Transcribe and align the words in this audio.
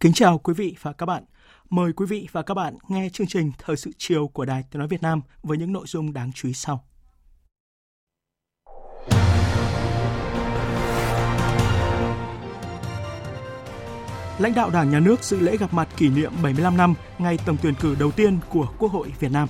Kính 0.00 0.12
chào 0.12 0.38
quý 0.38 0.54
vị 0.54 0.76
và 0.82 0.92
các 0.92 1.06
bạn. 1.06 1.24
Mời 1.70 1.92
quý 1.92 2.06
vị 2.06 2.28
và 2.32 2.42
các 2.42 2.54
bạn 2.54 2.74
nghe 2.88 3.08
chương 3.12 3.26
trình 3.26 3.52
Thời 3.58 3.76
sự 3.76 3.90
chiều 3.98 4.28
của 4.28 4.44
Đài 4.44 4.64
Tiếng 4.70 4.78
Nói 4.78 4.88
Việt 4.88 5.02
Nam 5.02 5.20
với 5.42 5.58
những 5.58 5.72
nội 5.72 5.84
dung 5.86 6.12
đáng 6.12 6.32
chú 6.34 6.48
ý 6.48 6.54
sau. 6.54 6.84
Lãnh 14.38 14.54
đạo 14.54 14.70
Đảng, 14.70 14.90
Nhà 14.90 15.00
nước 15.00 15.24
dự 15.24 15.40
lễ 15.40 15.56
gặp 15.56 15.74
mặt 15.74 15.88
kỷ 15.96 16.08
niệm 16.08 16.32
75 16.42 16.76
năm 16.76 16.94
ngày 17.18 17.38
tổng 17.46 17.56
tuyển 17.62 17.74
cử 17.80 17.96
đầu 18.00 18.10
tiên 18.10 18.38
của 18.50 18.66
Quốc 18.78 18.92
hội 18.92 19.12
Việt 19.20 19.32
Nam. 19.32 19.48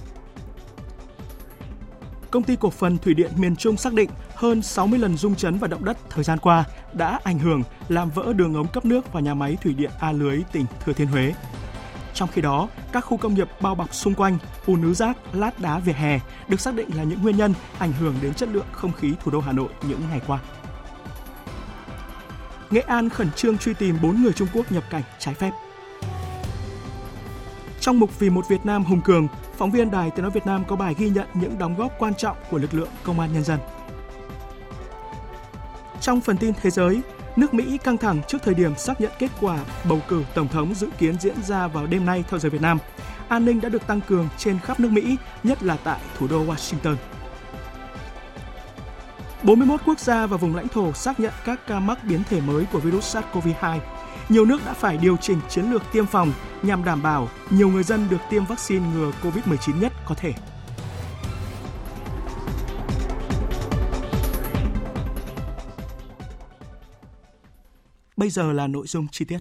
Công 2.30 2.42
ty 2.42 2.56
cổ 2.56 2.70
phần 2.70 2.98
Thủy 2.98 3.14
điện 3.14 3.30
miền 3.36 3.56
Trung 3.56 3.76
xác 3.76 3.92
định 3.92 4.10
hơn 4.34 4.62
60 4.62 4.98
lần 4.98 5.16
rung 5.16 5.34
chấn 5.34 5.58
và 5.58 5.68
động 5.68 5.84
đất 5.84 5.96
thời 6.10 6.24
gian 6.24 6.38
qua 6.38 6.64
đã 6.92 7.20
ảnh 7.24 7.38
hưởng 7.38 7.62
làm 7.88 8.10
vỡ 8.10 8.32
đường 8.32 8.54
ống 8.54 8.68
cấp 8.68 8.84
nước 8.84 9.12
vào 9.12 9.22
nhà 9.22 9.34
máy 9.34 9.56
thủy 9.62 9.74
điện 9.74 9.90
A 10.00 10.12
Lưới 10.12 10.42
tỉnh 10.52 10.66
Thừa 10.84 10.92
Thiên 10.92 11.08
Huế. 11.08 11.34
Trong 12.14 12.28
khi 12.32 12.42
đó, 12.42 12.68
các 12.92 13.00
khu 13.00 13.16
công 13.16 13.34
nghiệp 13.34 13.48
bao 13.60 13.74
bọc 13.74 13.94
xung 13.94 14.14
quanh, 14.14 14.38
ùn 14.66 14.82
ứ 14.82 14.94
rác, 14.94 15.16
lát 15.32 15.60
đá 15.60 15.78
vỉa 15.78 15.92
hè 15.92 16.20
được 16.48 16.60
xác 16.60 16.74
định 16.74 16.88
là 16.96 17.02
những 17.02 17.22
nguyên 17.22 17.36
nhân 17.36 17.54
ảnh 17.78 17.92
hưởng 17.92 18.14
đến 18.22 18.34
chất 18.34 18.48
lượng 18.48 18.66
không 18.72 18.92
khí 18.92 19.12
thủ 19.24 19.30
đô 19.30 19.40
Hà 19.40 19.52
Nội 19.52 19.68
những 19.88 20.00
ngày 20.10 20.20
qua. 20.26 20.38
Nghệ 22.70 22.80
An 22.80 23.08
khẩn 23.08 23.30
trương 23.30 23.58
truy 23.58 23.74
tìm 23.74 23.96
4 24.02 24.22
người 24.22 24.32
Trung 24.32 24.48
Quốc 24.54 24.72
nhập 24.72 24.84
cảnh 24.90 25.02
trái 25.18 25.34
phép. 25.34 25.50
Trong 27.80 27.98
mục 27.98 28.18
Vì 28.18 28.30
một 28.30 28.48
Việt 28.48 28.66
Nam 28.66 28.84
hùng 28.84 29.00
cường, 29.00 29.28
phóng 29.56 29.70
viên 29.70 29.90
Đài 29.90 30.10
Tiếng 30.10 30.22
nói 30.22 30.30
Việt 30.30 30.46
Nam 30.46 30.64
có 30.68 30.76
bài 30.76 30.94
ghi 30.98 31.08
nhận 31.08 31.26
những 31.34 31.58
đóng 31.58 31.74
góp 31.76 31.92
quan 31.98 32.14
trọng 32.14 32.36
của 32.50 32.58
lực 32.58 32.74
lượng 32.74 32.88
công 33.04 33.20
an 33.20 33.32
nhân 33.32 33.44
dân. 33.44 33.58
Trong 36.00 36.20
phần 36.20 36.36
tin 36.36 36.52
thế 36.62 36.70
giới, 36.70 37.00
nước 37.36 37.54
Mỹ 37.54 37.78
căng 37.78 37.96
thẳng 37.96 38.20
trước 38.28 38.38
thời 38.42 38.54
điểm 38.54 38.76
xác 38.76 39.00
nhận 39.00 39.10
kết 39.18 39.30
quả 39.40 39.58
bầu 39.88 39.98
cử 40.08 40.24
tổng 40.34 40.48
thống 40.48 40.74
dự 40.74 40.88
kiến 40.98 41.18
diễn 41.20 41.42
ra 41.42 41.66
vào 41.66 41.86
đêm 41.86 42.06
nay 42.06 42.24
theo 42.30 42.38
giờ 42.38 42.50
Việt 42.50 42.60
Nam. 42.60 42.78
An 43.28 43.44
ninh 43.44 43.60
đã 43.60 43.68
được 43.68 43.86
tăng 43.86 44.00
cường 44.00 44.28
trên 44.38 44.58
khắp 44.58 44.80
nước 44.80 44.90
Mỹ, 44.92 45.16
nhất 45.42 45.62
là 45.62 45.76
tại 45.84 46.00
thủ 46.18 46.26
đô 46.28 46.44
Washington. 46.44 46.96
41 49.42 49.80
quốc 49.86 49.98
gia 49.98 50.26
và 50.26 50.36
vùng 50.36 50.56
lãnh 50.56 50.68
thổ 50.68 50.92
xác 50.92 51.20
nhận 51.20 51.32
các 51.44 51.60
ca 51.66 51.80
mắc 51.80 51.98
biến 52.04 52.22
thể 52.30 52.40
mới 52.40 52.64
của 52.72 52.78
virus 52.78 53.16
SARS-CoV-2. 53.16 53.78
Nhiều 54.30 54.44
nước 54.44 54.60
đã 54.66 54.74
phải 54.74 54.96
điều 54.96 55.16
chỉnh 55.16 55.38
chiến 55.48 55.70
lược 55.70 55.82
tiêm 55.92 56.06
phòng 56.06 56.32
nhằm 56.62 56.84
đảm 56.84 57.02
bảo 57.02 57.28
nhiều 57.50 57.68
người 57.68 57.82
dân 57.82 58.08
được 58.10 58.20
tiêm 58.30 58.44
vaccine 58.44 58.86
ngừa 58.94 59.12
COVID-19 59.22 59.80
nhất 59.80 59.92
có 60.06 60.14
thể. 60.14 60.32
Bây 68.16 68.30
giờ 68.30 68.52
là 68.52 68.66
nội 68.66 68.86
dung 68.86 69.06
chi 69.08 69.24
tiết. 69.24 69.38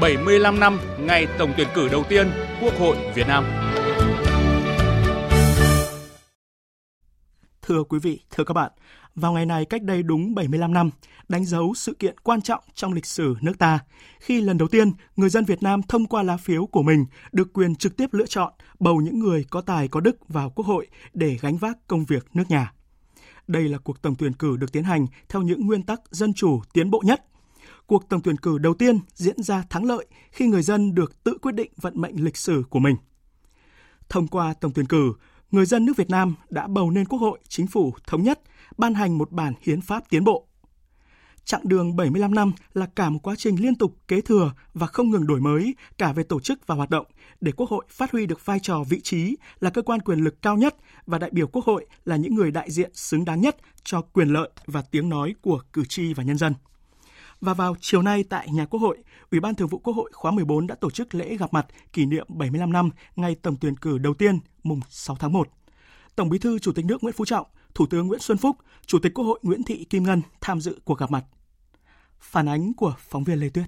bảy 0.00 0.16
mươi 0.16 0.38
lăm 0.38 0.60
năm 0.60 0.78
ngày 1.00 1.26
tổng 1.38 1.52
tuyển 1.56 1.68
cử 1.74 1.88
đầu 1.88 2.04
tiên 2.08 2.30
Quốc 2.62 2.74
hội 2.78 2.96
Việt 3.14 3.26
Nam. 3.28 3.44
Thưa 7.62 7.84
quý 7.84 7.98
vị, 7.98 8.20
thưa 8.30 8.44
các 8.44 8.54
bạn, 8.54 8.72
vào 9.18 9.32
ngày 9.32 9.46
này 9.46 9.64
cách 9.64 9.82
đây 9.82 10.02
đúng 10.02 10.34
75 10.34 10.72
năm, 10.72 10.90
đánh 11.28 11.44
dấu 11.44 11.74
sự 11.74 11.94
kiện 11.94 12.18
quan 12.22 12.42
trọng 12.42 12.64
trong 12.74 12.92
lịch 12.92 13.06
sử 13.06 13.34
nước 13.40 13.58
ta, 13.58 13.78
khi 14.20 14.40
lần 14.40 14.58
đầu 14.58 14.68
tiên 14.68 14.92
người 15.16 15.30
dân 15.30 15.44
Việt 15.44 15.62
Nam 15.62 15.82
thông 15.82 16.06
qua 16.06 16.22
lá 16.22 16.36
phiếu 16.36 16.66
của 16.66 16.82
mình 16.82 17.06
được 17.32 17.52
quyền 17.52 17.74
trực 17.74 17.96
tiếp 17.96 18.06
lựa 18.12 18.26
chọn 18.26 18.52
bầu 18.80 18.96
những 18.96 19.18
người 19.18 19.44
có 19.50 19.60
tài 19.60 19.88
có 19.88 20.00
đức 20.00 20.28
vào 20.28 20.50
Quốc 20.50 20.66
hội 20.66 20.86
để 21.14 21.38
gánh 21.40 21.56
vác 21.56 21.86
công 21.86 22.04
việc 22.04 22.26
nước 22.34 22.44
nhà. 22.48 22.72
Đây 23.46 23.68
là 23.68 23.78
cuộc 23.78 24.02
tổng 24.02 24.14
tuyển 24.18 24.32
cử 24.32 24.56
được 24.56 24.72
tiến 24.72 24.84
hành 24.84 25.06
theo 25.28 25.42
những 25.42 25.66
nguyên 25.66 25.82
tắc 25.82 26.00
dân 26.10 26.34
chủ 26.34 26.60
tiến 26.72 26.90
bộ 26.90 27.02
nhất. 27.04 27.24
Cuộc 27.86 28.08
tổng 28.08 28.20
tuyển 28.22 28.36
cử 28.36 28.58
đầu 28.58 28.74
tiên 28.74 28.98
diễn 29.14 29.42
ra 29.42 29.64
thắng 29.70 29.84
lợi 29.84 30.06
khi 30.32 30.46
người 30.46 30.62
dân 30.62 30.94
được 30.94 31.24
tự 31.24 31.38
quyết 31.42 31.54
định 31.54 31.72
vận 31.76 32.00
mệnh 32.00 32.24
lịch 32.24 32.36
sử 32.36 32.62
của 32.70 32.78
mình. 32.78 32.96
Thông 34.08 34.26
qua 34.26 34.54
tổng 34.60 34.72
tuyển 34.72 34.86
cử, 34.86 35.12
người 35.50 35.66
dân 35.66 35.86
nước 35.86 35.96
Việt 35.96 36.10
Nam 36.10 36.34
đã 36.50 36.66
bầu 36.66 36.90
nên 36.90 37.04
Quốc 37.04 37.18
hội, 37.18 37.38
chính 37.48 37.66
phủ 37.66 37.94
thống 38.06 38.22
nhất, 38.22 38.40
ban 38.78 38.94
hành 38.94 39.18
một 39.18 39.32
bản 39.32 39.52
hiến 39.62 39.80
pháp 39.80 40.10
tiến 40.10 40.24
bộ. 40.24 40.44
Chặng 41.44 41.60
đường 41.64 41.96
75 41.96 42.34
năm 42.34 42.52
là 42.74 42.86
cả 42.94 43.10
một 43.10 43.18
quá 43.22 43.34
trình 43.38 43.62
liên 43.62 43.74
tục 43.74 43.96
kế 44.08 44.20
thừa 44.20 44.52
và 44.74 44.86
không 44.86 45.10
ngừng 45.10 45.26
đổi 45.26 45.40
mới 45.40 45.74
cả 45.98 46.12
về 46.12 46.22
tổ 46.22 46.40
chức 46.40 46.66
và 46.66 46.74
hoạt 46.74 46.90
động 46.90 47.06
để 47.40 47.52
Quốc 47.52 47.70
hội 47.70 47.84
phát 47.90 48.12
huy 48.12 48.26
được 48.26 48.46
vai 48.46 48.58
trò 48.62 48.84
vị 48.88 49.00
trí 49.00 49.36
là 49.60 49.70
cơ 49.70 49.82
quan 49.82 50.00
quyền 50.00 50.18
lực 50.18 50.42
cao 50.42 50.56
nhất 50.56 50.76
và 51.06 51.18
đại 51.18 51.30
biểu 51.32 51.46
Quốc 51.46 51.64
hội 51.64 51.86
là 52.04 52.16
những 52.16 52.34
người 52.34 52.50
đại 52.50 52.70
diện 52.70 52.90
xứng 52.94 53.24
đáng 53.24 53.40
nhất 53.40 53.56
cho 53.82 54.00
quyền 54.00 54.28
lợi 54.28 54.50
và 54.66 54.82
tiếng 54.82 55.08
nói 55.08 55.34
của 55.42 55.60
cử 55.72 55.84
tri 55.84 56.14
và 56.14 56.22
nhân 56.22 56.38
dân. 56.38 56.54
Và 57.40 57.54
vào 57.54 57.74
chiều 57.80 58.02
nay 58.02 58.24
tại 58.28 58.48
nhà 58.52 58.66
Quốc 58.66 58.80
hội, 58.80 58.98
Ủy 59.30 59.40
ban 59.40 59.54
Thường 59.54 59.68
vụ 59.68 59.78
Quốc 59.78 59.94
hội 59.94 60.10
khóa 60.14 60.30
14 60.30 60.66
đã 60.66 60.74
tổ 60.74 60.90
chức 60.90 61.14
lễ 61.14 61.36
gặp 61.36 61.52
mặt 61.52 61.66
kỷ 61.92 62.06
niệm 62.06 62.26
75 62.28 62.72
năm 62.72 62.90
ngày 63.16 63.34
tổng 63.34 63.56
tuyển 63.60 63.76
cử 63.76 63.98
đầu 63.98 64.14
tiên 64.14 64.38
mùng 64.62 64.80
6 64.88 65.16
tháng 65.16 65.32
1. 65.32 65.48
Tổng 66.16 66.28
Bí 66.28 66.38
thư 66.38 66.58
Chủ 66.58 66.72
tịch 66.72 66.84
nước 66.84 67.02
Nguyễn 67.02 67.14
Phú 67.14 67.24
Trọng, 67.24 67.46
Thủ 67.74 67.86
tướng 67.86 68.06
Nguyễn 68.06 68.20
Xuân 68.20 68.38
Phúc, 68.38 68.56
Chủ 68.86 68.98
tịch 69.02 69.14
Quốc 69.14 69.24
hội 69.24 69.38
Nguyễn 69.42 69.64
Thị 69.64 69.84
Kim 69.84 70.02
Ngân 70.02 70.22
tham 70.40 70.60
dự 70.60 70.80
cuộc 70.84 70.98
gặp 70.98 71.10
mặt. 71.10 71.24
Phản 72.20 72.48
ánh 72.48 72.72
của 72.74 72.94
phóng 72.98 73.24
viên 73.24 73.40
Lê 73.40 73.48
Tuyết. 73.48 73.66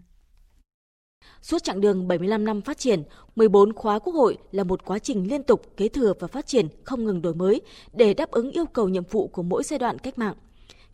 Suốt 1.42 1.64
chặng 1.64 1.80
đường 1.80 2.08
75 2.08 2.44
năm 2.44 2.60
phát 2.60 2.78
triển, 2.78 3.02
14 3.36 3.72
khóa 3.72 3.98
Quốc 3.98 4.12
hội 4.12 4.38
là 4.52 4.64
một 4.64 4.84
quá 4.84 4.98
trình 4.98 5.28
liên 5.28 5.42
tục 5.42 5.62
kế 5.76 5.88
thừa 5.88 6.12
và 6.20 6.28
phát 6.28 6.46
triển 6.46 6.68
không 6.84 7.04
ngừng 7.04 7.22
đổi 7.22 7.34
mới 7.34 7.60
để 7.92 8.14
đáp 8.14 8.30
ứng 8.30 8.50
yêu 8.50 8.66
cầu 8.66 8.88
nhiệm 8.88 9.04
vụ 9.10 9.28
của 9.28 9.42
mỗi 9.42 9.62
giai 9.62 9.78
đoạn 9.78 9.98
cách 9.98 10.18
mạng. 10.18 10.34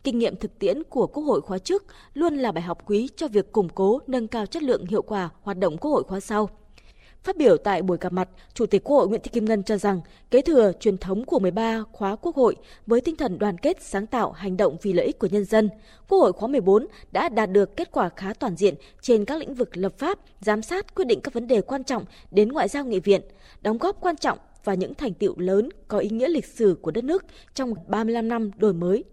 Kinh 0.03 0.19
nghiệm 0.19 0.35
thực 0.35 0.59
tiễn 0.59 0.83
của 0.83 1.07
Quốc 1.07 1.23
hội 1.23 1.41
khóa 1.41 1.57
trước 1.57 1.83
luôn 2.13 2.35
là 2.35 2.51
bài 2.51 2.61
học 2.61 2.77
quý 2.85 3.09
cho 3.15 3.27
việc 3.27 3.51
củng 3.51 3.69
cố, 3.69 3.99
nâng 4.07 4.27
cao 4.27 4.45
chất 4.45 4.63
lượng 4.63 4.85
hiệu 4.85 5.01
quả 5.01 5.29
hoạt 5.41 5.57
động 5.57 5.77
Quốc 5.77 5.91
hội 5.91 6.03
khóa 6.03 6.19
sau. 6.19 6.49
Phát 7.23 7.37
biểu 7.37 7.57
tại 7.57 7.81
buổi 7.81 7.97
gặp 8.01 8.13
mặt, 8.13 8.29
Chủ 8.53 8.65
tịch 8.65 8.83
Quốc 8.83 8.97
hội 8.97 9.07
Nguyễn 9.07 9.21
Thị 9.21 9.29
Kim 9.33 9.45
Ngân 9.45 9.63
cho 9.63 9.77
rằng 9.77 10.01
kế 10.31 10.41
thừa 10.41 10.71
truyền 10.79 10.97
thống 10.97 11.25
của 11.25 11.39
13 11.39 11.83
khóa 11.91 12.15
Quốc 12.15 12.35
hội 12.35 12.55
với 12.85 13.01
tinh 13.01 13.15
thần 13.15 13.39
đoàn 13.39 13.57
kết, 13.57 13.77
sáng 13.81 14.07
tạo, 14.07 14.31
hành 14.31 14.57
động 14.57 14.77
vì 14.81 14.93
lợi 14.93 15.05
ích 15.05 15.19
của 15.19 15.27
nhân 15.27 15.45
dân, 15.45 15.69
Quốc 16.07 16.19
hội 16.19 16.33
khóa 16.33 16.47
14 16.47 16.87
đã 17.11 17.29
đạt 17.29 17.51
được 17.51 17.77
kết 17.77 17.91
quả 17.91 18.09
khá 18.15 18.33
toàn 18.33 18.55
diện 18.55 18.75
trên 19.01 19.25
các 19.25 19.39
lĩnh 19.39 19.53
vực 19.53 19.77
lập 19.77 19.93
pháp, 19.97 20.19
giám 20.41 20.61
sát, 20.61 20.95
quyết 20.95 21.05
định 21.05 21.21
các 21.21 21.33
vấn 21.33 21.47
đề 21.47 21.61
quan 21.61 21.83
trọng 21.83 22.05
đến 22.31 22.49
ngoại 22.49 22.67
giao 22.67 22.85
nghị 22.85 22.99
viện, 22.99 23.21
đóng 23.61 23.77
góp 23.77 24.01
quan 24.01 24.17
trọng 24.17 24.37
và 24.63 24.73
những 24.73 24.93
thành 24.93 25.13
tiệu 25.13 25.33
lớn 25.37 25.69
có 25.87 25.97
ý 25.97 26.09
nghĩa 26.09 26.27
lịch 26.27 26.45
sử 26.45 26.77
của 26.81 26.91
đất 26.91 27.03
nước 27.03 27.25
trong 27.53 27.73
35 27.87 28.27
năm 28.27 28.51
đổi 28.57 28.73
mới. 28.73 29.03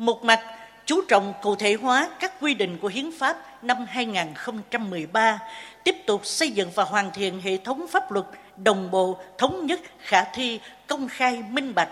Một 0.00 0.24
mặt, 0.24 0.40
chú 0.86 1.00
trọng 1.08 1.32
cụ 1.42 1.56
thể 1.56 1.74
hóa 1.74 2.08
các 2.20 2.32
quy 2.40 2.54
định 2.54 2.78
của 2.78 2.88
Hiến 2.88 3.10
pháp 3.18 3.64
năm 3.64 3.86
2013, 3.88 5.38
tiếp 5.84 5.96
tục 6.06 6.26
xây 6.26 6.50
dựng 6.50 6.70
và 6.74 6.84
hoàn 6.84 7.10
thiện 7.10 7.40
hệ 7.40 7.56
thống 7.56 7.86
pháp 7.90 8.12
luật 8.12 8.26
đồng 8.56 8.90
bộ, 8.90 9.18
thống 9.38 9.66
nhất, 9.66 9.80
khả 9.98 10.24
thi, 10.24 10.60
công 10.86 11.08
khai, 11.08 11.42
minh 11.50 11.74
bạch, 11.74 11.88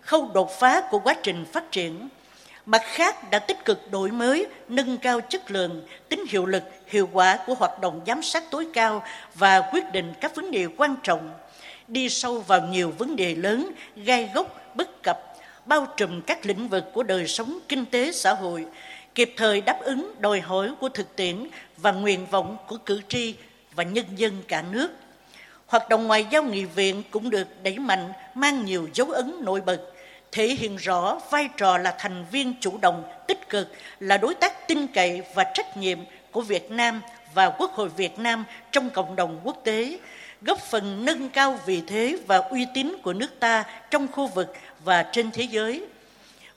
khâu 0.00 0.30
đột 0.34 0.50
phá 0.60 0.80
của 0.90 0.98
quá 0.98 1.14
trình 1.22 1.44
phát 1.52 1.72
triển. 1.72 2.08
Mặt 2.66 2.82
khác 2.84 3.30
đã 3.30 3.38
tích 3.38 3.64
cực 3.64 3.90
đổi 3.90 4.10
mới, 4.10 4.46
nâng 4.68 4.98
cao 4.98 5.20
chất 5.20 5.50
lượng, 5.50 5.86
tính 6.08 6.24
hiệu 6.28 6.46
lực, 6.46 6.62
hiệu 6.86 7.08
quả 7.12 7.38
của 7.46 7.54
hoạt 7.54 7.80
động 7.80 8.00
giám 8.06 8.22
sát 8.22 8.42
tối 8.50 8.66
cao 8.72 9.02
và 9.34 9.60
quyết 9.72 9.84
định 9.92 10.12
các 10.20 10.34
vấn 10.34 10.50
đề 10.50 10.66
quan 10.76 10.96
trọng, 11.02 11.30
đi 11.88 12.08
sâu 12.08 12.40
vào 12.40 12.60
nhiều 12.60 12.92
vấn 12.98 13.16
đề 13.16 13.34
lớn, 13.34 13.72
gai 13.96 14.30
gốc, 14.34 14.60
bất 14.74 15.02
cập, 15.02 15.25
bao 15.66 15.86
trùm 15.96 16.20
các 16.20 16.46
lĩnh 16.46 16.68
vực 16.68 16.84
của 16.92 17.02
đời 17.02 17.28
sống 17.28 17.58
kinh 17.68 17.86
tế 17.86 18.12
xã 18.12 18.34
hội, 18.34 18.66
kịp 19.14 19.34
thời 19.36 19.60
đáp 19.60 19.80
ứng 19.80 20.14
đòi 20.18 20.40
hỏi 20.40 20.70
của 20.80 20.88
thực 20.88 21.16
tiễn 21.16 21.46
và 21.76 21.92
nguyện 21.92 22.26
vọng 22.30 22.56
của 22.68 22.76
cử 22.76 23.00
tri 23.08 23.34
và 23.74 23.84
nhân 23.84 24.06
dân 24.16 24.42
cả 24.48 24.64
nước. 24.70 24.90
Hoạt 25.66 25.88
động 25.88 26.06
ngoại 26.06 26.26
giao 26.30 26.42
nghị 26.42 26.64
viện 26.64 27.02
cũng 27.10 27.30
được 27.30 27.62
đẩy 27.62 27.78
mạnh, 27.78 28.12
mang 28.34 28.64
nhiều 28.64 28.88
dấu 28.94 29.10
ấn 29.10 29.34
nổi 29.40 29.60
bật, 29.60 29.80
thể 30.32 30.46
hiện 30.46 30.76
rõ 30.76 31.20
vai 31.30 31.48
trò 31.56 31.78
là 31.78 31.96
thành 31.98 32.24
viên 32.30 32.54
chủ 32.60 32.78
động, 32.78 33.04
tích 33.26 33.48
cực, 33.48 33.68
là 34.00 34.16
đối 34.16 34.34
tác 34.34 34.68
tin 34.68 34.86
cậy 34.86 35.22
và 35.34 35.44
trách 35.54 35.76
nhiệm 35.76 35.98
của 36.30 36.40
Việt 36.40 36.70
Nam 36.70 37.02
và 37.34 37.50
Quốc 37.50 37.72
hội 37.72 37.88
Việt 37.88 38.18
Nam 38.18 38.44
trong 38.72 38.90
cộng 38.90 39.16
đồng 39.16 39.40
quốc 39.44 39.60
tế, 39.64 39.98
góp 40.42 40.58
phần 40.58 41.04
nâng 41.04 41.28
cao 41.28 41.58
vị 41.66 41.82
thế 41.86 42.18
và 42.26 42.36
uy 42.36 42.66
tín 42.74 42.96
của 43.02 43.12
nước 43.12 43.40
ta 43.40 43.64
trong 43.90 44.08
khu 44.12 44.26
vực 44.26 44.54
và 44.84 45.02
trên 45.02 45.30
thế 45.30 45.42
giới. 45.42 45.86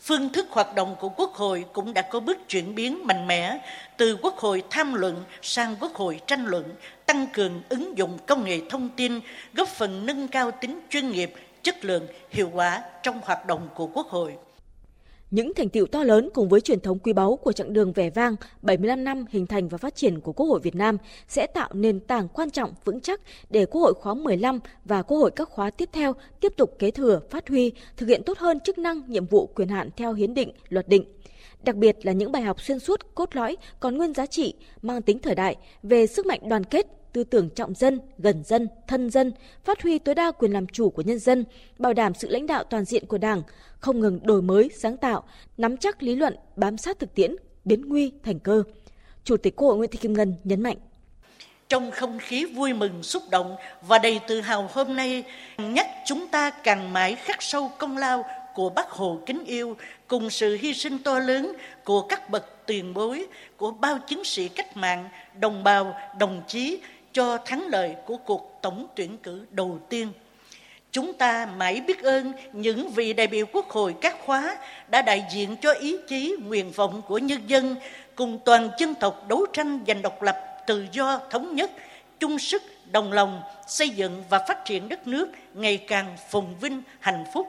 Phương 0.02 0.30
thức 0.30 0.48
hoạt 0.50 0.76
động 0.76 0.96
của 1.00 1.10
Quốc 1.10 1.34
hội 1.34 1.66
cũng 1.74 1.94
đã 1.94 2.02
có 2.02 2.20
bước 2.20 2.38
chuyển 2.48 2.76
biến 2.76 3.08
mạnh 3.08 3.28
mẽ 3.28 3.60
từ 3.98 4.18
Quốc 4.22 4.38
hội 4.38 4.64
tham 4.70 4.94
luận 4.94 5.24
sang 5.42 5.76
Quốc 5.80 5.94
hội 5.94 6.20
tranh 6.28 6.46
luận, 6.46 6.76
tăng 7.06 7.28
cường 7.34 7.62
ứng 7.70 7.98
dụng 7.98 8.18
công 8.28 8.44
nghệ 8.44 8.62
thông 8.70 8.90
tin, 8.90 9.20
góp 9.54 9.68
phần 9.68 10.06
nâng 10.06 10.28
cao 10.28 10.52
tính 10.52 10.80
chuyên 10.90 11.12
nghiệp, 11.12 11.34
chất 11.64 11.86
lượng, 11.86 12.08
hiệu 12.30 12.52
quả 12.54 12.84
trong 13.04 13.22
hoạt 13.24 13.46
động 13.46 13.70
của 13.76 13.88
Quốc 13.88 14.08
hội. 14.08 14.36
Những 15.32 15.54
thành 15.54 15.70
tiệu 15.70 15.86
to 15.86 16.04
lớn 16.04 16.30
cùng 16.34 16.50
với 16.50 16.62
truyền 16.62 16.80
thống 16.80 17.00
quý 17.00 17.14
báu 17.14 17.36
của 17.36 17.52
chặng 17.52 17.74
đường 17.74 17.94
vẻ 17.94 18.10
vang 18.10 18.36
75 18.62 19.04
năm 19.04 19.26
hình 19.30 19.48
thành 19.48 19.68
và 19.68 19.78
phát 19.78 19.96
triển 19.96 20.20
của 20.20 20.34
Quốc 20.34 20.46
hội 20.46 20.60
Việt 20.60 20.76
Nam 20.76 20.98
sẽ 21.28 21.48
tạo 21.48 21.70
nền 21.74 22.00
tảng 22.00 22.28
quan 22.28 22.52
trọng 22.52 22.74
vững 22.86 23.02
chắc 23.02 23.22
để 23.50 23.66
Quốc 23.66 23.82
hội 23.82 23.94
khóa 23.94 24.14
15 24.14 24.60
và 24.86 25.02
Quốc 25.02 25.18
hội 25.18 25.32
các 25.32 25.50
khóa 25.50 25.70
tiếp 25.70 25.90
theo 25.94 26.14
tiếp 26.40 26.54
tục 26.58 26.76
kế 26.80 26.92
thừa, 26.92 27.20
phát 27.30 27.50
huy, 27.50 27.72
thực 27.98 28.10
hiện 28.10 28.24
tốt 28.26 28.38
hơn 28.38 28.60
chức 28.60 28.78
năng, 28.78 29.02
nhiệm 29.08 29.26
vụ 29.26 29.48
quyền 29.48 29.68
hạn 29.68 29.90
theo 29.98 30.14
hiến 30.14 30.34
định, 30.34 30.52
luật 30.70 30.88
định. 30.88 31.04
Đặc 31.64 31.76
biệt 31.76 32.06
là 32.06 32.12
những 32.12 32.32
bài 32.32 32.42
học 32.42 32.62
xuyên 32.62 32.80
suốt, 32.80 33.16
cốt 33.16 33.36
lõi, 33.36 33.58
còn 33.80 33.98
nguyên 33.98 34.14
giá 34.14 34.26
trị, 34.26 34.54
mang 34.82 35.02
tính 35.02 35.20
thời 35.20 35.36
đại 35.36 35.56
về 35.84 36.08
sức 36.08 36.26
mạnh 36.26 36.50
đoàn 36.50 36.64
kết, 36.64 36.99
tư 37.14 37.24
tưởng 37.24 37.50
trọng 37.50 37.74
dân, 37.74 38.00
gần 38.18 38.44
dân, 38.44 38.68
thân 38.88 39.10
dân, 39.10 39.32
phát 39.64 39.82
huy 39.82 40.00
tối 40.00 40.16
đa 40.16 40.32
quyền 40.32 40.52
làm 40.52 40.68
chủ 40.68 40.90
của 40.90 41.02
nhân 41.02 41.20
dân, 41.20 41.46
bảo 41.78 41.94
đảm 41.94 42.14
sự 42.14 42.30
lãnh 42.30 42.48
đạo 42.48 42.64
toàn 42.64 42.86
diện 42.86 43.06
của 43.06 43.18
Đảng, 43.18 43.42
không 43.80 44.00
ngừng 44.00 44.20
đổi 44.24 44.42
mới, 44.42 44.70
sáng 44.78 44.98
tạo, 44.98 45.24
nắm 45.58 45.78
chắc 45.78 46.04
lý 46.04 46.16
luận, 46.16 46.36
bám 46.56 46.78
sát 46.78 47.00
thực 47.00 47.16
tiễn, 47.16 47.36
biến 47.66 47.82
nguy 47.90 48.12
thành 48.24 48.40
cơ. 48.40 48.64
Chủ 49.24 49.38
tịch 49.38 49.56
Quốc 49.56 49.68
hội 49.68 49.78
Nguyễn 49.78 49.92
Thị 49.92 50.00
Kim 50.02 50.14
Ngân 50.14 50.36
nhấn 50.44 50.64
mạnh. 50.64 50.78
Trong 51.70 51.92
không 51.92 52.20
khí 52.20 52.46
vui 52.46 52.74
mừng, 52.74 53.04
xúc 53.04 53.24
động 53.32 53.56
và 53.82 54.00
đầy 54.00 54.20
tự 54.28 54.42
hào 54.42 54.70
hôm 54.74 54.96
nay, 54.96 55.24
nhắc 55.58 55.88
chúng 56.06 56.28
ta 56.28 56.50
càng 56.50 56.94
mãi 56.94 57.16
khắc 57.16 57.42
sâu 57.42 57.72
công 57.78 57.98
lao 57.98 58.24
của 58.56 58.70
Bác 58.70 58.90
Hồ 58.90 59.20
kính 59.26 59.44
yêu 59.46 59.78
cùng 60.08 60.30
sự 60.30 60.58
hy 60.62 60.74
sinh 60.74 60.98
to 60.98 61.20
lớn 61.20 61.54
của 61.84 62.02
các 62.02 62.30
bậc 62.30 62.66
tiền 62.66 62.94
bối, 62.94 63.26
của 63.58 63.72
bao 63.72 64.00
chiến 64.08 64.24
sĩ 64.24 64.48
cách 64.50 64.78
mạng, 64.78 65.10
đồng 65.40 65.64
bào, 65.64 65.96
đồng 66.20 66.42
chí 66.48 66.80
cho 67.14 67.38
thắng 67.38 67.68
lợi 67.68 67.96
của 68.06 68.18
cuộc 68.18 68.60
tổng 68.62 68.88
tuyển 68.96 69.18
cử 69.18 69.46
đầu 69.52 69.80
tiên. 69.90 70.12
Chúng 70.92 71.14
ta 71.14 71.46
mãi 71.58 71.82
biết 71.88 72.04
ơn 72.04 72.34
những 72.54 72.90
vị 72.90 73.14
đại 73.14 73.28
biểu 73.28 73.46
quốc 73.54 73.70
hội 73.70 73.96
các 74.02 74.16
khóa 74.26 74.58
đã 74.88 75.02
đại 75.02 75.26
diện 75.32 75.56
cho 75.62 75.74
ý 75.74 75.98
chí, 76.08 76.36
nguyện 76.46 76.72
vọng 76.72 77.02
của 77.08 77.18
nhân 77.18 77.42
dân 77.48 77.76
cùng 78.16 78.40
toàn 78.46 78.70
dân 78.80 78.96
tộc 78.96 79.28
đấu 79.28 79.46
tranh 79.54 79.80
giành 79.88 80.02
độc 80.02 80.22
lập, 80.22 80.38
tự 80.68 80.86
do, 80.92 81.22
thống 81.30 81.56
nhất, 81.56 81.72
chung 82.20 82.40
sức, 82.40 82.62
đồng 82.92 83.14
lòng, 83.14 83.42
xây 83.68 83.90
dựng 83.90 84.24
và 84.30 84.40
phát 84.48 84.66
triển 84.66 84.90
đất 84.90 85.08
nước 85.08 85.30
ngày 85.54 85.78
càng 85.78 86.18
phồn 86.30 86.46
vinh, 86.62 86.82
hạnh 87.00 87.26
phúc. 87.34 87.48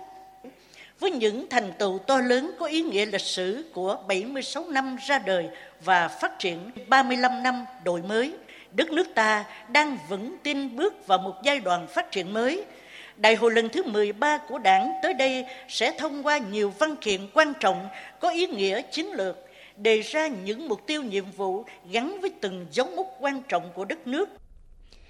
Với 1.00 1.10
những 1.10 1.48
thành 1.50 1.72
tựu 1.78 1.98
to 1.98 2.18
lớn 2.18 2.50
có 2.58 2.66
ý 2.66 2.82
nghĩa 2.82 3.06
lịch 3.06 3.20
sử 3.20 3.64
của 3.74 3.96
76 4.08 4.64
năm 4.68 4.96
ra 5.06 5.18
đời 5.18 5.48
và 5.84 6.08
phát 6.08 6.38
triển 6.38 6.70
35 6.88 7.42
năm 7.42 7.64
đổi 7.84 8.02
mới, 8.02 8.32
đất 8.72 8.90
nước 8.90 9.14
ta 9.14 9.44
đang 9.68 9.98
vững 10.08 10.36
tin 10.42 10.76
bước 10.76 11.06
vào 11.06 11.18
một 11.18 11.34
giai 11.42 11.60
đoạn 11.60 11.86
phát 11.86 12.10
triển 12.10 12.32
mới. 12.32 12.64
Đại 13.16 13.34
hội 13.34 13.52
lần 13.52 13.68
thứ 13.68 13.82
13 13.82 14.38
của 14.38 14.58
Đảng 14.58 14.92
tới 15.02 15.14
đây 15.14 15.44
sẽ 15.68 15.92
thông 15.98 16.22
qua 16.26 16.38
nhiều 16.38 16.72
văn 16.78 16.96
kiện 16.96 17.20
quan 17.34 17.52
trọng 17.60 17.88
có 18.20 18.30
ý 18.30 18.46
nghĩa 18.46 18.82
chiến 18.82 19.12
lược, 19.12 19.36
đề 19.76 20.00
ra 20.00 20.26
những 20.26 20.68
mục 20.68 20.86
tiêu 20.86 21.02
nhiệm 21.02 21.30
vụ 21.30 21.64
gắn 21.90 22.20
với 22.20 22.30
từng 22.40 22.66
dấu 22.70 22.86
mốc 22.96 23.06
quan 23.20 23.42
trọng 23.48 23.70
của 23.74 23.84
đất 23.84 24.06
nước 24.06 24.28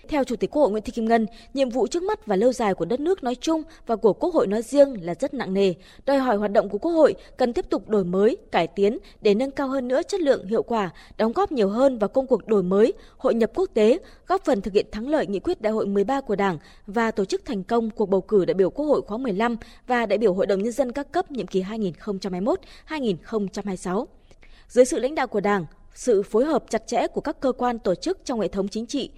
theo 0.09 0.25
Chủ 0.25 0.37
tịch 0.37 0.51
Quốc 0.51 0.63
hội 0.63 0.71
Nguyễn 0.71 0.83
Thị 0.83 0.93
Kim 0.93 1.05
Ngân, 1.05 1.27
nhiệm 1.55 1.71
vụ 1.71 1.87
trước 1.87 2.03
mắt 2.03 2.27
và 2.27 2.37
lâu 2.37 2.53
dài 2.53 2.75
của 2.75 2.85
đất 2.85 3.01
nước 3.01 3.25
nói 3.25 3.35
chung 3.35 3.63
và 3.87 3.97
của 3.97 4.13
Quốc 4.13 4.35
hội 4.35 4.47
nói 4.47 4.63
riêng 4.63 5.05
là 5.05 5.15
rất 5.15 5.35
nặng 5.35 5.55
nề, 5.55 5.75
đòi 6.07 6.19
hỏi 6.19 6.37
hoạt 6.37 6.53
động 6.53 6.69
của 6.69 6.79
Quốc 6.79 6.93
hội 6.93 7.15
cần 7.37 7.53
tiếp 7.53 7.67
tục 7.71 7.89
đổi 7.89 8.05
mới, 8.05 8.37
cải 8.53 8.67
tiến 8.67 8.99
để 9.21 9.35
nâng 9.35 9.51
cao 9.51 9.69
hơn 9.69 9.89
nữa 9.89 10.03
chất 10.03 10.21
lượng, 10.21 10.47
hiệu 10.47 10.63
quả, 10.63 10.91
đóng 11.19 11.33
góp 11.33 11.53
nhiều 11.53 11.69
hơn 11.69 11.99
vào 11.99 12.09
công 12.09 12.27
cuộc 12.27 12.47
đổi 12.47 12.63
mới, 12.63 12.93
hội 13.17 13.35
nhập 13.35 13.51
quốc 13.55 13.71
tế, 13.75 13.99
góp 14.27 14.45
phần 14.45 14.61
thực 14.61 14.75
hiện 14.75 14.87
thắng 14.93 15.09
lợi 15.09 15.27
nghị 15.27 15.41
quyết 15.41 15.61
Đại 15.61 15.73
hội 15.73 15.87
13 15.87 16.21
của 16.21 16.37
Đảng 16.37 16.59
và 16.87 17.11
tổ 17.11 17.25
chức 17.25 17.45
thành 17.45 17.65
công 17.65 17.91
cuộc 17.91 18.07
bầu 18.07 18.21
cử 18.21 18.45
đại 18.45 18.55
biểu 18.55 18.71
Quốc 18.71 18.87
hội 18.87 19.03
khóa 19.03 19.19
15 19.19 19.57
và 19.87 20.07
đại 20.07 20.19
biểu 20.19 20.35
Hội 20.35 20.47
đồng 20.47 20.63
nhân 20.63 20.73
dân 20.73 20.93
các 20.93 21.13
cấp 21.13 21.31
nhiệm 21.31 21.47
kỳ 21.47 21.63
2021-2026. 22.89 24.07
Dưới 24.69 24.85
sự 24.85 24.99
lãnh 24.99 25.15
đạo 25.15 25.27
của 25.27 25.41
Đảng, 25.41 25.67
sự 25.95 26.23
phối 26.23 26.45
hợp 26.45 26.65
chặt 26.69 26.87
chẽ 26.87 27.07
của 27.07 27.21
các 27.21 27.41
cơ 27.41 27.53
quan 27.53 27.79
tổ 27.79 27.95
chức 27.95 28.19
trong 28.25 28.41
hệ 28.41 28.49
thống 28.49 28.69
chính 28.69 28.87
trị, 28.87 29.11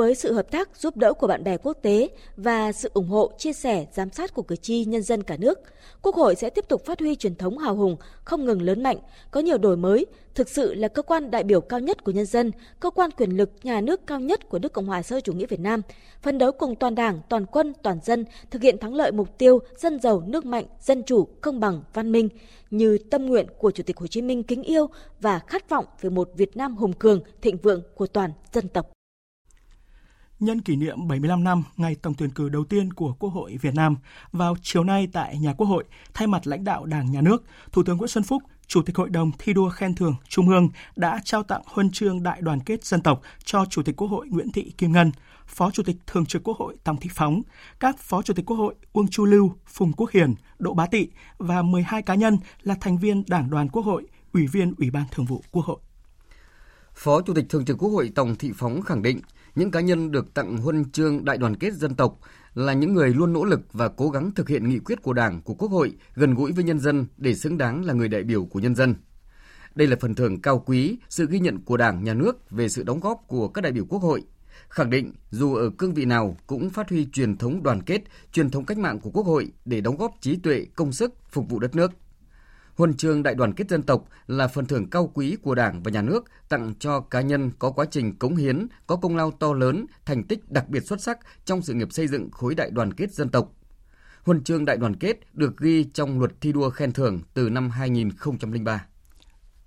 với 0.00 0.14
sự 0.14 0.32
hợp 0.32 0.50
tác 0.50 0.76
giúp 0.76 0.96
đỡ 0.96 1.12
của 1.12 1.26
bạn 1.26 1.44
bè 1.44 1.56
quốc 1.56 1.76
tế 1.82 2.08
và 2.36 2.72
sự 2.72 2.90
ủng 2.94 3.08
hộ, 3.08 3.32
chia 3.38 3.52
sẻ, 3.52 3.86
giám 3.92 4.10
sát 4.10 4.34
của 4.34 4.42
cử 4.42 4.56
tri 4.56 4.84
nhân 4.84 5.02
dân 5.02 5.22
cả 5.22 5.36
nước, 5.36 5.58
Quốc 6.02 6.14
hội 6.14 6.34
sẽ 6.34 6.50
tiếp 6.50 6.64
tục 6.68 6.84
phát 6.84 7.00
huy 7.00 7.16
truyền 7.16 7.34
thống 7.34 7.58
hào 7.58 7.76
hùng, 7.76 7.96
không 8.24 8.44
ngừng 8.44 8.62
lớn 8.62 8.82
mạnh, 8.82 8.96
có 9.30 9.40
nhiều 9.40 9.58
đổi 9.58 9.76
mới, 9.76 10.06
thực 10.34 10.48
sự 10.48 10.74
là 10.74 10.88
cơ 10.88 11.02
quan 11.02 11.30
đại 11.30 11.44
biểu 11.44 11.60
cao 11.60 11.80
nhất 11.80 12.04
của 12.04 12.12
nhân 12.12 12.26
dân, 12.26 12.50
cơ 12.80 12.90
quan 12.90 13.10
quyền 13.10 13.30
lực 13.30 13.50
nhà 13.62 13.80
nước 13.80 14.06
cao 14.06 14.20
nhất 14.20 14.48
của 14.48 14.58
nước 14.58 14.72
Cộng 14.72 14.86
hòa 14.86 15.02
xã 15.02 15.14
hội 15.14 15.20
chủ 15.20 15.32
nghĩa 15.32 15.46
Việt 15.46 15.60
Nam, 15.60 15.82
phấn 16.22 16.38
đấu 16.38 16.52
cùng 16.52 16.76
toàn 16.76 16.94
Đảng, 16.94 17.20
toàn 17.28 17.46
quân, 17.46 17.72
toàn 17.82 17.98
dân 18.04 18.24
thực 18.50 18.62
hiện 18.62 18.78
thắng 18.78 18.94
lợi 18.94 19.12
mục 19.12 19.38
tiêu 19.38 19.58
dân 19.76 20.00
giàu, 20.00 20.22
nước 20.26 20.44
mạnh, 20.44 20.64
dân 20.80 21.02
chủ, 21.02 21.28
công 21.40 21.60
bằng, 21.60 21.82
văn 21.94 22.12
minh 22.12 22.28
như 22.70 22.98
tâm 23.10 23.26
nguyện 23.26 23.46
của 23.58 23.70
Chủ 23.70 23.82
tịch 23.82 23.96
Hồ 23.96 24.06
Chí 24.06 24.22
Minh 24.22 24.42
kính 24.42 24.62
yêu 24.62 24.86
và 25.20 25.38
khát 25.38 25.68
vọng 25.68 25.84
về 26.00 26.10
một 26.10 26.30
Việt 26.36 26.56
Nam 26.56 26.76
hùng 26.76 26.92
cường, 26.92 27.20
thịnh 27.42 27.56
vượng 27.56 27.82
của 27.94 28.06
toàn 28.06 28.32
dân 28.52 28.68
tộc 28.68 28.90
nhân 30.40 30.60
kỷ 30.60 30.76
niệm 30.76 31.08
75 31.08 31.44
năm 31.44 31.62
ngày 31.76 31.94
tổng 31.94 32.14
tuyển 32.14 32.30
cử 32.30 32.48
đầu 32.48 32.64
tiên 32.64 32.92
của 32.92 33.12
Quốc 33.18 33.30
hội 33.30 33.58
Việt 33.60 33.74
Nam, 33.74 33.96
vào 34.32 34.56
chiều 34.62 34.84
nay 34.84 35.08
tại 35.12 35.38
nhà 35.38 35.52
Quốc 35.52 35.66
hội, 35.66 35.84
thay 36.14 36.26
mặt 36.26 36.46
lãnh 36.46 36.64
đạo 36.64 36.84
Đảng, 36.84 37.10
Nhà 37.10 37.20
nước, 37.20 37.44
Thủ 37.72 37.82
tướng 37.82 37.96
Nguyễn 37.96 38.08
Xuân 38.08 38.24
Phúc, 38.24 38.42
Chủ 38.66 38.82
tịch 38.82 38.96
Hội 38.96 39.10
đồng 39.10 39.30
thi 39.38 39.52
đua 39.52 39.68
khen 39.68 39.94
thưởng 39.94 40.14
Trung 40.28 40.48
ương 40.48 40.68
đã 40.96 41.20
trao 41.24 41.42
tặng 41.42 41.62
huân 41.66 41.90
chương 41.90 42.22
đại 42.22 42.40
đoàn 42.42 42.60
kết 42.60 42.84
dân 42.84 43.02
tộc 43.02 43.20
cho 43.44 43.64
Chủ 43.64 43.82
tịch 43.82 43.96
Quốc 43.96 44.08
hội 44.08 44.26
Nguyễn 44.30 44.52
Thị 44.52 44.72
Kim 44.78 44.92
Ngân, 44.92 45.12
Phó 45.46 45.70
Chủ 45.70 45.82
tịch 45.82 45.96
Thường 46.06 46.26
trực 46.26 46.42
Quốc 46.42 46.56
hội 46.58 46.76
Tòng 46.84 46.96
Thị 46.96 47.10
Phóng, 47.14 47.42
các 47.80 47.98
Phó 47.98 48.22
Chủ 48.22 48.34
tịch 48.34 48.46
Quốc 48.46 48.56
hội 48.56 48.74
Uông 48.92 49.08
Chu 49.08 49.24
Lưu, 49.24 49.54
Phùng 49.66 49.92
Quốc 49.92 50.10
Hiền 50.10 50.34
Đỗ 50.58 50.74
Bá 50.74 50.86
Tị 50.86 51.08
và 51.38 51.62
12 51.62 52.02
cá 52.02 52.14
nhân 52.14 52.38
là 52.62 52.74
thành 52.80 52.98
viên 52.98 53.24
Đảng 53.28 53.50
đoàn 53.50 53.68
Quốc 53.68 53.82
hội, 53.82 54.06
Ủy 54.32 54.46
viên 54.46 54.74
Ủy 54.78 54.90
ban 54.90 55.04
Thường 55.10 55.26
vụ 55.26 55.42
Quốc 55.50 55.64
hội. 55.64 55.78
Phó 56.94 57.22
Chủ 57.22 57.34
tịch 57.34 57.46
Thường 57.48 57.64
trực 57.64 57.78
Quốc 57.78 57.90
hội 57.90 58.12
Tòng 58.14 58.36
Thị 58.36 58.52
Phóng 58.56 58.82
khẳng 58.82 59.02
định, 59.02 59.20
những 59.54 59.70
cá 59.70 59.80
nhân 59.80 60.10
được 60.10 60.34
tặng 60.34 60.56
huân 60.56 60.90
chương 60.90 61.24
đại 61.24 61.38
đoàn 61.38 61.56
kết 61.56 61.72
dân 61.72 61.94
tộc 61.94 62.18
là 62.54 62.72
những 62.72 62.94
người 62.94 63.14
luôn 63.14 63.32
nỗ 63.32 63.44
lực 63.44 63.60
và 63.72 63.88
cố 63.88 64.10
gắng 64.10 64.30
thực 64.30 64.48
hiện 64.48 64.68
nghị 64.68 64.78
quyết 64.78 65.02
của 65.02 65.12
Đảng, 65.12 65.42
của 65.42 65.54
Quốc 65.54 65.70
hội, 65.70 65.92
gần 66.14 66.34
gũi 66.34 66.52
với 66.52 66.64
nhân 66.64 66.78
dân 66.78 67.06
để 67.16 67.34
xứng 67.34 67.58
đáng 67.58 67.84
là 67.84 67.92
người 67.92 68.08
đại 68.08 68.22
biểu 68.22 68.44
của 68.44 68.60
nhân 68.60 68.74
dân. 68.74 68.94
Đây 69.74 69.88
là 69.88 69.96
phần 70.00 70.14
thưởng 70.14 70.40
cao 70.40 70.62
quý, 70.66 70.98
sự 71.08 71.26
ghi 71.30 71.38
nhận 71.38 71.58
của 71.64 71.76
Đảng, 71.76 72.04
Nhà 72.04 72.14
nước 72.14 72.50
về 72.50 72.68
sự 72.68 72.82
đóng 72.82 73.00
góp 73.00 73.24
của 73.26 73.48
các 73.48 73.60
đại 73.60 73.72
biểu 73.72 73.84
Quốc 73.84 74.02
hội, 74.02 74.22
khẳng 74.68 74.90
định 74.90 75.12
dù 75.30 75.54
ở 75.54 75.70
cương 75.78 75.94
vị 75.94 76.04
nào 76.04 76.36
cũng 76.46 76.70
phát 76.70 76.90
huy 76.90 77.06
truyền 77.12 77.36
thống 77.36 77.62
đoàn 77.62 77.82
kết, 77.82 78.02
truyền 78.32 78.50
thống 78.50 78.64
cách 78.64 78.78
mạng 78.78 79.00
của 79.00 79.10
Quốc 79.10 79.26
hội 79.26 79.52
để 79.64 79.80
đóng 79.80 79.96
góp 79.96 80.14
trí 80.20 80.36
tuệ, 80.36 80.66
công 80.74 80.92
sức 80.92 81.14
phục 81.30 81.48
vụ 81.48 81.58
đất 81.58 81.76
nước. 81.76 81.92
Huân 82.80 82.96
chương 82.96 83.22
Đại 83.22 83.34
đoàn 83.34 83.54
kết 83.54 83.68
dân 83.68 83.82
tộc 83.82 84.04
là 84.26 84.48
phần 84.48 84.66
thưởng 84.66 84.90
cao 84.90 85.10
quý 85.14 85.36
của 85.42 85.54
Đảng 85.54 85.82
và 85.82 85.90
Nhà 85.90 86.02
nước 86.02 86.24
tặng 86.48 86.74
cho 86.78 87.00
cá 87.00 87.20
nhân 87.20 87.50
có 87.58 87.70
quá 87.70 87.86
trình 87.90 88.16
cống 88.18 88.36
hiến, 88.36 88.66
có 88.86 88.96
công 88.96 89.16
lao 89.16 89.30
to 89.30 89.52
lớn, 89.52 89.86
thành 90.04 90.24
tích 90.24 90.50
đặc 90.50 90.68
biệt 90.68 90.80
xuất 90.80 91.00
sắc 91.00 91.18
trong 91.44 91.62
sự 91.62 91.74
nghiệp 91.74 91.92
xây 91.92 92.06
dựng 92.06 92.30
khối 92.30 92.54
đại 92.54 92.70
đoàn 92.70 92.92
kết 92.92 93.12
dân 93.12 93.28
tộc. 93.28 93.52
Huân 94.22 94.44
chương 94.44 94.64
Đại 94.64 94.76
đoàn 94.76 94.96
kết 94.96 95.16
được 95.32 95.56
ghi 95.56 95.84
trong 95.84 96.18
luật 96.18 96.32
thi 96.40 96.52
đua 96.52 96.70
khen 96.70 96.92
thưởng 96.92 97.20
từ 97.34 97.48
năm 97.48 97.70
2003. 97.70 98.86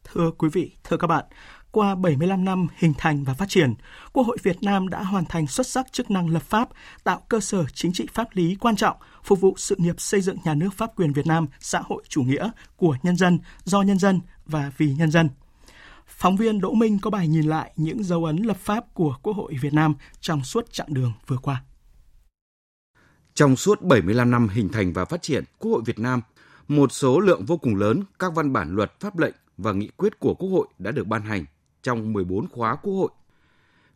Thưa 0.04 0.32
quý 0.38 0.50
vị, 0.54 0.72
thưa 0.84 0.98
các 0.98 1.08
bạn, 1.08 1.26
qua 1.72 1.96
75 1.96 2.46
năm 2.46 2.68
hình 2.76 2.94
thành 2.98 3.24
và 3.24 3.34
phát 3.34 3.50
triển, 3.50 3.74
Quốc 4.14 4.24
hội 4.24 4.38
Việt 4.44 4.64
Nam 4.64 4.88
đã 4.88 5.04
hoàn 5.04 5.26
thành 5.26 5.48
xuất 5.48 5.68
sắc 5.68 5.92
chức 5.92 6.12
năng 6.12 6.30
lập 6.30 6.44
pháp, 6.44 6.70
tạo 7.04 7.26
cơ 7.30 7.40
sở 7.40 7.66
chính 7.74 7.94
trị 7.94 8.08
pháp 8.14 8.28
lý 8.34 8.56
quan 8.60 8.76
trọng, 8.76 8.98
phục 9.24 9.42
vụ 9.42 9.54
sự 9.58 9.76
nghiệp 9.80 10.02
xây 10.02 10.22
dựng 10.22 10.38
nhà 10.44 10.54
nước 10.54 10.70
pháp 10.78 10.96
quyền 10.96 11.14
Việt 11.14 11.28
Nam 11.28 11.48
xã 11.60 11.82
hội 11.86 12.04
chủ 12.10 12.22
nghĩa 12.22 12.50
của 12.76 12.98
nhân 13.04 13.18
dân, 13.18 13.40
do 13.64 13.82
nhân 13.82 14.00
dân 14.00 14.22
và 14.46 14.72
vì 14.78 14.94
nhân 14.94 15.12
dân. 15.12 15.30
Phóng 16.08 16.38
viên 16.38 16.62
Đỗ 16.62 16.74
Minh 16.74 17.00
có 17.02 17.10
bài 17.10 17.28
nhìn 17.28 17.46
lại 17.46 17.74
những 17.76 18.04
dấu 18.04 18.26
ấn 18.26 18.38
lập 18.38 18.58
pháp 18.58 18.94
của 18.94 19.16
Quốc 19.22 19.34
hội 19.34 19.54
Việt 19.62 19.74
Nam 19.74 19.96
trong 20.20 20.44
suốt 20.44 20.72
chặng 20.72 20.94
đường 20.94 21.14
vừa 21.28 21.38
qua. 21.38 21.64
Trong 23.34 23.56
suốt 23.56 23.82
75 23.82 24.32
năm 24.32 24.48
hình 24.50 24.70
thành 24.70 24.94
và 24.94 25.06
phát 25.06 25.22
triển, 25.22 25.44
Quốc 25.60 25.72
hội 25.72 25.82
Việt 25.86 26.00
Nam, 26.00 26.22
một 26.68 26.92
số 26.92 27.20
lượng 27.20 27.46
vô 27.46 27.58
cùng 27.58 27.76
lớn 27.76 28.04
các 28.20 28.34
văn 28.36 28.54
bản 28.54 28.76
luật 28.76 29.00
pháp 29.00 29.18
lệnh 29.20 29.34
và 29.58 29.72
nghị 29.72 29.88
quyết 29.88 30.20
của 30.20 30.34
Quốc 30.34 30.50
hội 30.50 30.68
đã 30.80 30.92
được 30.92 31.08
ban 31.08 31.22
hành 31.22 31.46
trong 31.84 32.14
14 32.14 32.48
khóa 32.50 32.76
Quốc 32.76 32.94
hội. 32.94 33.10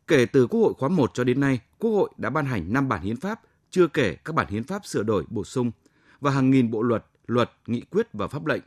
Kể 0.07 0.25
từ 0.25 0.47
Quốc 0.47 0.59
hội 0.59 0.73
khóa 0.77 0.89
1 0.89 1.11
cho 1.13 1.23
đến 1.23 1.39
nay, 1.39 1.59
Quốc 1.79 1.91
hội 1.91 2.09
đã 2.17 2.29
ban 2.29 2.45
hành 2.45 2.73
5 2.73 2.89
bản 2.89 3.01
hiến 3.01 3.17
pháp, 3.17 3.41
chưa 3.69 3.87
kể 3.87 4.15
các 4.25 4.35
bản 4.35 4.47
hiến 4.49 4.63
pháp 4.63 4.85
sửa 4.85 5.03
đổi 5.03 5.23
bổ 5.29 5.43
sung 5.43 5.71
và 6.19 6.31
hàng 6.31 6.51
nghìn 6.51 6.71
bộ 6.71 6.81
luật, 6.81 7.05
luật, 7.27 7.51
nghị 7.67 7.81
quyết 7.81 8.07
và 8.13 8.27
pháp 8.27 8.45
lệnh. 8.45 8.61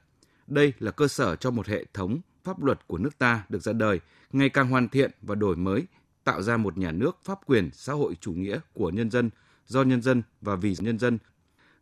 Đây 0.47 0.73
là 0.79 0.91
cơ 0.91 1.09
sở 1.09 1.37
cho 1.37 1.51
một 1.51 1.67
hệ 1.67 1.85
thống 1.95 2.21
pháp 2.45 2.63
luật 2.63 2.87
của 2.87 2.99
nước 2.99 3.19
ta 3.19 3.45
được 3.49 3.63
ra 3.63 3.73
đời, 3.73 4.01
ngày 4.33 4.49
càng 4.49 4.69
hoàn 4.69 4.89
thiện 4.89 5.11
và 5.23 5.35
đổi 5.35 5.57
mới, 5.57 5.87
tạo 6.25 6.43
ra 6.43 6.57
một 6.57 6.79
nhà 6.79 6.93
nước 6.93 7.19
pháp 7.23 7.39
quyền 7.47 7.71
xã 7.73 7.93
hội 7.93 8.17
chủ 8.21 8.33
nghĩa 8.33 8.59
của 8.73 8.91
nhân 8.91 9.11
dân, 9.11 9.31
do 9.67 9.83
nhân 9.83 10.03
dân 10.03 10.23
và 10.41 10.57
vì 10.57 10.77
nhân 10.79 10.99
dân. 10.99 11.19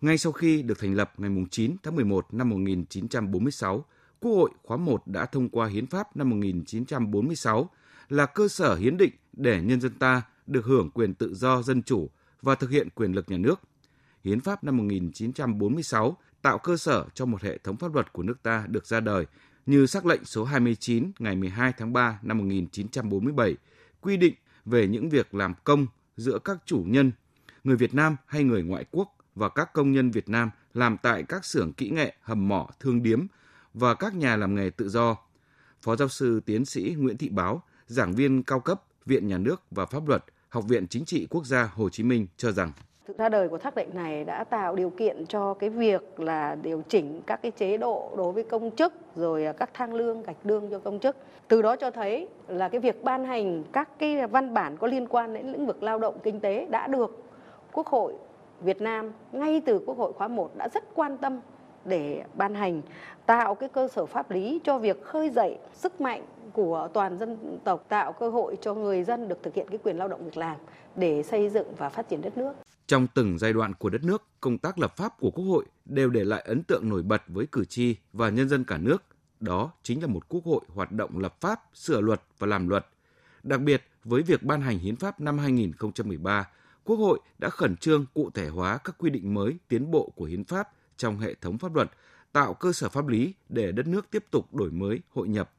Ngay 0.01 0.19
sau 0.19 0.33
khi 0.33 0.63
được 0.63 0.79
thành 0.79 0.95
lập 0.95 1.13
ngày 1.17 1.31
9 1.51 1.77
tháng 1.83 1.97
11 1.97 2.35
năm 2.35 2.49
1946, 2.49 3.85
Quốc 4.21 4.33
hội 4.33 4.51
khóa 4.63 4.77
1 4.77 5.07
đã 5.07 5.27
thông 5.27 5.49
qua 5.49 5.67
Hiến 5.67 5.87
pháp 5.87 6.17
năm 6.17 6.31
1946 6.31 7.71
là 8.09 8.27
cơ 8.27 8.49
sở 8.49 8.75
hiến 8.75 8.97
định 8.97 9.13
để 9.33 9.63
nhân 9.63 9.81
dân 9.81 9.93
ta 9.99 10.23
được 10.47 10.65
hưởng 10.65 10.91
quyền 10.91 11.15
tự 11.15 11.35
do 11.35 11.63
dân 11.63 11.83
chủ 11.83 12.11
và 12.43 12.55
thực 12.55 12.71
hiện 12.71 12.89
quyền 12.95 13.13
lực 13.13 13.31
nhà 13.31 13.39
nước. 13.39 13.61
Hiến 14.25 14.41
pháp 14.41 14.65
năm 14.65 14.77
1946 14.77 16.17
tạo 16.43 16.59
cơ 16.59 16.77
sở 16.77 17.05
cho 17.15 17.27
một 17.27 17.43
hệ 17.43 17.59
thống 17.59 17.77
pháp 17.77 17.95
luật 17.95 18.13
của 18.13 18.23
nước 18.23 18.43
ta 18.43 18.67
được 18.69 18.87
ra 18.87 19.01
đời 19.01 19.27
như 19.67 19.87
sắc 19.87 20.07
lệnh 20.07 20.25
số 20.25 20.45
29 20.45 21.13
ngày 21.19 21.37
12 21.37 21.73
tháng 21.79 21.93
3 21.93 22.19
năm 22.23 22.39
1947 22.39 23.57
quy 24.01 24.17
định 24.17 24.35
về 24.65 24.89
những 24.89 25.09
việc 25.09 25.35
làm 25.35 25.55
công 25.65 25.87
giữa 26.17 26.39
các 26.45 26.59
chủ 26.65 26.85
nhân, 26.87 27.13
người 27.65 27.77
Việt 27.77 27.95
Nam 27.95 28.17
hay 28.27 28.45
người 28.45 28.63
ngoại 28.63 28.85
quốc 28.91 29.17
và 29.35 29.49
các 29.49 29.73
công 29.73 29.93
nhân 29.93 30.11
Việt 30.11 30.29
Nam 30.29 30.51
làm 30.75 30.97
tại 31.03 31.23
các 31.23 31.45
xưởng 31.45 31.73
kỹ 31.73 31.91
nghệ, 31.91 32.15
hầm 32.21 32.49
mỏ, 32.49 32.69
thương 32.81 33.03
điếm 33.03 33.27
và 33.75 33.95
các 33.95 34.15
nhà 34.15 34.37
làm 34.37 34.55
nghề 34.55 34.71
tự 34.71 34.89
do. 34.89 35.17
Phó 35.81 35.97
giáo 35.97 36.09
sư 36.09 36.41
tiến 36.47 36.65
sĩ 36.65 36.95
Nguyễn 36.99 37.17
Thị 37.17 37.29
Báo, 37.29 37.63
giảng 37.87 38.13
viên 38.13 38.43
cao 38.43 38.61
cấp 38.61 38.83
Viện 39.07 39.29
Nhà 39.29 39.39
nước 39.39 39.63
và 39.71 39.87
Pháp 39.87 40.09
luật, 40.09 40.25
Học 40.49 40.65
viện 40.69 40.87
Chính 40.87 41.05
trị 41.05 41.27
Quốc 41.31 41.47
gia 41.47 41.71
Hồ 41.75 41.89
Chí 41.89 42.03
Minh 42.03 42.27
cho 42.37 42.53
rằng 42.53 42.73
Thực 43.07 43.19
ra 43.19 43.29
đời 43.29 43.49
của 43.49 43.59
thác 43.59 43.77
lệnh 43.77 43.95
này 43.95 44.25
đã 44.25 44.45
tạo 44.45 44.77
điều 44.77 44.91
kiện 44.91 45.27
cho 45.27 45.55
cái 45.55 45.71
việc 45.71 46.21
là 46.21 46.55
điều 46.63 46.83
chỉnh 46.89 47.21
các 47.27 47.43
cái 47.43 47.51
chế 47.51 47.77
độ 47.77 48.11
đối 48.17 48.33
với 48.33 48.45
công 48.45 48.71
chức, 48.71 48.93
rồi 49.17 49.47
các 49.59 49.71
thang 49.75 49.95
lương, 49.95 50.23
gạch 50.23 50.37
lương 50.45 50.71
cho 50.71 50.79
công 50.79 50.99
chức. 50.99 51.17
Từ 51.49 51.63
đó 51.63 51.77
cho 51.77 51.91
thấy 51.91 52.29
là 52.49 52.69
cái 52.69 52.81
việc 52.81 53.05
ban 53.05 53.25
hành 53.25 53.65
các 53.73 53.99
cái 53.99 54.27
văn 54.27 54.55
bản 54.55 54.77
có 54.77 54.87
liên 54.87 55.07
quan 55.07 55.35
đến 55.35 55.53
lĩnh 55.53 55.67
vực 55.67 55.83
lao 55.83 55.99
động 55.99 56.19
kinh 56.23 56.41
tế 56.41 56.67
đã 56.71 56.87
được 56.87 57.25
Quốc 57.73 57.87
hội 57.87 58.15
Việt 58.61 58.81
Nam, 58.81 59.13
ngay 59.33 59.63
từ 59.67 59.81
Quốc 59.87 59.99
hội 59.99 60.13
khóa 60.13 60.29
1 60.29 60.57
đã 60.57 60.69
rất 60.75 60.85
quan 60.95 61.19
tâm 61.19 61.41
để 61.89 62.25
ban 62.35 62.55
hành 62.55 62.83
tạo 63.27 63.55
cái 63.55 63.69
cơ 63.69 63.89
sở 63.89 64.07
pháp 64.07 64.31
lý 64.31 64.61
cho 64.65 64.79
việc 64.79 65.05
khơi 65.05 65.31
dậy 65.31 65.59
sức 65.75 66.01
mạnh 66.01 66.27
của 66.53 66.89
toàn 66.95 67.19
dân 67.19 67.59
tộc 67.65 67.85
tạo 67.89 68.13
cơ 68.13 68.31
hội 68.31 68.59
cho 68.61 68.75
người 68.75 69.05
dân 69.05 69.29
được 69.29 69.39
thực 69.43 69.55
hiện 69.55 69.67
cái 69.71 69.79
quyền 69.85 69.97
lao 69.97 70.09
động 70.09 70.25
việc 70.25 70.37
làm 70.37 70.57
để 70.97 71.23
xây 71.23 71.49
dựng 71.49 71.75
và 71.77 71.89
phát 71.89 72.09
triển 72.09 72.21
đất 72.23 72.37
nước. 72.37 72.53
Trong 72.87 73.07
từng 73.15 73.39
giai 73.39 73.53
đoạn 73.53 73.75
của 73.75 73.91
đất 73.91 74.05
nước, 74.05 74.23
công 74.41 74.59
tác 74.59 74.79
lập 74.79 74.97
pháp 74.97 75.21
của 75.21 75.31
Quốc 75.31 75.45
hội 75.45 75.65
đều 75.85 76.11
để 76.11 76.25
lại 76.25 76.45
ấn 76.47 76.63
tượng 76.63 76.89
nổi 76.89 77.03
bật 77.03 77.23
với 77.29 77.47
cử 77.53 77.65
tri 77.65 77.97
và 78.13 78.29
nhân 78.29 78.49
dân 78.49 78.65
cả 78.65 78.79
nước. 78.79 79.03
Đó 79.41 79.73
chính 79.83 80.01
là 80.01 80.07
một 80.07 80.29
quốc 80.29 80.45
hội 80.45 80.61
hoạt 80.75 80.93
động 80.93 81.19
lập 81.19 81.41
pháp, 81.41 81.61
sửa 81.75 82.01
luật 82.01 82.23
và 82.39 82.47
làm 82.47 82.69
luật. 82.69 82.87
Đặc 83.43 83.61
biệt, 83.61 83.83
với 84.05 84.23
việc 84.23 84.43
ban 84.43 84.61
hành 84.61 84.79
hiến 84.79 84.97
pháp 84.97 85.21
năm 85.21 85.39
2013, 85.39 86.49
Quốc 86.85 86.97
hội 86.97 87.21
đã 87.39 87.49
khẩn 87.49 87.77
trương 87.77 88.07
cụ 88.15 88.31
thể 88.35 88.49
hóa 88.49 88.79
các 88.85 88.95
quy 88.99 89.11
định 89.11 89.35
mới 89.35 89.57
tiến 89.69 89.91
bộ 89.91 90.13
của 90.17 90.25
hiến 90.25 90.45
pháp 90.45 90.69
trong 90.99 91.19
hệ 91.19 91.35
thống 91.35 91.59
pháp 91.59 91.75
luật, 91.75 91.91
tạo 92.33 92.55
cơ 92.55 92.73
sở 92.73 92.89
pháp 92.89 93.07
lý 93.07 93.35
để 93.49 93.73
đất 93.73 93.87
nước 93.87 94.11
tiếp 94.11 94.25
tục 94.31 94.55
đổi 94.55 94.71
mới, 94.71 95.01
hội 95.11 95.29
nhập. 95.29 95.53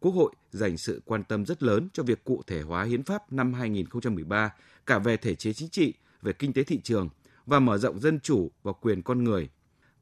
Quốc 0.00 0.12
hội 0.12 0.32
dành 0.50 0.76
sự 0.76 1.02
quan 1.04 1.24
tâm 1.24 1.46
rất 1.46 1.62
lớn 1.62 1.88
cho 1.92 2.02
việc 2.02 2.24
cụ 2.24 2.42
thể 2.46 2.62
hóa 2.62 2.84
hiến 2.84 3.02
pháp 3.02 3.32
năm 3.32 3.52
2013 3.52 4.54
cả 4.86 4.98
về 4.98 5.16
thể 5.16 5.34
chế 5.34 5.52
chính 5.52 5.68
trị, 5.68 5.94
về 6.22 6.32
kinh 6.32 6.52
tế 6.52 6.62
thị 6.62 6.80
trường 6.80 7.08
và 7.46 7.58
mở 7.58 7.78
rộng 7.78 8.00
dân 8.00 8.20
chủ 8.20 8.50
và 8.62 8.72
quyền 8.72 9.02
con 9.02 9.24
người. 9.24 9.48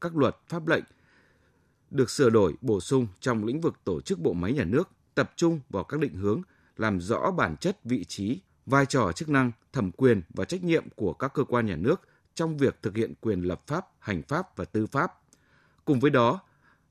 Các 0.01 0.17
luật, 0.17 0.37
pháp 0.47 0.67
lệnh 0.67 0.83
được 1.91 2.09
sửa 2.09 2.29
đổi, 2.29 2.53
bổ 2.61 2.79
sung 2.79 3.07
trong 3.19 3.45
lĩnh 3.45 3.61
vực 3.61 3.75
tổ 3.83 4.01
chức 4.01 4.19
bộ 4.19 4.33
máy 4.33 4.53
nhà 4.53 4.63
nước, 4.63 4.89
tập 5.15 5.33
trung 5.35 5.59
vào 5.69 5.83
các 5.83 5.99
định 5.99 6.15
hướng, 6.15 6.41
làm 6.77 6.99
rõ 6.99 7.31
bản 7.31 7.55
chất, 7.57 7.77
vị 7.83 8.03
trí, 8.03 8.39
vai 8.65 8.85
trò 8.85 9.11
chức 9.11 9.29
năng, 9.29 9.51
thẩm 9.73 9.91
quyền 9.91 10.21
và 10.29 10.45
trách 10.45 10.63
nhiệm 10.63 10.89
của 10.95 11.13
các 11.13 11.33
cơ 11.33 11.43
quan 11.43 11.65
nhà 11.65 11.75
nước 11.75 12.01
trong 12.39 12.57
việc 12.57 12.81
thực 12.81 12.95
hiện 12.95 13.13
quyền 13.21 13.41
lập 13.41 13.61
pháp, 13.67 13.87
hành 13.99 14.21
pháp 14.23 14.57
và 14.57 14.65
tư 14.65 14.85
pháp. 14.85 15.13
Cùng 15.85 15.99
với 15.99 16.11
đó, 16.11 16.39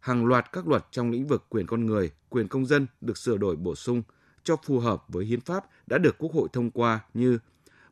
hàng 0.01 0.27
loạt 0.27 0.53
các 0.53 0.69
luật 0.69 0.87
trong 0.91 1.11
lĩnh 1.11 1.27
vực 1.27 1.47
quyền 1.49 1.67
con 1.67 1.87
người, 1.87 2.11
quyền 2.29 2.49
công 2.49 2.67
dân 2.67 2.87
được 3.01 3.19
sửa 3.19 3.37
đổi 3.37 3.57
bổ 3.57 3.75
sung 3.75 4.03
cho 4.45 4.57
phù 4.57 4.79
hợp 4.79 5.05
với 5.09 5.25
hiến 5.25 5.41
pháp 5.41 5.65
đã 5.87 5.99
được 5.99 6.19
Quốc 6.19 6.33
hội 6.33 6.49
thông 6.53 6.71
qua 6.71 7.01
như 7.15 7.39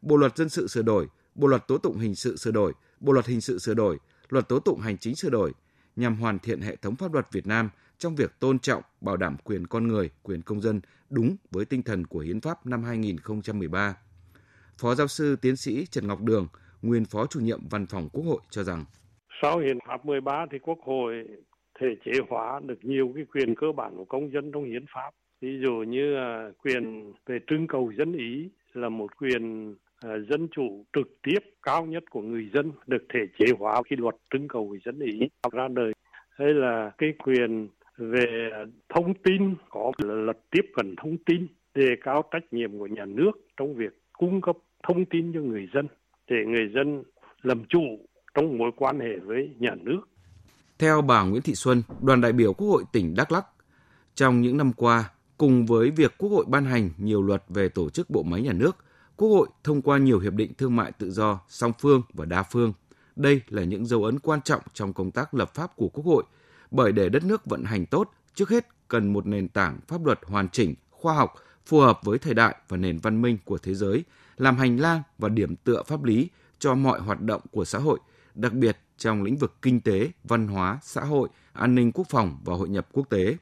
Bộ 0.02 0.16
luật 0.16 0.36
dân 0.36 0.48
sự 0.48 0.66
sửa 0.66 0.82
đổi, 0.82 1.08
Bộ 1.34 1.46
luật 1.46 1.68
tố 1.68 1.78
tụng 1.78 1.98
hình 1.98 2.14
sự 2.14 2.36
sửa 2.36 2.50
đổi, 2.50 2.72
Bộ 3.00 3.12
luật 3.12 3.26
hình 3.26 3.40
sự 3.40 3.58
sửa 3.58 3.74
đổi, 3.74 3.98
Luật 4.28 4.48
tố 4.48 4.58
tụng 4.58 4.80
hành 4.80 4.98
chính 4.98 5.16
sửa 5.16 5.30
đổi 5.30 5.52
nhằm 5.96 6.16
hoàn 6.16 6.38
thiện 6.38 6.60
hệ 6.60 6.76
thống 6.76 6.96
pháp 6.96 7.12
luật 7.12 7.32
Việt 7.32 7.46
Nam 7.46 7.70
trong 7.98 8.16
việc 8.16 8.40
tôn 8.40 8.58
trọng, 8.58 8.82
bảo 9.00 9.16
đảm 9.16 9.36
quyền 9.44 9.66
con 9.66 9.88
người, 9.88 10.10
quyền 10.22 10.42
công 10.42 10.60
dân 10.60 10.80
đúng 11.10 11.36
với 11.50 11.64
tinh 11.64 11.82
thần 11.82 12.06
của 12.06 12.18
Hiến 12.18 12.40
pháp 12.40 12.66
năm 12.66 12.84
2013. 12.84 13.96
Phó 14.78 14.94
giáo 14.94 15.08
sư 15.08 15.36
tiến 15.36 15.56
sĩ 15.56 15.86
Trần 15.86 16.06
Ngọc 16.06 16.22
Đường, 16.22 16.48
nguyên 16.82 17.04
phó 17.04 17.26
chủ 17.26 17.40
nhiệm 17.40 17.60
văn 17.70 17.86
phòng 17.86 18.08
Quốc 18.12 18.24
hội 18.24 18.40
cho 18.50 18.62
rằng. 18.62 18.84
Sau 19.42 19.58
Hiến 19.58 19.78
pháp 19.88 20.06
13 20.06 20.46
thì 20.50 20.58
Quốc 20.58 20.78
hội 20.82 21.24
thể 21.80 21.86
chế 22.04 22.12
hóa 22.28 22.60
được 22.66 22.78
nhiều 22.82 23.12
cái 23.14 23.24
quyền 23.34 23.54
cơ 23.54 23.72
bản 23.76 23.96
của 23.96 24.04
công 24.04 24.32
dân 24.32 24.52
trong 24.52 24.64
hiến 24.64 24.84
pháp. 24.94 25.10
Ví 25.40 25.58
dụ 25.62 25.72
như 25.72 26.16
à, 26.16 26.50
quyền 26.64 27.12
về 27.26 27.38
trưng 27.46 27.66
cầu 27.66 27.92
dân 27.98 28.12
ý 28.12 28.48
là 28.72 28.88
một 28.88 29.16
quyền 29.16 29.74
à, 30.00 30.10
dân 30.30 30.48
chủ 30.56 30.84
trực 30.92 31.22
tiếp, 31.22 31.38
cao 31.62 31.86
nhất 31.86 32.04
của 32.10 32.22
người 32.22 32.50
dân, 32.54 32.72
được 32.86 33.04
thể 33.14 33.20
chế 33.38 33.46
hóa 33.58 33.82
khi 33.90 33.96
luật 33.96 34.14
trưng 34.32 34.48
cầu 34.48 34.76
dân 34.84 35.00
ý 35.00 35.28
ra 35.52 35.68
đời. 35.68 35.92
Hay 36.38 36.48
là 36.48 36.90
cái 36.98 37.12
quyền 37.18 37.68
về 37.96 38.50
thông 38.88 39.14
tin, 39.14 39.54
có 39.70 39.92
luật 39.98 40.38
tiếp 40.50 40.64
cận 40.74 40.94
thông 40.96 41.16
tin, 41.26 41.46
đề 41.74 41.88
cao 42.00 42.22
trách 42.30 42.52
nhiệm 42.52 42.78
của 42.78 42.86
nhà 42.86 43.04
nước 43.04 43.32
trong 43.56 43.74
việc 43.74 44.00
cung 44.12 44.40
cấp 44.40 44.56
thông 44.82 45.04
tin 45.04 45.32
cho 45.34 45.40
người 45.40 45.68
dân 45.74 45.88
để 46.28 46.36
người 46.46 46.68
dân 46.74 47.02
làm 47.42 47.64
chủ 47.68 47.80
trong 48.34 48.58
mối 48.58 48.70
quan 48.76 49.00
hệ 49.00 49.18
với 49.24 49.54
nhà 49.58 49.74
nước. 49.82 50.00
Theo 50.78 51.02
bà 51.02 51.22
Nguyễn 51.22 51.42
Thị 51.42 51.54
Xuân, 51.54 51.82
đoàn 52.00 52.20
đại 52.20 52.32
biểu 52.32 52.52
Quốc 52.52 52.68
hội 52.68 52.84
tỉnh 52.92 53.14
Đắk 53.14 53.32
Lắk, 53.32 53.46
trong 54.14 54.40
những 54.40 54.56
năm 54.56 54.72
qua, 54.72 55.10
cùng 55.38 55.66
với 55.66 55.90
việc 55.90 56.14
Quốc 56.18 56.30
hội 56.30 56.44
ban 56.48 56.64
hành 56.64 56.90
nhiều 56.98 57.22
luật 57.22 57.44
về 57.48 57.68
tổ 57.68 57.90
chức 57.90 58.10
bộ 58.10 58.22
máy 58.22 58.42
nhà 58.42 58.52
nước, 58.52 58.76
Quốc 59.16 59.28
hội 59.28 59.48
thông 59.64 59.82
qua 59.82 59.98
nhiều 59.98 60.18
hiệp 60.18 60.32
định 60.32 60.52
thương 60.58 60.76
mại 60.76 60.92
tự 60.92 61.10
do 61.10 61.40
song 61.48 61.72
phương 61.78 62.02
và 62.14 62.24
đa 62.24 62.42
phương. 62.42 62.72
Đây 63.16 63.40
là 63.48 63.64
những 63.64 63.86
dấu 63.86 64.04
ấn 64.04 64.18
quan 64.18 64.40
trọng 64.42 64.62
trong 64.72 64.92
công 64.92 65.10
tác 65.10 65.34
lập 65.34 65.54
pháp 65.54 65.76
của 65.76 65.88
Quốc 65.88 66.04
hội, 66.06 66.24
bởi 66.70 66.92
để 66.92 67.08
đất 67.08 67.24
nước 67.24 67.46
vận 67.46 67.64
hành 67.64 67.86
tốt, 67.86 68.10
trước 68.34 68.48
hết 68.48 68.66
cần 68.88 69.12
một 69.12 69.26
nền 69.26 69.48
tảng 69.48 69.80
pháp 69.88 70.04
luật 70.04 70.20
hoàn 70.24 70.48
chỉnh, 70.48 70.74
khoa 70.90 71.14
học, 71.14 71.34
phù 71.66 71.80
hợp 71.80 72.00
với 72.04 72.18
thời 72.18 72.34
đại 72.34 72.56
và 72.68 72.76
nền 72.76 72.98
văn 72.98 73.22
minh 73.22 73.38
của 73.44 73.58
thế 73.58 73.74
giới, 73.74 74.04
làm 74.36 74.56
hành 74.56 74.76
lang 74.76 75.02
và 75.18 75.28
điểm 75.28 75.56
tựa 75.56 75.82
pháp 75.82 76.04
lý 76.04 76.28
cho 76.58 76.74
mọi 76.74 77.00
hoạt 77.00 77.20
động 77.20 77.40
của 77.50 77.64
xã 77.64 77.78
hội, 77.78 77.98
đặc 78.34 78.52
biệt 78.52 78.78
trong 78.98 79.22
lĩnh 79.22 79.36
vực 79.36 79.62
kinh 79.62 79.80
tế, 79.80 80.10
văn 80.24 80.48
hóa, 80.48 80.78
xã 80.82 81.00
hội, 81.00 81.28
an 81.52 81.74
ninh 81.74 81.92
quốc 81.92 82.06
phòng 82.10 82.38
và 82.44 82.54
hội 82.54 82.68
nhập 82.68 82.88
quốc 82.92 83.10
tế. 83.10 83.36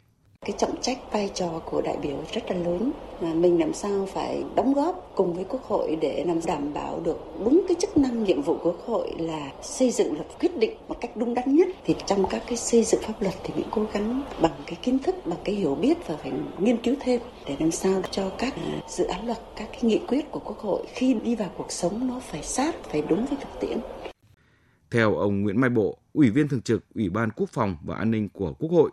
Cái 0.44 0.54
trọng 0.58 0.80
trách 0.80 1.12
vai 1.12 1.30
trò 1.34 1.60
của 1.64 1.80
đại 1.80 1.96
biểu 2.02 2.16
rất 2.32 2.50
là 2.50 2.56
lớn. 2.56 2.92
Mà 3.20 3.34
mình 3.34 3.60
làm 3.60 3.74
sao 3.74 4.06
phải 4.06 4.44
đóng 4.54 4.74
góp 4.74 5.12
cùng 5.14 5.34
với 5.34 5.44
Quốc 5.44 5.62
hội 5.62 5.98
để 6.00 6.24
làm 6.26 6.40
đảm 6.46 6.74
bảo 6.74 7.00
được 7.04 7.18
đúng 7.44 7.64
cái 7.68 7.76
chức 7.80 7.96
năng 7.96 8.24
nhiệm 8.24 8.42
vụ 8.42 8.56
của 8.62 8.70
Quốc 8.70 8.86
hội 8.86 9.12
là 9.18 9.52
xây 9.62 9.90
dựng 9.90 10.14
luật 10.14 10.26
quyết 10.40 10.56
định 10.56 10.76
một 10.88 10.96
cách 11.00 11.16
đúng 11.16 11.34
đắn 11.34 11.56
nhất. 11.56 11.68
Thì 11.84 11.94
trong 12.06 12.24
các 12.30 12.42
cái 12.46 12.56
xây 12.56 12.84
dựng 12.84 13.00
pháp 13.02 13.22
luật 13.22 13.34
thì 13.44 13.54
mình 13.56 13.66
cố 13.70 13.86
gắng 13.92 14.22
bằng 14.40 14.52
cái 14.66 14.78
kiến 14.82 14.98
thức, 14.98 15.14
bằng 15.26 15.38
cái 15.44 15.54
hiểu 15.54 15.74
biết 15.74 16.06
và 16.06 16.16
phải 16.16 16.32
nghiên 16.58 16.76
cứu 16.76 16.94
thêm 17.00 17.20
để 17.46 17.56
làm 17.60 17.70
sao 17.70 18.02
cho 18.10 18.30
các 18.38 18.54
à, 18.56 18.82
dự 18.88 19.04
án 19.04 19.26
luật, 19.26 19.38
các 19.56 19.68
cái 19.72 19.80
nghị 19.82 19.98
quyết 19.98 20.30
của 20.30 20.40
Quốc 20.44 20.58
hội 20.58 20.82
khi 20.94 21.14
đi 21.14 21.34
vào 21.34 21.50
cuộc 21.56 21.72
sống 21.72 22.08
nó 22.08 22.20
phải 22.20 22.42
sát, 22.42 22.74
phải 22.84 23.02
đúng 23.08 23.26
với 23.26 23.38
thực 23.40 23.60
tiễn. 23.60 23.78
Theo 24.90 25.14
ông 25.14 25.42
Nguyễn 25.42 25.60
Mai 25.60 25.70
Bộ, 25.70 25.98
Ủy 26.12 26.30
viên 26.30 26.48
Thường 26.48 26.62
trực 26.62 26.84
Ủy 26.94 27.08
ban 27.08 27.30
Quốc 27.30 27.48
phòng 27.52 27.76
và 27.84 27.96
An 27.96 28.10
ninh 28.10 28.28
của 28.28 28.52
Quốc 28.58 28.70
hội, 28.70 28.90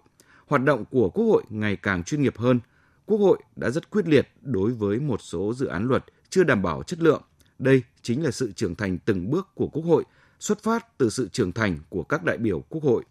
hoạt 0.51 0.63
động 0.63 0.85
của 0.91 1.09
Quốc 1.09 1.25
hội 1.25 1.43
ngày 1.49 1.75
càng 1.75 2.03
chuyên 2.03 2.21
nghiệp 2.21 2.37
hơn. 2.37 2.59
Quốc 3.05 3.17
hội 3.17 3.37
đã 3.55 3.69
rất 3.69 3.89
quyết 3.89 4.07
liệt 4.07 4.27
đối 4.41 4.71
với 4.71 4.99
một 4.99 5.21
số 5.21 5.53
dự 5.53 5.67
án 5.67 5.87
luật 5.87 6.03
chưa 6.29 6.43
đảm 6.43 6.61
bảo 6.61 6.83
chất 6.83 6.99
lượng. 6.99 7.21
Đây 7.59 7.83
chính 8.01 8.23
là 8.23 8.31
sự 8.31 8.51
trưởng 8.51 8.75
thành 8.75 8.97
từng 9.05 9.31
bước 9.31 9.47
của 9.55 9.67
Quốc 9.67 9.85
hội, 9.85 10.03
xuất 10.39 10.59
phát 10.59 10.97
từ 10.97 11.09
sự 11.09 11.27
trưởng 11.27 11.51
thành 11.51 11.79
của 11.89 12.03
các 12.03 12.23
đại 12.23 12.37
biểu 12.37 12.61
Quốc 12.69 12.83
hội. 12.83 13.03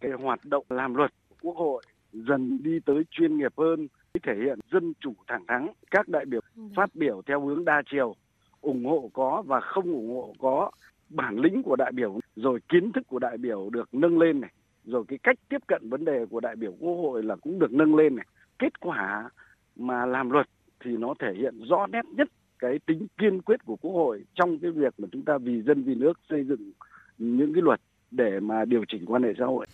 Cái 0.00 0.10
hoạt 0.22 0.44
động 0.44 0.64
làm 0.70 0.94
luật 0.94 1.10
của 1.28 1.36
Quốc 1.42 1.56
hội 1.56 1.82
dần 2.12 2.62
đi 2.62 2.78
tới 2.86 3.02
chuyên 3.10 3.38
nghiệp 3.38 3.52
hơn, 3.56 3.88
thể 4.22 4.32
hiện 4.44 4.58
dân 4.72 4.92
chủ 5.00 5.14
thẳng 5.26 5.44
thắn. 5.48 5.66
Các 5.90 6.08
đại 6.08 6.24
biểu 6.24 6.40
phát 6.76 6.94
biểu 6.94 7.22
theo 7.26 7.46
hướng 7.46 7.64
đa 7.64 7.82
chiều, 7.90 8.14
ủng 8.60 8.84
hộ 8.84 9.10
có 9.12 9.42
và 9.46 9.60
không 9.60 9.84
ủng 9.84 10.16
hộ 10.16 10.34
có, 10.38 10.70
bản 11.08 11.38
lĩnh 11.38 11.62
của 11.62 11.76
đại 11.76 11.92
biểu 11.92 12.20
rồi 12.36 12.60
kiến 12.68 12.92
thức 12.92 13.06
của 13.08 13.18
đại 13.18 13.38
biểu 13.38 13.70
được 13.70 13.94
nâng 13.94 14.18
lên 14.18 14.40
này 14.40 14.50
rồi 14.88 15.04
cái 15.08 15.18
cách 15.22 15.36
tiếp 15.48 15.58
cận 15.66 15.90
vấn 15.90 16.04
đề 16.04 16.26
của 16.30 16.40
đại 16.40 16.56
biểu 16.56 16.72
quốc 16.80 16.94
hội 16.94 17.22
là 17.22 17.36
cũng 17.36 17.58
được 17.58 17.72
nâng 17.72 17.94
lên 17.94 18.16
này 18.16 18.26
kết 18.58 18.80
quả 18.80 19.30
mà 19.76 20.06
làm 20.06 20.30
luật 20.30 20.46
thì 20.84 20.90
nó 20.96 21.14
thể 21.20 21.32
hiện 21.36 21.62
rõ 21.70 21.86
nét 21.86 22.04
nhất 22.16 22.28
cái 22.58 22.78
tính 22.86 23.06
kiên 23.18 23.42
quyết 23.42 23.64
của 23.64 23.76
Quốc 23.76 23.92
hội 23.92 24.24
trong 24.34 24.58
cái 24.58 24.70
việc 24.70 24.94
mà 24.98 25.08
chúng 25.12 25.24
ta 25.24 25.38
vì 25.38 25.62
dân 25.62 25.82
vì 25.84 25.94
nước 25.94 26.12
xây 26.30 26.44
dựng 26.44 26.72
những 27.18 27.54
cái 27.54 27.62
luật 27.62 27.80
để 28.10 28.40
mà 28.40 28.64
điều 28.64 28.84
chỉnh 28.88 29.06
quan 29.06 29.22
hệ 29.22 29.28
xã 29.38 29.44
hội. 29.44 29.66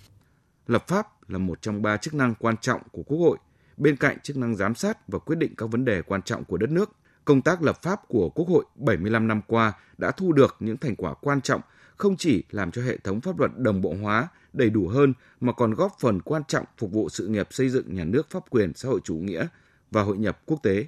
Lập 0.67 0.89
pháp 0.89 1.07
là 1.29 1.39
một 1.39 1.63
trong 1.63 1.83
ba 1.83 1.97
chức 1.97 2.15
năng 2.15 2.35
quan 2.39 2.57
trọng 2.57 2.81
của 2.93 3.03
Quốc 3.03 3.19
hội, 3.19 3.39
bên 3.77 3.97
cạnh 3.97 4.17
chức 4.23 4.37
năng 4.37 4.57
giám 4.57 4.75
sát 4.75 5.09
và 5.09 5.19
quyết 5.19 5.37
định 5.37 5.55
các 5.57 5.67
vấn 5.71 5.85
đề 5.85 6.03
quan 6.03 6.23
trọng 6.23 6.45
của 6.45 6.57
đất 6.57 6.71
nước. 6.71 6.91
Công 7.25 7.43
tác 7.43 7.63
lập 7.63 7.83
pháp 7.83 8.09
của 8.09 8.29
Quốc 8.29 8.49
hội 8.49 8.65
75 8.75 9.29
năm 9.29 9.41
qua 9.47 9.73
đã 9.99 10.11
thu 10.11 10.33
được 10.33 10.57
những 10.61 10.77
thành 10.77 10.97
quả 10.97 11.15
quan 11.15 11.41
trọng 11.41 11.61
không 11.97 12.17
chỉ 12.17 12.45
làm 12.51 12.71
cho 12.71 12.83
hệ 12.83 12.97
thống 12.97 13.21
pháp 13.21 13.39
luật 13.39 13.51
đồng 13.57 13.81
bộ 13.81 13.95
hóa, 14.03 14.29
đầy 14.53 14.71
đủ 14.71 14.89
hơn 14.89 15.13
mà 15.41 15.53
còn 15.53 15.75
góp 15.75 15.93
phần 16.01 16.21
quan 16.23 16.43
trọng 16.49 16.65
phục 16.79 16.93
vụ 16.93 17.09
sự 17.09 17.29
nghiệp 17.29 17.49
xây 17.51 17.69
dựng 17.69 17.95
nhà 17.95 18.05
nước 18.05 18.31
pháp 18.31 18.51
quyền 18.51 18.73
xã 18.75 18.89
hội 18.89 19.01
chủ 19.05 19.15
nghĩa 19.15 19.47
và 19.91 20.03
hội 20.03 20.19
nhập 20.19 20.41
quốc 20.47 20.63
tế. 20.63 20.87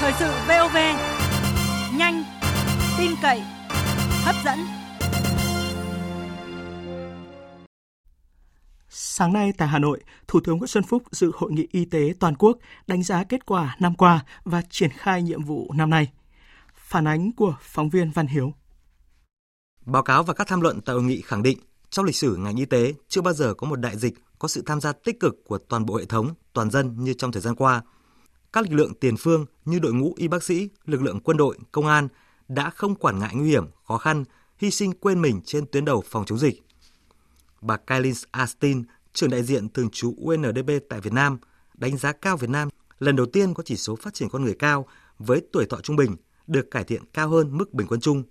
Thời 0.00 0.12
sự 0.18 0.30
VOV, 0.48 0.76
nhanh, 1.98 2.24
tin 2.98 3.10
cậy, 3.22 3.40
hấp 4.24 4.34
dẫn. 4.44 4.58
Sáng 8.88 9.32
nay 9.32 9.52
tại 9.58 9.68
Hà 9.68 9.78
Nội, 9.78 10.00
Thủ 10.28 10.40
tướng 10.44 10.58
Nguyễn 10.58 10.68
Xuân 10.68 10.84
Phúc 10.84 11.02
dự 11.10 11.30
hội 11.34 11.52
nghị 11.52 11.66
y 11.72 11.84
tế 11.84 12.14
toàn 12.20 12.34
quốc 12.34 12.58
đánh 12.86 13.02
giá 13.02 13.24
kết 13.24 13.46
quả 13.46 13.76
năm 13.80 13.94
qua 13.94 14.24
và 14.44 14.62
triển 14.70 14.90
khai 14.90 15.22
nhiệm 15.22 15.42
vụ 15.42 15.72
năm 15.74 15.90
nay. 15.90 16.12
Phản 16.74 17.08
ánh 17.08 17.32
của 17.32 17.56
phóng 17.60 17.90
viên 17.90 18.10
Văn 18.10 18.26
Hiếu. 18.26 18.54
Báo 19.86 20.02
cáo 20.02 20.22
và 20.22 20.34
các 20.34 20.46
tham 20.46 20.60
luận 20.60 20.80
tại 20.80 20.94
hội 20.94 21.02
nghị 21.02 21.20
khẳng 21.20 21.42
định, 21.42 21.58
trong 21.90 22.04
lịch 22.04 22.16
sử 22.16 22.36
ngành 22.36 22.56
y 22.56 22.64
tế 22.64 22.94
chưa 23.08 23.20
bao 23.20 23.34
giờ 23.34 23.54
có 23.54 23.66
một 23.66 23.76
đại 23.76 23.98
dịch 23.98 24.14
có 24.38 24.48
sự 24.48 24.62
tham 24.66 24.80
gia 24.80 24.92
tích 24.92 25.20
cực 25.20 25.44
của 25.44 25.58
toàn 25.58 25.86
bộ 25.86 25.96
hệ 25.96 26.04
thống, 26.04 26.34
toàn 26.52 26.70
dân 26.70 27.04
như 27.04 27.14
trong 27.14 27.32
thời 27.32 27.42
gian 27.42 27.54
qua. 27.54 27.82
Các 28.52 28.64
lực 28.64 28.76
lượng 28.76 28.94
tiền 28.94 29.16
phương 29.16 29.46
như 29.64 29.78
đội 29.78 29.92
ngũ 29.92 30.14
y 30.16 30.28
bác 30.28 30.42
sĩ, 30.42 30.68
lực 30.84 31.02
lượng 31.02 31.20
quân 31.20 31.36
đội, 31.36 31.58
công 31.72 31.86
an 31.86 32.08
đã 32.48 32.70
không 32.70 32.94
quản 32.94 33.18
ngại 33.18 33.34
nguy 33.34 33.48
hiểm, 33.48 33.66
khó 33.88 33.98
khăn, 33.98 34.24
hy 34.58 34.70
sinh 34.70 34.92
quên 34.92 35.22
mình 35.22 35.40
trên 35.44 35.66
tuyến 35.66 35.84
đầu 35.84 36.04
phòng 36.06 36.24
chống 36.24 36.38
dịch. 36.38 36.62
Bà 37.60 37.76
Kailin 37.76 38.14
Astin, 38.30 38.82
trưởng 39.12 39.30
đại 39.30 39.42
diện 39.42 39.68
thường 39.68 39.90
trú 39.90 40.14
UNDP 40.16 40.70
tại 40.88 41.00
Việt 41.00 41.12
Nam, 41.12 41.38
đánh 41.74 41.96
giá 41.96 42.12
cao 42.12 42.36
Việt 42.36 42.50
Nam 42.50 42.68
lần 42.98 43.16
đầu 43.16 43.26
tiên 43.26 43.54
có 43.54 43.62
chỉ 43.62 43.76
số 43.76 43.96
phát 43.96 44.14
triển 44.14 44.28
con 44.28 44.44
người 44.44 44.54
cao 44.58 44.86
với 45.18 45.42
tuổi 45.52 45.66
thọ 45.66 45.80
trung 45.80 45.96
bình 45.96 46.16
được 46.46 46.70
cải 46.70 46.84
thiện 46.84 47.02
cao 47.12 47.28
hơn 47.28 47.58
mức 47.58 47.74
bình 47.74 47.86
quân 47.86 48.00
chung. 48.00 48.22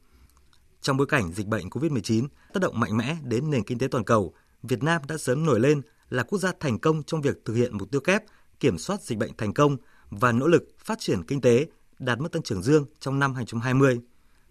Trong 0.81 0.97
bối 0.97 1.07
cảnh 1.07 1.31
dịch 1.33 1.47
bệnh 1.47 1.69
COVID-19 1.69 2.27
tác 2.53 2.59
động 2.61 2.79
mạnh 2.79 2.97
mẽ 2.97 3.17
đến 3.23 3.50
nền 3.50 3.63
kinh 3.63 3.79
tế 3.79 3.88
toàn 3.88 4.03
cầu, 4.03 4.33
Việt 4.63 4.83
Nam 4.83 5.01
đã 5.07 5.17
sớm 5.17 5.45
nổi 5.45 5.59
lên 5.59 5.81
là 6.09 6.23
quốc 6.23 6.39
gia 6.39 6.51
thành 6.59 6.79
công 6.79 7.03
trong 7.03 7.21
việc 7.21 7.45
thực 7.45 7.53
hiện 7.53 7.77
mục 7.77 7.91
tiêu 7.91 8.01
kép 8.01 8.23
kiểm 8.59 8.77
soát 8.77 9.01
dịch 9.01 9.17
bệnh 9.17 9.31
thành 9.38 9.53
công 9.53 9.77
và 10.09 10.31
nỗ 10.31 10.47
lực 10.47 10.63
phát 10.79 11.00
triển 11.00 11.23
kinh 11.23 11.41
tế 11.41 11.67
đạt 12.00 12.19
mức 12.19 12.31
tăng 12.31 12.43
trưởng 12.43 12.61
dương 12.61 12.85
trong 13.00 13.19
năm 13.19 13.33
2020. 13.33 14.00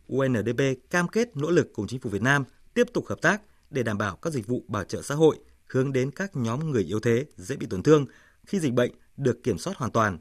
UNDP 0.06 0.90
cam 0.90 1.08
kết 1.08 1.36
nỗ 1.36 1.50
lực 1.50 1.70
cùng 1.74 1.86
chính 1.86 2.00
phủ 2.00 2.10
Việt 2.10 2.22
Nam 2.22 2.44
tiếp 2.74 2.86
tục 2.94 3.06
hợp 3.06 3.18
tác 3.22 3.42
để 3.70 3.82
đảm 3.82 3.98
bảo 3.98 4.16
các 4.16 4.32
dịch 4.32 4.46
vụ 4.46 4.64
bảo 4.68 4.84
trợ 4.84 5.02
xã 5.02 5.14
hội 5.14 5.38
hướng 5.66 5.92
đến 5.92 6.10
các 6.10 6.36
nhóm 6.36 6.70
người 6.70 6.84
yếu 6.84 7.00
thế 7.00 7.24
dễ 7.36 7.56
bị 7.56 7.66
tổn 7.66 7.82
thương 7.82 8.06
khi 8.46 8.60
dịch 8.60 8.72
bệnh 8.72 8.92
được 9.16 9.42
kiểm 9.42 9.58
soát 9.58 9.76
hoàn 9.76 9.90
toàn. 9.90 10.18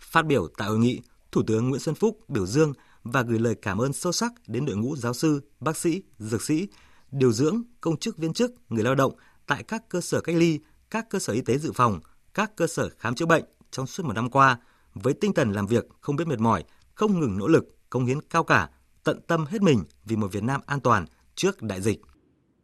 Phát 0.00 0.26
biểu 0.26 0.48
tại 0.58 0.68
hội 0.68 0.78
nghị, 0.78 1.00
Thủ 1.32 1.42
tướng 1.46 1.68
Nguyễn 1.68 1.80
Xuân 1.80 1.94
Phúc 1.94 2.18
biểu 2.28 2.46
dương 2.46 2.72
và 3.04 3.22
gửi 3.22 3.38
lời 3.38 3.54
cảm 3.62 3.78
ơn 3.78 3.92
sâu 3.92 4.12
sắc 4.12 4.32
đến 4.46 4.66
đội 4.66 4.76
ngũ 4.76 4.96
giáo 4.96 5.14
sư, 5.14 5.40
bác 5.60 5.76
sĩ, 5.76 6.02
dược 6.18 6.42
sĩ, 6.42 6.68
điều 7.10 7.32
dưỡng, 7.32 7.62
công 7.80 7.96
chức 7.96 8.16
viên 8.18 8.32
chức, 8.32 8.52
người 8.68 8.84
lao 8.84 8.94
động 8.94 9.12
tại 9.46 9.62
các 9.62 9.88
cơ 9.88 10.00
sở 10.00 10.20
cách 10.20 10.36
ly, 10.36 10.60
các 10.90 11.10
cơ 11.10 11.18
sở 11.18 11.32
y 11.32 11.40
tế 11.40 11.58
dự 11.58 11.72
phòng, 11.72 12.00
các 12.34 12.56
cơ 12.56 12.66
sở 12.66 12.88
khám 12.98 13.14
chữa 13.14 13.26
bệnh 13.26 13.44
trong 13.70 13.86
suốt 13.86 14.06
một 14.06 14.12
năm 14.12 14.30
qua 14.30 14.58
với 14.94 15.14
tinh 15.14 15.32
thần 15.32 15.52
làm 15.52 15.66
việc 15.66 15.86
không 16.00 16.16
biết 16.16 16.26
mệt 16.26 16.38
mỏi, 16.38 16.64
không 16.94 17.20
ngừng 17.20 17.38
nỗ 17.38 17.48
lực, 17.48 17.76
công 17.90 18.04
hiến 18.04 18.20
cao 18.20 18.44
cả, 18.44 18.70
tận 19.04 19.20
tâm 19.26 19.44
hết 19.48 19.62
mình 19.62 19.84
vì 20.04 20.16
một 20.16 20.32
Việt 20.32 20.42
Nam 20.42 20.60
an 20.66 20.80
toàn 20.80 21.04
trước 21.34 21.62
đại 21.62 21.80
dịch. 21.80 22.00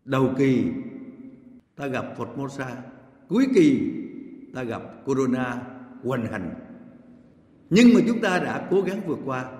Đầu 0.05 0.35
kỳ 0.39 0.65
ta 1.77 1.87
gặp 1.87 2.05
phật 2.19 2.29
mosa, 2.37 2.77
cuối 3.29 3.47
kỳ 3.55 3.81
ta 4.55 4.63
gặp 4.63 4.83
Corona 5.05 5.63
hoành 6.05 6.33
hành. 6.33 6.55
Nhưng 7.71 7.95
mà 7.95 8.01
chúng 8.09 8.21
ta 8.21 8.39
đã 8.39 8.69
cố 8.71 8.81
gắng 8.81 9.01
vượt 9.07 9.19
qua 9.25 9.58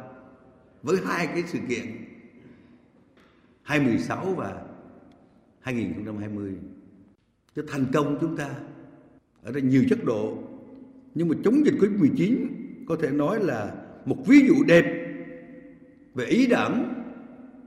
với 0.83 0.97
hai 1.05 1.27
cái 1.27 1.43
sự 1.47 1.59
kiện 1.69 1.85
2016 3.63 4.35
và 4.37 4.63
2020 5.61 6.55
cho 7.57 7.63
thành 7.69 7.87
công 7.93 8.19
chúng 8.21 8.37
ta 8.37 8.51
ở 9.43 9.53
đây 9.53 9.63
nhiều 9.63 9.85
chất 9.91 10.05
độ. 10.05 10.39
Nhưng 11.15 11.29
mà 11.29 11.35
chống 11.45 11.67
dịch 11.67 11.75
Covid-19 11.75 12.47
có 12.89 12.97
thể 13.03 13.11
nói 13.11 13.45
là 13.45 13.75
một 14.05 14.17
ví 14.27 14.47
dụ 14.49 14.55
đẹp 14.67 14.85
về 16.15 16.25
ý 16.25 16.47
đảng, 16.47 17.05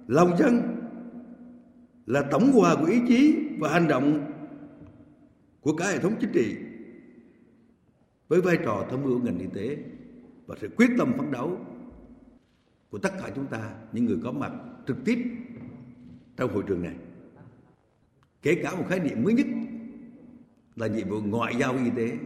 lòng 0.07 0.37
dân 0.37 0.77
là 2.05 2.21
tổng 2.31 2.51
hòa 2.51 2.75
của 2.75 2.85
ý 2.85 3.01
chí 3.07 3.35
và 3.59 3.69
hành 3.69 3.87
động 3.87 4.31
của 5.61 5.75
cả 5.75 5.87
hệ 5.87 5.99
thống 5.99 6.15
chính 6.21 6.31
trị 6.33 6.55
với 8.27 8.41
vai 8.41 8.57
trò 8.65 8.85
tham 8.89 9.03
mưu 9.03 9.19
ngành 9.19 9.39
y 9.39 9.47
tế 9.53 9.77
và 10.47 10.55
sự 10.61 10.69
quyết 10.77 10.89
tâm 10.97 11.13
phấn 11.17 11.31
đấu 11.31 11.59
của 12.91 12.97
tất 12.97 13.11
cả 13.19 13.29
chúng 13.35 13.47
ta 13.47 13.73
những 13.91 14.05
người 14.05 14.17
có 14.23 14.31
mặt 14.31 14.51
trực 14.87 14.97
tiếp 15.05 15.17
trong 16.37 16.53
hội 16.53 16.63
trường 16.67 16.81
này. 16.81 16.95
Kể 18.41 18.59
cả 18.63 18.75
một 18.75 18.85
khái 18.89 18.99
niệm 18.99 19.23
mới 19.23 19.33
nhất 19.33 19.47
là 20.75 20.87
nhiệm 20.87 21.09
vụ 21.09 21.21
ngoại 21.21 21.55
giao 21.59 21.73
y 21.73 21.89
tế. 21.95 22.17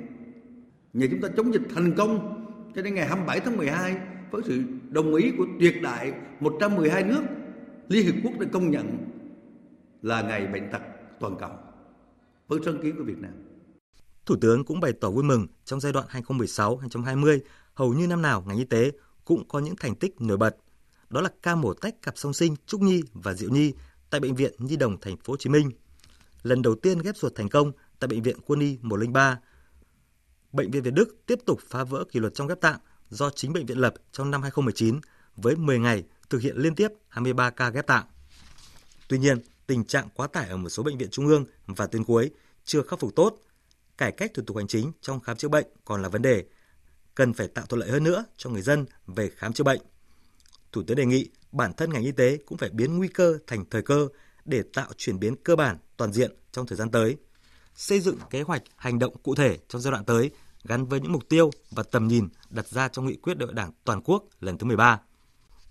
Nhờ 0.93 1.07
chúng 1.11 1.21
ta 1.21 1.27
chống 1.37 1.53
dịch 1.53 1.61
thành 1.75 1.93
công 1.97 2.41
cho 2.75 2.81
đến 2.81 2.95
ngày 2.95 3.07
27 3.07 3.39
tháng 3.39 3.57
12 3.57 3.97
với 4.31 4.41
sự 4.45 4.63
đồng 4.89 5.15
ý 5.15 5.31
của 5.37 5.45
tuyệt 5.59 5.81
đại 5.81 6.13
112 6.39 7.03
nước 7.03 7.23
Liên 7.87 8.05
Hiệp 8.05 8.15
Quốc 8.23 8.39
đã 8.39 8.47
công 8.51 8.71
nhận 8.71 8.97
là 10.01 10.21
ngày 10.21 10.47
bệnh 10.47 10.71
tật 10.71 10.81
toàn 11.19 11.35
cầu. 11.39 11.51
Với 12.47 12.59
sáng 12.65 12.81
kiến 12.83 12.95
của 12.97 13.03
Việt 13.03 13.17
Nam. 13.17 13.31
Thủ 14.25 14.35
tướng 14.41 14.65
cũng 14.65 14.79
bày 14.79 14.93
tỏ 14.93 15.09
vui 15.09 15.23
mừng 15.23 15.47
trong 15.65 15.79
giai 15.79 15.93
đoạn 15.93 16.05
2016-2020, 16.11 17.39
hầu 17.73 17.93
như 17.93 18.07
năm 18.07 18.21
nào 18.21 18.43
ngành 18.47 18.57
y 18.57 18.63
tế 18.63 18.91
cũng 19.25 19.47
có 19.47 19.59
những 19.59 19.75
thành 19.75 19.95
tích 19.95 20.21
nổi 20.21 20.37
bật. 20.37 20.55
Đó 21.09 21.21
là 21.21 21.29
ca 21.41 21.55
mổ 21.55 21.73
tách 21.73 22.01
cặp 22.01 22.17
song 22.17 22.33
sinh 22.33 22.55
Trúc 22.65 22.81
Nhi 22.81 23.01
và 23.13 23.33
Diệu 23.33 23.49
Nhi 23.49 23.73
tại 24.09 24.21
bệnh 24.21 24.35
viện 24.35 24.53
Nhi 24.57 24.75
đồng 24.75 24.99
thành 24.99 25.17
phố 25.17 25.33
Hồ 25.33 25.37
Chí 25.37 25.49
Minh. 25.49 25.71
Lần 26.43 26.61
đầu 26.61 26.75
tiên 26.75 26.99
ghép 26.99 27.17
ruột 27.17 27.35
thành 27.35 27.49
công 27.49 27.71
tại 27.99 28.07
bệnh 28.07 28.21
viện 28.21 28.37
Quân 28.45 28.59
y 28.59 28.77
103. 28.81 29.39
Bệnh 30.51 30.71
viện 30.71 30.83
Việt 30.83 30.93
Đức 30.93 31.25
tiếp 31.25 31.39
tục 31.45 31.59
phá 31.69 31.83
vỡ 31.83 32.03
kỷ 32.11 32.19
luật 32.19 32.33
trong 32.33 32.47
ghép 32.47 32.61
tạng 32.61 32.79
do 33.09 33.29
chính 33.29 33.53
bệnh 33.53 33.65
viện 33.65 33.77
lập 33.77 33.93
trong 34.11 34.31
năm 34.31 34.41
2019 34.41 34.99
với 35.35 35.55
10 35.55 35.79
ngày 35.79 36.03
thực 36.29 36.41
hiện 36.41 36.57
liên 36.57 36.75
tiếp 36.75 36.87
23 37.07 37.49
ca 37.49 37.69
ghép 37.69 37.87
tạng. 37.87 38.05
Tuy 39.07 39.17
nhiên, 39.17 39.41
tình 39.67 39.85
trạng 39.85 40.09
quá 40.15 40.27
tải 40.27 40.49
ở 40.49 40.57
một 40.57 40.69
số 40.69 40.83
bệnh 40.83 40.97
viện 40.97 41.09
trung 41.11 41.27
ương 41.27 41.45
và 41.65 41.87
tuyến 41.87 42.03
cuối 42.03 42.31
chưa 42.63 42.81
khắc 42.81 42.99
phục 42.99 43.15
tốt. 43.15 43.37
Cải 43.97 44.11
cách 44.11 44.31
thủ 44.33 44.43
tục 44.47 44.57
hành 44.57 44.67
chính 44.67 44.91
trong 45.01 45.19
khám 45.19 45.37
chữa 45.37 45.47
bệnh 45.47 45.65
còn 45.85 46.01
là 46.01 46.09
vấn 46.09 46.21
đề. 46.21 46.45
Cần 47.15 47.33
phải 47.33 47.47
tạo 47.47 47.65
thuận 47.65 47.79
lợi 47.79 47.89
hơn 47.89 48.03
nữa 48.03 48.25
cho 48.37 48.49
người 48.49 48.61
dân 48.61 48.85
về 49.07 49.29
khám 49.35 49.53
chữa 49.53 49.63
bệnh. 49.63 49.81
Thủ 50.71 50.83
tướng 50.87 50.97
đề 50.97 51.05
nghị 51.05 51.29
bản 51.51 51.73
thân 51.73 51.93
ngành 51.93 52.03
y 52.03 52.11
tế 52.11 52.37
cũng 52.45 52.57
phải 52.57 52.69
biến 52.69 52.97
nguy 52.97 53.07
cơ 53.07 53.37
thành 53.47 53.65
thời 53.69 53.81
cơ 53.81 54.07
để 54.45 54.63
tạo 54.73 54.87
chuyển 54.97 55.19
biến 55.19 55.35
cơ 55.35 55.55
bản 55.55 55.77
toàn 55.97 56.13
diện 56.13 56.31
trong 56.51 56.67
thời 56.67 56.77
gian 56.77 56.91
tới. 56.91 57.17
Xây 57.75 57.99
dựng 57.99 58.17
kế 58.29 58.41
hoạch 58.41 58.63
hành 58.75 58.99
động 58.99 59.17
cụ 59.23 59.35
thể 59.35 59.57
trong 59.67 59.81
giai 59.81 59.91
đoạn 59.91 60.05
tới 60.05 60.31
gắn 60.63 60.85
với 60.85 60.99
những 60.99 61.11
mục 61.11 61.29
tiêu 61.29 61.51
và 61.71 61.83
tầm 61.83 62.07
nhìn 62.07 62.27
đặt 62.49 62.67
ra 62.67 62.87
trong 62.87 63.05
nghị 63.05 63.15
quyết 63.15 63.37
đại 63.37 63.45
hội 63.45 63.53
Đảng 63.53 63.71
toàn 63.83 64.01
quốc 64.01 64.23
lần 64.39 64.57
thứ 64.57 64.65
13. 64.65 65.01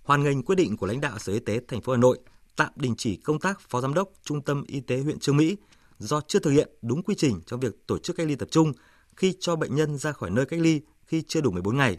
Hoàn 0.03 0.23
ngành 0.23 0.43
quyết 0.43 0.55
định 0.55 0.77
của 0.77 0.87
lãnh 0.87 1.01
đạo 1.01 1.19
Sở 1.19 1.33
Y 1.33 1.39
tế 1.39 1.61
thành 1.69 1.81
phố 1.81 1.93
Hà 1.93 1.99
Nội 1.99 2.19
tạm 2.57 2.71
đình 2.77 2.95
chỉ 2.99 3.17
công 3.17 3.41
tác 3.41 3.61
Phó 3.61 3.81
Giám 3.81 3.95
đốc 3.95 4.09
Trung 4.23 4.43
tâm 4.43 4.65
Y 4.67 4.81
tế 4.81 5.01
huyện 5.01 5.19
Trương 5.19 5.37
Mỹ 5.37 5.57
do 5.99 6.21
chưa 6.21 6.39
thực 6.39 6.51
hiện 6.51 6.69
đúng 6.83 7.03
quy 7.03 7.15
trình 7.15 7.41
trong 7.47 7.61
việc 7.61 7.87
tổ 7.87 7.99
chức 7.99 8.17
cách 8.17 8.27
ly 8.27 8.35
tập 8.35 8.49
trung 8.51 8.73
khi 9.17 9.35
cho 9.41 9.57
bệnh 9.57 9.75
nhân 9.75 9.99
ra 9.99 10.13
khỏi 10.13 10.31
nơi 10.31 10.47
cách 10.47 10.61
ly 10.61 10.81
khi 11.07 11.23
chưa 11.29 11.41
đủ 11.41 11.51
14 11.51 11.77
ngày. 11.77 11.99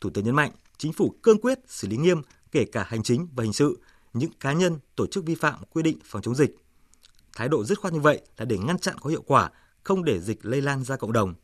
Thủ 0.00 0.10
tướng 0.10 0.24
nhấn 0.24 0.34
mạnh, 0.34 0.50
chính 0.78 0.92
phủ 0.92 1.14
cương 1.22 1.40
quyết 1.40 1.58
xử 1.66 1.88
lý 1.88 1.96
nghiêm 1.96 2.22
kể 2.52 2.64
cả 2.64 2.84
hành 2.88 3.02
chính 3.02 3.28
và 3.34 3.44
hình 3.44 3.52
sự 3.52 3.78
những 4.12 4.30
cá 4.40 4.52
nhân 4.52 4.78
tổ 4.96 5.06
chức 5.06 5.24
vi 5.24 5.34
phạm 5.34 5.60
quy 5.70 5.82
định 5.82 5.98
phòng 6.04 6.22
chống 6.22 6.34
dịch. 6.34 6.56
Thái 7.36 7.48
độ 7.48 7.64
dứt 7.64 7.78
khoát 7.78 7.94
như 7.94 8.00
vậy 8.00 8.20
là 8.36 8.44
để 8.44 8.58
ngăn 8.58 8.78
chặn 8.78 8.98
có 9.00 9.10
hiệu 9.10 9.22
quả, 9.22 9.50
không 9.84 10.04
để 10.04 10.20
dịch 10.20 10.38
lây 10.42 10.62
lan 10.62 10.84
ra 10.84 10.96
cộng 10.96 11.12
đồng. 11.12 11.34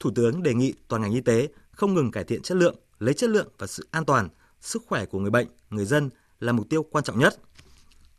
Thủ 0.00 0.10
tướng 0.14 0.42
đề 0.42 0.54
nghị 0.54 0.74
toàn 0.88 1.02
ngành 1.02 1.12
y 1.12 1.20
tế 1.20 1.48
không 1.70 1.94
ngừng 1.94 2.10
cải 2.10 2.24
thiện 2.24 2.42
chất 2.42 2.54
lượng, 2.54 2.76
lấy 2.98 3.14
chất 3.14 3.30
lượng 3.30 3.48
và 3.58 3.66
sự 3.66 3.88
an 3.90 4.04
toàn, 4.04 4.28
sức 4.60 4.82
khỏe 4.86 5.06
của 5.06 5.18
người 5.18 5.30
bệnh, 5.30 5.48
người 5.70 5.84
dân 5.84 6.10
là 6.40 6.52
mục 6.52 6.68
tiêu 6.70 6.82
quan 6.82 7.04
trọng 7.04 7.18
nhất. 7.18 7.40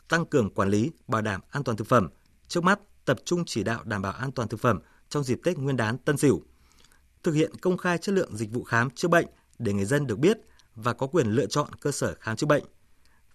Tăng 0.10 0.25
cường 0.25 0.49
quản 0.49 0.69
lý, 0.69 0.91
bảo 1.08 1.21
đảm 1.21 1.41
an 1.49 1.63
toàn 1.63 1.77
thực 1.77 1.88
phẩm. 1.88 2.10
Trước 2.47 2.63
mắt, 2.63 2.79
tập 3.05 3.17
trung 3.25 3.45
chỉ 3.45 3.63
đạo 3.63 3.84
đảm 3.84 4.01
bảo 4.01 4.12
an 4.12 4.32
toàn 4.32 4.47
thực 4.47 4.60
phẩm 4.60 4.79
trong 5.10 5.23
dịp 5.23 5.39
Tết 5.43 5.58
Nguyên 5.58 5.77
đán 5.77 5.97
Tân 5.97 6.17
Sửu. 6.17 6.43
Thực 7.23 7.32
hiện 7.32 7.51
công 7.62 7.77
khai 7.77 7.97
chất 7.97 8.15
lượng 8.15 8.36
dịch 8.36 8.51
vụ 8.51 8.63
khám 8.63 8.89
chữa 8.89 9.08
bệnh 9.08 9.25
để 9.60 9.73
người 9.73 9.86
dân 9.86 10.08
được 10.08 10.19
biết 10.19 10.38
và 10.75 10.93
có 10.93 11.08
quyền 11.08 11.27
lựa 11.27 11.45
chọn 11.45 11.69
cơ 11.82 11.91
sở 11.91 12.15
khám 12.19 12.36
chữa 12.36 12.47
bệnh. 12.47 12.63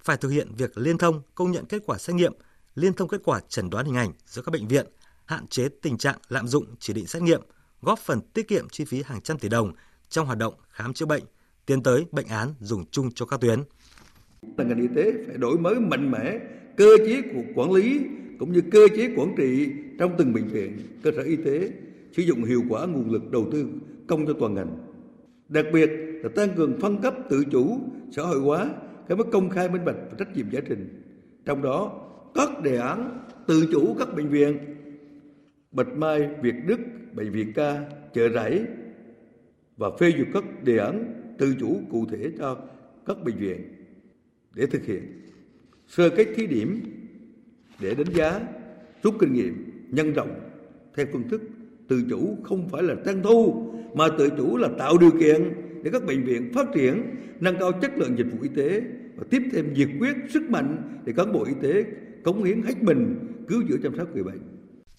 Phải 0.02 0.16
thực 0.16 0.28
hiện 0.28 0.52
việc 0.56 0.78
liên 0.78 0.98
thông 0.98 1.22
công 1.34 1.50
nhận 1.50 1.64
kết 1.64 1.82
quả 1.86 1.98
xét 1.98 2.16
nghiệm, 2.16 2.32
liên 2.74 2.92
thông 2.92 3.08
kết 3.08 3.20
quả 3.24 3.40
chẩn 3.48 3.70
đoán 3.70 3.86
hình 3.86 3.96
ảnh 3.96 4.12
giữa 4.26 4.42
các 4.42 4.50
bệnh 4.50 4.68
viện, 4.68 4.86
hạn 5.24 5.46
chế 5.46 5.68
tình 5.82 5.98
trạng 5.98 6.18
lạm 6.28 6.48
dụng 6.48 6.64
chỉ 6.78 6.92
định 6.92 7.06
xét 7.06 7.22
nghiệm, 7.22 7.40
góp 7.82 7.98
phần 7.98 8.20
tiết 8.20 8.48
kiệm 8.48 8.68
chi 8.68 8.84
phí 8.84 9.02
hàng 9.02 9.20
trăm 9.20 9.38
tỷ 9.38 9.48
đồng 9.48 9.72
trong 10.08 10.26
hoạt 10.26 10.38
động 10.38 10.54
khám 10.68 10.94
chữa 10.94 11.06
bệnh, 11.06 11.24
tiến 11.66 11.82
tới 11.82 12.06
bệnh 12.12 12.26
án 12.26 12.54
dùng 12.60 12.84
chung 12.90 13.10
cho 13.14 13.26
các 13.26 13.40
tuyến. 13.40 13.62
Là 14.56 14.64
ngành 14.64 14.80
y 14.80 14.88
tế 14.96 15.12
phải 15.26 15.36
đổi 15.36 15.58
mới 15.58 15.74
mạnh 15.74 16.10
mẽ 16.10 16.38
cơ 16.76 16.96
chế 17.06 17.22
của 17.22 17.42
quản 17.54 17.72
lý 17.72 18.00
cũng 18.38 18.52
như 18.52 18.62
cơ 18.72 18.88
chế 18.96 19.14
quản 19.16 19.34
trị 19.36 19.68
trong 19.98 20.14
từng 20.18 20.32
bệnh 20.32 20.48
viện, 20.48 21.00
cơ 21.02 21.10
sở 21.16 21.22
y 21.22 21.36
tế, 21.36 21.70
sử 22.16 22.22
dụng 22.22 22.44
hiệu 22.44 22.62
quả 22.68 22.86
nguồn 22.86 23.10
lực 23.10 23.30
đầu 23.30 23.48
tư 23.52 23.66
công 24.06 24.26
cho 24.26 24.32
toàn 24.40 24.54
ngành. 24.54 24.76
Đặc 25.48 25.66
biệt 25.72 25.90
là 26.22 26.28
tăng 26.34 26.48
cường 26.56 26.80
phân 26.80 26.98
cấp 27.02 27.14
tự 27.30 27.44
chủ, 27.50 27.78
xã 28.10 28.22
hội 28.22 28.40
hóa, 28.40 28.70
cái 29.08 29.16
mức 29.16 29.26
công 29.32 29.50
khai 29.50 29.68
minh 29.68 29.84
bạch 29.84 29.96
và 30.10 30.16
trách 30.18 30.36
nhiệm 30.36 30.50
giải 30.50 30.62
trình. 30.68 31.02
Trong 31.44 31.62
đó, 31.62 32.00
các 32.34 32.62
đề 32.62 32.76
án 32.76 33.26
tự 33.46 33.68
chủ 33.72 33.94
các 33.98 34.08
bệnh 34.16 34.28
viện, 34.28 34.58
Bạch 35.72 35.96
Mai, 35.96 36.28
Việt 36.42 36.54
Đức, 36.66 36.80
Bệnh 37.14 37.30
viện 37.30 37.52
ca, 37.54 37.90
chợ 38.14 38.28
rẫy 38.28 38.64
và 39.76 39.90
phê 40.00 40.12
duyệt 40.16 40.26
các 40.34 40.44
đề 40.64 40.78
án 40.78 41.22
tự 41.38 41.54
chủ 41.60 41.80
cụ 41.90 42.06
thể 42.10 42.30
cho 42.38 42.58
các 43.06 43.16
bệnh 43.24 43.36
viện 43.36 43.60
để 44.54 44.66
thực 44.66 44.84
hiện 44.84 45.02
sơ 45.88 46.10
kết 46.10 46.28
thí 46.36 46.46
điểm 46.46 46.80
để 47.80 47.94
đánh 47.94 48.14
giá 48.14 48.40
rút 49.02 49.14
kinh 49.20 49.32
nghiệm 49.32 49.70
nhân 49.90 50.12
rộng 50.12 50.40
theo 50.96 51.06
phương 51.12 51.28
thức 51.28 51.42
tự 51.88 52.02
chủ 52.10 52.36
không 52.44 52.68
phải 52.68 52.82
là 52.82 52.94
tăng 53.04 53.22
thu 53.22 53.70
mà 53.94 54.08
tự 54.18 54.28
chủ 54.36 54.56
là 54.56 54.68
tạo 54.78 54.98
điều 54.98 55.10
kiện 55.10 55.52
để 55.82 55.90
các 55.92 56.04
bệnh 56.04 56.24
viện 56.24 56.52
phát 56.54 56.66
triển 56.74 57.16
nâng 57.40 57.58
cao 57.58 57.72
chất 57.72 57.90
lượng 57.96 58.18
dịch 58.18 58.26
vụ 58.32 58.38
y 58.42 58.48
tế 58.56 58.82
và 59.16 59.24
tiếp 59.30 59.42
thêm 59.52 59.74
nhiệt 59.74 59.88
quyết 59.98 60.16
sức 60.30 60.42
mạnh 60.50 61.00
để 61.04 61.12
cán 61.16 61.32
bộ 61.32 61.44
y 61.44 61.54
tế 61.62 61.84
cống 62.24 62.44
hiến 62.44 62.62
hết 62.62 62.82
mình 62.82 63.18
cứu 63.48 63.62
chữa 63.68 63.76
chăm 63.82 63.96
sóc 63.98 64.08
người 64.14 64.24
bệnh. 64.24 64.40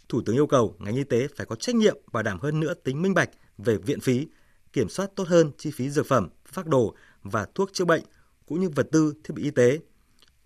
Thủ 0.09 0.21
tướng 0.25 0.35
yêu 0.35 0.47
cầu 0.47 0.75
ngành 0.79 0.95
y 0.95 1.03
tế 1.03 1.27
phải 1.35 1.45
có 1.45 1.55
trách 1.55 1.75
nhiệm 1.75 1.97
bảo 2.11 2.23
đảm 2.23 2.39
hơn 2.39 2.59
nữa 2.59 2.73
tính 2.73 3.01
minh 3.01 3.13
bạch 3.13 3.29
về 3.57 3.77
viện 3.77 3.99
phí, 3.99 4.27
kiểm 4.73 4.89
soát 4.89 5.09
tốt 5.15 5.27
hơn 5.27 5.51
chi 5.57 5.71
phí 5.71 5.89
dược 5.89 6.05
phẩm, 6.05 6.29
phác 6.45 6.67
đồ 6.67 6.95
và 7.23 7.47
thuốc 7.55 7.73
chữa 7.73 7.85
bệnh 7.85 8.03
cũng 8.45 8.59
như 8.59 8.69
vật 8.69 8.87
tư 8.91 9.13
thiết 9.23 9.33
bị 9.33 9.43
y 9.43 9.51
tế, 9.51 9.79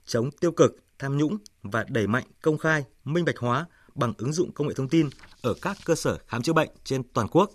chống 0.06 0.30
tiêu 0.32 0.52
cực, 0.52 0.76
tham 1.00 1.18
nhũng 1.18 1.38
và 1.64 1.86
đẩy 1.90 2.08
mạnh 2.08 2.24
công 2.42 2.58
khai, 2.58 2.84
minh 3.04 3.26
bạch 3.26 3.38
hóa 3.38 3.66
bằng 3.96 4.14
ứng 4.18 4.34
dụng 4.34 4.52
công 4.52 4.68
nghệ 4.68 4.74
thông 4.78 4.90
tin 4.90 5.10
ở 5.42 5.54
các 5.62 5.78
cơ 5.86 5.96
sở 5.96 6.18
khám 6.28 6.42
chữa 6.42 6.54
bệnh 6.54 6.70
trên 6.84 7.04
toàn 7.14 7.28
quốc. 7.28 7.52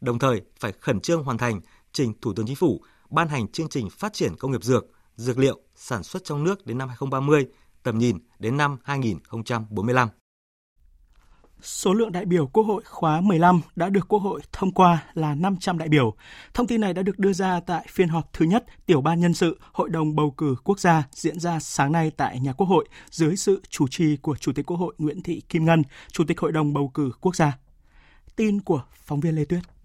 Đồng 0.00 0.18
thời 0.18 0.42
phải 0.60 0.72
khẩn 0.72 1.00
trương 1.00 1.24
hoàn 1.24 1.38
thành 1.38 1.60
trình 1.92 2.12
Thủ 2.20 2.32
tướng 2.32 2.46
Chính 2.46 2.56
phủ 2.56 2.80
ban 3.10 3.28
hành 3.28 3.48
chương 3.48 3.68
trình 3.68 3.90
phát 3.90 4.12
triển 4.12 4.36
công 4.36 4.52
nghiệp 4.52 4.64
dược, 4.64 4.86
dược 5.16 5.38
liệu 5.38 5.60
sản 5.76 6.02
xuất 6.02 6.24
trong 6.24 6.44
nước 6.44 6.66
đến 6.66 6.78
năm 6.78 6.88
2030, 6.88 7.46
tầm 7.82 7.98
nhìn 7.98 8.18
đến 8.38 8.56
năm 8.56 8.78
2045. 8.84 10.08
Số 11.62 11.94
lượng 11.94 12.12
đại 12.12 12.24
biểu 12.24 12.46
Quốc 12.46 12.64
hội 12.64 12.82
khóa 12.86 13.20
15 13.20 13.60
đã 13.76 13.88
được 13.88 14.08
Quốc 14.08 14.18
hội 14.18 14.40
thông 14.52 14.72
qua 14.72 15.02
là 15.14 15.34
500 15.34 15.78
đại 15.78 15.88
biểu. 15.88 16.14
Thông 16.54 16.66
tin 16.66 16.80
này 16.80 16.94
đã 16.94 17.02
được 17.02 17.18
đưa 17.18 17.32
ra 17.32 17.60
tại 17.60 17.86
phiên 17.90 18.08
họp 18.08 18.32
thứ 18.32 18.44
nhất 18.44 18.64
Tiểu 18.86 19.00
ban 19.00 19.20
Nhân 19.20 19.34
sự 19.34 19.60
Hội 19.72 19.90
đồng 19.90 20.16
Bầu 20.16 20.30
cử 20.30 20.54
Quốc 20.64 20.80
gia 20.80 21.02
diễn 21.12 21.40
ra 21.40 21.58
sáng 21.60 21.92
nay 21.92 22.10
tại 22.16 22.40
nhà 22.40 22.52
Quốc 22.52 22.66
hội 22.66 22.88
dưới 23.10 23.36
sự 23.36 23.62
chủ 23.68 23.88
trì 23.88 24.16
của 24.16 24.36
Chủ 24.36 24.52
tịch 24.52 24.66
Quốc 24.66 24.76
hội 24.76 24.94
Nguyễn 24.98 25.22
Thị 25.22 25.42
Kim 25.48 25.64
Ngân, 25.64 25.82
Chủ 26.12 26.24
tịch 26.24 26.40
Hội 26.40 26.52
đồng 26.52 26.72
Bầu 26.72 26.90
cử 26.94 27.10
Quốc 27.20 27.36
gia. 27.36 27.58
Tin 28.36 28.60
của 28.60 28.82
phóng 29.04 29.20
viên 29.20 29.34
Lê 29.34 29.44
Tuyết. 29.44 29.75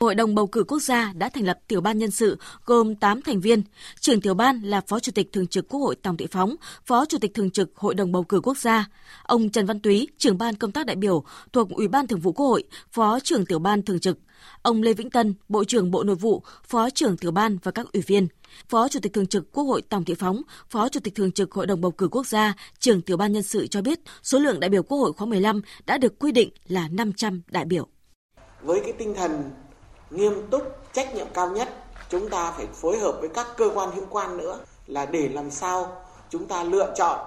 Hội 0.00 0.14
đồng 0.14 0.34
bầu 0.34 0.46
cử 0.46 0.64
quốc 0.68 0.78
gia 0.78 1.12
đã 1.12 1.28
thành 1.28 1.44
lập 1.44 1.58
tiểu 1.68 1.80
ban 1.80 1.98
nhân 1.98 2.10
sự 2.10 2.38
gồm 2.64 2.94
8 2.94 3.22
thành 3.22 3.40
viên. 3.40 3.62
Trưởng 4.00 4.20
tiểu 4.20 4.34
ban 4.34 4.62
là 4.62 4.80
Phó 4.80 5.00
Chủ 5.00 5.12
tịch 5.12 5.32
Thường 5.32 5.46
trực 5.46 5.68
Quốc 5.68 5.80
hội 5.80 5.96
Tòng 5.96 6.16
Thị 6.16 6.26
Phóng, 6.30 6.56
Phó 6.84 7.04
Chủ 7.04 7.18
tịch 7.18 7.34
Thường 7.34 7.50
trực 7.50 7.76
Hội 7.76 7.94
đồng 7.94 8.12
bầu 8.12 8.22
cử 8.24 8.40
quốc 8.40 8.58
gia. 8.58 8.88
Ông 9.22 9.50
Trần 9.50 9.66
Văn 9.66 9.80
Túy, 9.80 10.08
trưởng 10.18 10.38
ban 10.38 10.54
công 10.56 10.72
tác 10.72 10.86
đại 10.86 10.96
biểu 10.96 11.24
thuộc 11.52 11.70
Ủy 11.70 11.88
ban 11.88 12.06
Thường 12.06 12.20
vụ 12.20 12.32
Quốc 12.32 12.46
hội, 12.46 12.64
Phó 12.92 13.20
trưởng 13.20 13.46
tiểu 13.46 13.58
ban 13.58 13.82
thường 13.82 14.00
trực. 14.00 14.18
Ông 14.62 14.82
Lê 14.82 14.92
Vĩnh 14.92 15.10
Tân, 15.10 15.34
Bộ 15.48 15.64
trưởng 15.64 15.90
Bộ 15.90 16.02
Nội 16.02 16.16
vụ, 16.16 16.42
Phó 16.64 16.90
trưởng 16.90 17.16
tiểu 17.16 17.30
ban 17.30 17.58
và 17.62 17.70
các 17.70 17.92
ủy 17.92 18.02
viên. 18.06 18.28
Phó 18.68 18.88
Chủ 18.88 19.00
tịch 19.00 19.12
Thường 19.12 19.26
trực 19.26 19.52
Quốc 19.52 19.64
hội 19.64 19.82
Tòng 19.82 20.04
Thị 20.04 20.14
Phóng, 20.14 20.42
Phó 20.68 20.88
Chủ 20.88 21.00
tịch 21.00 21.14
Thường 21.14 21.32
trực 21.32 21.52
Hội 21.52 21.66
đồng 21.66 21.80
bầu 21.80 21.90
cử 21.90 22.08
quốc 22.08 22.26
gia, 22.26 22.54
trưởng 22.78 23.02
tiểu 23.02 23.16
ban 23.16 23.32
nhân 23.32 23.42
sự 23.42 23.66
cho 23.66 23.82
biết 23.82 24.00
số 24.22 24.38
lượng 24.38 24.60
đại 24.60 24.70
biểu 24.70 24.82
Quốc 24.82 24.98
hội 24.98 25.12
khóa 25.12 25.26
15 25.26 25.60
đã 25.86 25.98
được 25.98 26.18
quy 26.18 26.32
định 26.32 26.50
là 26.68 26.88
500 26.88 27.42
đại 27.50 27.64
biểu. 27.64 27.88
Với 28.62 28.80
cái 28.84 28.92
tinh 28.98 29.14
thần 29.16 29.30
nghiêm 30.10 30.46
túc, 30.50 30.62
trách 30.92 31.14
nhiệm 31.14 31.26
cao 31.34 31.48
nhất. 31.50 31.68
Chúng 32.08 32.28
ta 32.28 32.52
phải 32.56 32.66
phối 32.66 32.98
hợp 32.98 33.16
với 33.20 33.28
các 33.28 33.46
cơ 33.56 33.70
quan 33.74 33.90
hữu 33.90 34.04
quan 34.10 34.36
nữa 34.36 34.58
là 34.86 35.06
để 35.06 35.28
làm 35.28 35.50
sao 35.50 36.02
chúng 36.30 36.46
ta 36.46 36.64
lựa 36.64 36.92
chọn 36.96 37.18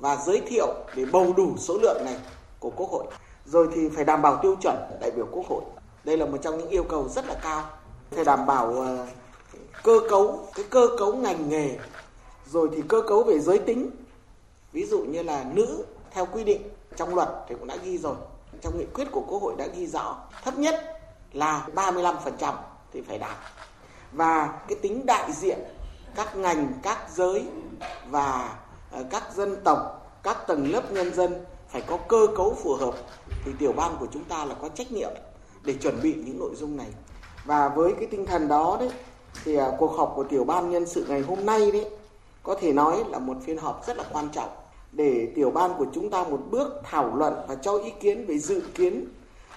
và 0.00 0.16
giới 0.16 0.42
thiệu 0.46 0.74
để 0.96 1.04
bầu 1.12 1.32
đủ 1.36 1.54
số 1.58 1.78
lượng 1.78 2.04
này 2.04 2.16
của 2.58 2.70
quốc 2.76 2.90
hội. 2.90 3.04
Rồi 3.46 3.68
thì 3.74 3.88
phải 3.88 4.04
đảm 4.04 4.22
bảo 4.22 4.38
tiêu 4.42 4.56
chuẩn 4.62 4.76
đại 5.00 5.10
biểu 5.10 5.26
quốc 5.32 5.46
hội. 5.48 5.62
Đây 6.04 6.16
là 6.16 6.26
một 6.26 6.38
trong 6.42 6.58
những 6.58 6.68
yêu 6.68 6.84
cầu 6.84 7.08
rất 7.08 7.26
là 7.26 7.34
cao. 7.42 7.64
Phải 8.10 8.24
đảm 8.24 8.46
bảo 8.46 8.72
ờ, 8.72 9.06
cơ 9.82 10.00
cấu, 10.10 10.48
cái 10.54 10.64
cơ 10.70 10.88
cấu 10.98 11.14
ngành 11.14 11.48
nghề, 11.48 11.78
rồi 12.50 12.68
thì 12.76 12.82
cơ 12.88 13.02
cấu 13.02 13.22
về 13.22 13.38
giới 13.38 13.58
tính. 13.58 13.90
Ví 14.72 14.86
dụ 14.86 14.98
như 14.98 15.22
là 15.22 15.44
nữ, 15.54 15.84
theo 16.10 16.26
quy 16.26 16.44
định 16.44 16.62
trong 16.96 17.14
luật 17.14 17.28
thì 17.48 17.54
cũng 17.58 17.68
đã 17.68 17.76
ghi 17.76 17.98
rồi. 17.98 18.16
Trong 18.60 18.78
nghị 18.78 18.84
quyết 18.94 19.04
của 19.12 19.22
quốc 19.28 19.42
hội 19.42 19.54
đã 19.58 19.66
ghi 19.66 19.86
rõ 19.86 20.16
thấp 20.44 20.58
nhất 20.58 21.01
là 21.32 21.66
35% 21.74 22.54
thì 22.92 23.00
phải 23.00 23.18
đạt. 23.18 23.36
Và 24.12 24.60
cái 24.68 24.78
tính 24.82 25.06
đại 25.06 25.32
diện 25.32 25.58
các 26.14 26.36
ngành, 26.36 26.72
các 26.82 26.98
giới 27.14 27.44
và 28.10 28.56
ờ, 28.90 29.04
các 29.10 29.22
dân 29.34 29.56
tộc, 29.64 29.78
các 30.22 30.46
tầng 30.46 30.72
lớp 30.72 30.92
nhân 30.92 31.14
dân 31.14 31.44
phải 31.68 31.80
có 31.80 31.96
cơ 31.96 32.26
cấu 32.36 32.54
phù 32.54 32.74
hợp 32.74 32.94
thì 33.44 33.52
tiểu 33.58 33.72
ban 33.72 33.96
của 34.00 34.06
chúng 34.12 34.24
ta 34.24 34.44
là 34.44 34.54
có 34.60 34.68
trách 34.68 34.92
nhiệm 34.92 35.10
để 35.64 35.74
chuẩn 35.74 36.02
bị 36.02 36.14
những 36.14 36.38
nội 36.38 36.54
dung 36.54 36.76
này. 36.76 36.88
Và 37.44 37.68
với 37.68 37.94
cái 37.98 38.06
tinh 38.10 38.26
thần 38.26 38.48
đó 38.48 38.76
đấy 38.80 38.90
thì 39.44 39.54
ờ, 39.56 39.76
cuộc 39.78 39.96
họp 39.96 40.12
của 40.16 40.24
tiểu 40.24 40.44
ban 40.44 40.70
nhân 40.70 40.86
sự 40.86 41.06
ngày 41.08 41.20
hôm 41.20 41.46
nay 41.46 41.72
đấy 41.72 41.86
có 42.42 42.54
thể 42.54 42.72
nói 42.72 43.04
là 43.08 43.18
một 43.18 43.36
phiên 43.44 43.58
họp 43.58 43.86
rất 43.86 43.96
là 43.96 44.04
quan 44.12 44.28
trọng 44.32 44.48
để 44.92 45.32
tiểu 45.34 45.50
ban 45.50 45.70
của 45.78 45.86
chúng 45.94 46.10
ta 46.10 46.24
một 46.24 46.40
bước 46.50 46.72
thảo 46.84 47.16
luận 47.16 47.34
và 47.48 47.54
cho 47.54 47.78
ý 47.78 47.90
kiến 48.00 48.26
về 48.26 48.38
dự 48.38 48.62
kiến 48.74 49.04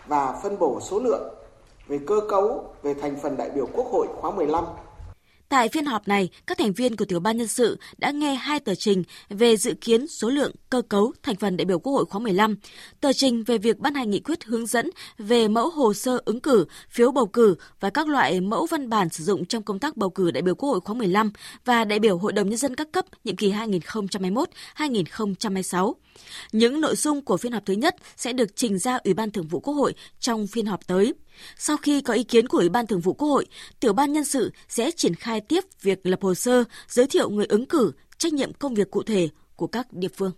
và 0.07 0.39
phân 0.43 0.59
bổ 0.59 0.79
số 0.81 0.99
lượng 0.99 1.34
về 1.87 1.99
cơ 2.07 2.21
cấu, 2.29 2.75
về 2.83 2.93
thành 2.93 3.15
phần 3.23 3.37
đại 3.37 3.49
biểu 3.55 3.69
Quốc 3.73 3.87
hội 3.91 4.07
khóa 4.21 4.31
15 4.31 4.63
Tại 5.49 5.69
phiên 5.69 5.85
họp 5.85 6.07
này, 6.07 6.29
các 6.47 6.57
thành 6.57 6.73
viên 6.73 6.95
của 6.95 7.05
tiểu 7.05 7.19
ban 7.19 7.37
nhân 7.37 7.47
sự 7.47 7.77
đã 7.97 8.11
nghe 8.11 8.35
hai 8.35 8.59
tờ 8.59 8.75
trình 8.75 9.03
về 9.29 9.57
dự 9.57 9.73
kiến 9.81 10.07
số 10.07 10.29
lượng, 10.29 10.51
cơ 10.69 10.81
cấu, 10.81 11.13
thành 11.23 11.35
phần 11.35 11.57
đại 11.57 11.65
biểu 11.65 11.79
Quốc 11.79 11.93
hội 11.93 12.05
khóa 12.05 12.19
15, 12.19 12.55
tờ 13.01 13.13
trình 13.13 13.43
về 13.43 13.57
việc 13.57 13.79
ban 13.79 13.93
hành 13.93 14.09
nghị 14.09 14.19
quyết 14.19 14.43
hướng 14.43 14.65
dẫn 14.65 14.89
về 15.17 15.47
mẫu 15.47 15.69
hồ 15.69 15.93
sơ 15.93 16.19
ứng 16.25 16.39
cử, 16.39 16.65
phiếu 16.89 17.11
bầu 17.11 17.25
cử 17.25 17.55
và 17.79 17.89
các 17.89 18.07
loại 18.07 18.41
mẫu 18.41 18.65
văn 18.65 18.89
bản 18.89 19.09
sử 19.09 19.23
dụng 19.23 19.45
trong 19.45 19.63
công 19.63 19.79
tác 19.79 19.97
bầu 19.97 20.09
cử 20.09 20.31
đại 20.31 20.41
biểu 20.41 20.55
Quốc 20.55 20.69
hội 20.69 20.79
khóa 20.79 20.95
15 20.95 21.31
và 21.65 21.85
đại 21.85 21.99
biểu 21.99 22.17
Hội 22.17 22.33
đồng 22.33 22.49
Nhân 22.49 22.57
dân 22.57 22.75
các 22.75 22.91
cấp 22.91 23.05
nhiệm 23.23 23.35
kỳ 23.35 23.51
2021-2026. 23.51 25.93
Những 26.51 26.81
nội 26.81 26.95
dung 26.95 27.25
của 27.25 27.37
phiên 27.37 27.51
họp 27.51 27.65
thứ 27.65 27.73
nhất 27.73 27.95
sẽ 28.17 28.33
được 28.33 28.55
trình 28.55 28.79
ra 28.79 28.97
Ủy 29.03 29.13
ban 29.13 29.31
Thường 29.31 29.47
vụ 29.47 29.59
Quốc 29.59 29.73
hội 29.73 29.93
trong 30.19 30.47
phiên 30.47 30.65
họp 30.65 30.87
tới. 30.87 31.13
Sau 31.57 31.77
khi 31.77 32.01
có 32.01 32.13
ý 32.13 32.23
kiến 32.23 32.47
của 32.47 32.57
Ủy 32.57 32.69
ban 32.69 32.87
Thường 32.87 33.01
vụ 33.01 33.13
Quốc 33.13 33.27
hội, 33.27 33.45
tiểu 33.79 33.93
ban 33.93 34.13
nhân 34.13 34.25
sự 34.25 34.51
sẽ 34.67 34.91
triển 34.91 35.15
khai 35.15 35.41
tiếp 35.41 35.63
việc 35.81 36.05
lập 36.05 36.19
hồ 36.21 36.33
sơ, 36.35 36.63
giới 36.87 37.07
thiệu 37.07 37.29
người 37.29 37.45
ứng 37.45 37.65
cử, 37.65 37.91
trách 38.17 38.33
nhiệm 38.33 38.53
công 38.53 38.73
việc 38.73 38.91
cụ 38.91 39.03
thể 39.03 39.29
của 39.55 39.67
các 39.67 39.93
địa 39.93 40.09
phương. 40.17 40.31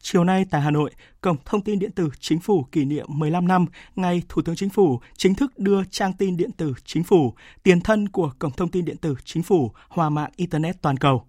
Chiều 0.00 0.24
nay 0.24 0.44
tại 0.50 0.60
Hà 0.60 0.70
Nội, 0.70 0.90
Cổng 1.20 1.36
Thông 1.44 1.60
tin 1.60 1.78
Điện 1.78 1.92
tử 1.92 2.08
Chính 2.20 2.40
phủ 2.40 2.66
kỷ 2.72 2.84
niệm 2.84 3.06
15 3.08 3.48
năm 3.48 3.66
ngày 3.96 4.22
Thủ 4.28 4.42
tướng 4.42 4.56
Chính 4.56 4.70
phủ 4.70 5.00
chính 5.16 5.34
thức 5.34 5.58
đưa 5.58 5.84
trang 5.90 6.12
tin 6.12 6.36
điện 6.36 6.50
tử 6.52 6.74
Chính 6.84 7.04
phủ, 7.04 7.34
tiền 7.62 7.80
thân 7.80 8.08
của 8.08 8.32
Cổng 8.38 8.52
Thông 8.52 8.70
tin 8.70 8.84
Điện 8.84 8.96
tử 8.96 9.14
Chính 9.24 9.42
phủ 9.42 9.72
hòa 9.88 10.10
mạng 10.10 10.30
Internet 10.36 10.82
toàn 10.82 10.96
cầu. 10.96 11.26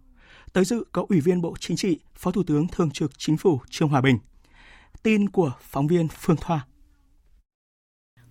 Tới 0.54 0.66
dự 0.66 0.84
có 0.92 1.06
Ủy 1.10 1.20
viên 1.20 1.42
Bộ 1.42 1.56
Chính 1.60 1.78
trị, 1.78 2.00
Phó 2.16 2.32
Thủ 2.32 2.44
tướng 2.44 2.68
Thường 2.68 2.92
trực 2.92 3.12
Chính 3.18 3.38
phủ 3.38 3.60
Trương 3.70 3.90
Hòa 3.90 4.02
Bình. 4.02 4.18
Tin 5.04 5.30
của 5.30 5.52
phóng 5.62 5.88
viên 5.88 6.08
Phương 6.08 6.38
Thoa. 6.42 6.66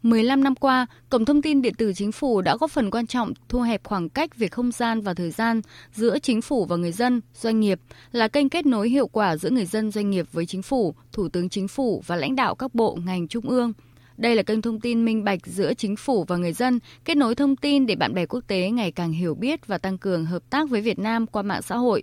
15 0.04 0.44
năm 0.44 0.54
qua, 0.54 0.86
Cổng 1.08 1.24
thông 1.24 1.42
tin 1.42 1.62
điện 1.62 1.74
tử 1.74 1.92
chính 1.96 2.12
phủ 2.12 2.40
đã 2.40 2.56
góp 2.56 2.70
phần 2.70 2.90
quan 2.90 3.06
trọng 3.06 3.32
thu 3.48 3.60
hẹp 3.60 3.84
khoảng 3.84 4.08
cách 4.08 4.36
về 4.36 4.48
không 4.48 4.72
gian 4.72 5.00
và 5.00 5.14
thời 5.14 5.30
gian 5.30 5.60
giữa 5.92 6.18
chính 6.18 6.42
phủ 6.42 6.64
và 6.64 6.76
người 6.76 6.92
dân, 6.92 7.20
doanh 7.34 7.60
nghiệp, 7.60 7.80
là 8.12 8.28
kênh 8.28 8.48
kết 8.48 8.66
nối 8.66 8.88
hiệu 8.88 9.06
quả 9.08 9.36
giữa 9.36 9.50
người 9.50 9.66
dân 9.66 9.90
doanh 9.90 10.10
nghiệp 10.10 10.26
với 10.32 10.46
chính 10.46 10.62
phủ, 10.62 10.94
thủ 11.12 11.28
tướng 11.28 11.48
chính 11.48 11.68
phủ 11.68 12.02
và 12.06 12.16
lãnh 12.16 12.36
đạo 12.36 12.54
các 12.54 12.74
bộ 12.74 12.98
ngành 13.06 13.28
trung 13.28 13.48
ương. 13.48 13.72
Đây 14.16 14.34
là 14.34 14.42
kênh 14.42 14.62
thông 14.62 14.80
tin 14.80 15.04
minh 15.04 15.24
bạch 15.24 15.46
giữa 15.46 15.74
chính 15.74 15.96
phủ 15.96 16.24
và 16.24 16.36
người 16.36 16.52
dân, 16.52 16.78
kết 17.04 17.16
nối 17.16 17.34
thông 17.34 17.56
tin 17.56 17.86
để 17.86 17.96
bạn 17.96 18.14
bè 18.14 18.26
quốc 18.26 18.40
tế 18.46 18.70
ngày 18.70 18.92
càng 18.92 19.12
hiểu 19.12 19.34
biết 19.34 19.66
và 19.66 19.78
tăng 19.78 19.98
cường 19.98 20.24
hợp 20.24 20.42
tác 20.50 20.70
với 20.70 20.80
Việt 20.80 20.98
Nam 20.98 21.26
qua 21.26 21.42
mạng 21.42 21.62
xã 21.62 21.76
hội 21.76 22.02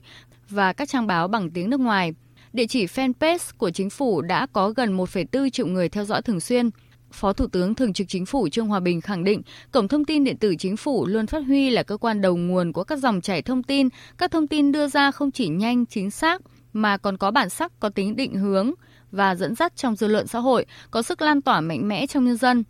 và 0.50 0.74
các 0.74 0.90
trang 0.90 1.08
báo 1.08 1.28
bằng 1.28 1.52
tiếng 1.52 1.70
nước 1.70 1.80
ngoài. 1.80 2.14
Địa 2.54 2.68
chỉ 2.68 2.86
fanpage 2.86 3.52
của 3.58 3.70
chính 3.70 3.90
phủ 3.90 4.22
đã 4.22 4.48
có 4.54 4.70
gần 4.70 4.98
1,4 4.98 5.50
triệu 5.50 5.68
người 5.68 5.90
theo 5.90 6.06
dõi 6.06 6.22
thường 6.22 6.40
xuyên. 6.40 6.70
Phó 7.14 7.34
Thủ 7.34 7.48
tướng 7.48 7.76
Thường 7.76 7.94
trực 7.94 8.08
Chính 8.08 8.26
phủ 8.26 8.50
Trương 8.50 8.68
Hòa 8.68 8.80
Bình 8.80 9.02
khẳng 9.02 9.24
định, 9.24 9.42
Cổng 9.72 9.88
Thông 9.88 10.06
tin 10.06 10.24
Điện 10.24 10.38
tử 10.38 10.56
Chính 10.60 10.78
phủ 10.78 11.06
luôn 11.06 11.28
phát 11.28 11.40
huy 11.40 11.70
là 11.70 11.84
cơ 11.84 11.98
quan 11.98 12.22
đầu 12.22 12.38
nguồn 12.38 12.74
của 12.74 12.84
các 12.84 13.00
dòng 13.00 13.22
chảy 13.22 13.42
thông 13.42 13.64
tin. 13.64 13.90
Các 14.18 14.32
thông 14.32 14.48
tin 14.48 14.72
đưa 14.72 14.88
ra 14.88 15.12
không 15.12 15.32
chỉ 15.32 15.48
nhanh, 15.48 15.86
chính 15.86 16.12
xác, 16.12 16.42
mà 16.74 16.98
còn 16.98 17.18
có 17.18 17.32
bản 17.32 17.50
sắc, 17.50 17.80
có 17.80 17.90
tính 17.90 18.16
định 18.16 18.36
hướng 18.36 18.72
và 19.12 19.36
dẫn 19.36 19.56
dắt 19.56 19.76
trong 19.76 19.96
dư 19.96 20.08
luận 20.08 20.28
xã 20.28 20.40
hội, 20.40 20.66
có 20.92 21.02
sức 21.02 21.22
lan 21.22 21.42
tỏa 21.42 21.62
mạnh 21.62 21.88
mẽ 21.88 22.08
trong 22.08 22.26
nhân 22.26 22.38
dân. 22.38 22.64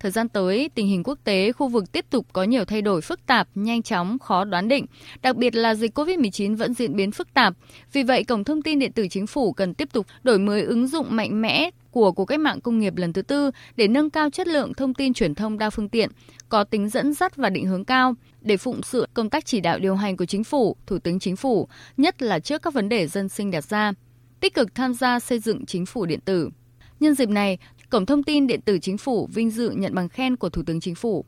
Thời 0.00 0.10
gian 0.10 0.28
tới, 0.28 0.70
tình 0.74 0.86
hình 0.86 1.02
quốc 1.04 1.18
tế, 1.24 1.52
khu 1.52 1.68
vực 1.68 1.92
tiếp 1.92 2.04
tục 2.10 2.26
có 2.32 2.42
nhiều 2.44 2.64
thay 2.64 2.82
đổi 2.82 3.00
phức 3.00 3.26
tạp, 3.26 3.48
nhanh 3.54 3.82
chóng, 3.82 4.18
khó 4.18 4.44
đoán 4.44 4.68
định, 4.68 4.86
đặc 5.22 5.36
biệt 5.36 5.54
là 5.54 5.74
dịch 5.74 5.98
COVID-19 5.98 6.56
vẫn 6.56 6.74
diễn 6.74 6.96
biến 6.96 7.12
phức 7.12 7.34
tạp. 7.34 7.54
Vì 7.92 8.02
vậy, 8.02 8.24
Cổng 8.24 8.44
Thông 8.44 8.62
tin 8.62 8.78
Điện 8.78 8.92
tử 8.92 9.08
Chính 9.10 9.26
phủ 9.26 9.52
cần 9.52 9.74
tiếp 9.74 9.88
tục 9.92 10.06
đổi 10.22 10.38
mới 10.38 10.62
ứng 10.62 10.86
dụng 10.86 11.06
mạnh 11.10 11.42
mẽ 11.42 11.70
của 11.90 12.12
cuộc 12.12 12.24
cách 12.24 12.40
mạng 12.40 12.60
công 12.60 12.78
nghiệp 12.78 12.96
lần 12.96 13.12
thứ 13.12 13.22
tư 13.22 13.50
để 13.76 13.88
nâng 13.88 14.10
cao 14.10 14.30
chất 14.30 14.48
lượng 14.48 14.74
thông 14.74 14.94
tin 14.94 15.14
truyền 15.14 15.34
thông 15.34 15.58
đa 15.58 15.70
phương 15.70 15.88
tiện, 15.88 16.10
có 16.48 16.64
tính 16.64 16.88
dẫn 16.88 17.14
dắt 17.14 17.36
và 17.36 17.50
định 17.50 17.66
hướng 17.66 17.84
cao 17.84 18.14
để 18.40 18.56
phụng 18.56 18.82
sự 18.82 19.06
công 19.14 19.30
tác 19.30 19.46
chỉ 19.46 19.60
đạo 19.60 19.78
điều 19.78 19.94
hành 19.94 20.16
của 20.16 20.26
chính 20.26 20.44
phủ, 20.44 20.76
thủ 20.86 20.98
tướng 20.98 21.18
chính 21.18 21.36
phủ, 21.36 21.68
nhất 21.96 22.22
là 22.22 22.38
trước 22.38 22.62
các 22.62 22.74
vấn 22.74 22.88
đề 22.88 23.06
dân 23.06 23.28
sinh 23.28 23.50
đặt 23.50 23.64
ra, 23.64 23.92
tích 24.40 24.54
cực 24.54 24.74
tham 24.74 24.94
gia 24.94 25.20
xây 25.20 25.38
dựng 25.38 25.66
chính 25.66 25.86
phủ 25.86 26.06
điện 26.06 26.20
tử. 26.20 26.50
Nhân 27.00 27.14
dịp 27.14 27.28
này, 27.28 27.58
Cổng 27.90 28.06
Thông 28.06 28.22
tin 28.22 28.46
Điện 28.46 28.60
tử 28.60 28.78
Chính 28.78 28.98
phủ 28.98 29.26
vinh 29.26 29.50
dự 29.50 29.70
nhận 29.70 29.94
bằng 29.94 30.08
khen 30.08 30.36
của 30.36 30.48
Thủ 30.48 30.62
tướng 30.66 30.80
Chính 30.80 30.94
phủ. 30.94 31.24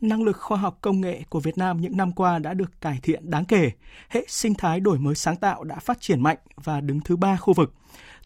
Năng 0.00 0.22
lực 0.22 0.36
khoa 0.36 0.58
học 0.58 0.78
công 0.80 1.00
nghệ 1.00 1.22
của 1.28 1.40
Việt 1.40 1.58
Nam 1.58 1.80
những 1.80 1.96
năm 1.96 2.12
qua 2.12 2.38
đã 2.38 2.54
được 2.54 2.80
cải 2.80 2.98
thiện 3.02 3.30
đáng 3.30 3.44
kể. 3.44 3.70
Hệ 4.08 4.24
sinh 4.28 4.54
thái 4.54 4.80
đổi 4.80 4.98
mới 4.98 5.14
sáng 5.14 5.36
tạo 5.36 5.64
đã 5.64 5.78
phát 5.78 6.00
triển 6.00 6.20
mạnh 6.20 6.38
và 6.64 6.80
đứng 6.80 7.00
thứ 7.00 7.16
ba 7.16 7.36
khu 7.36 7.54
vực. 7.54 7.74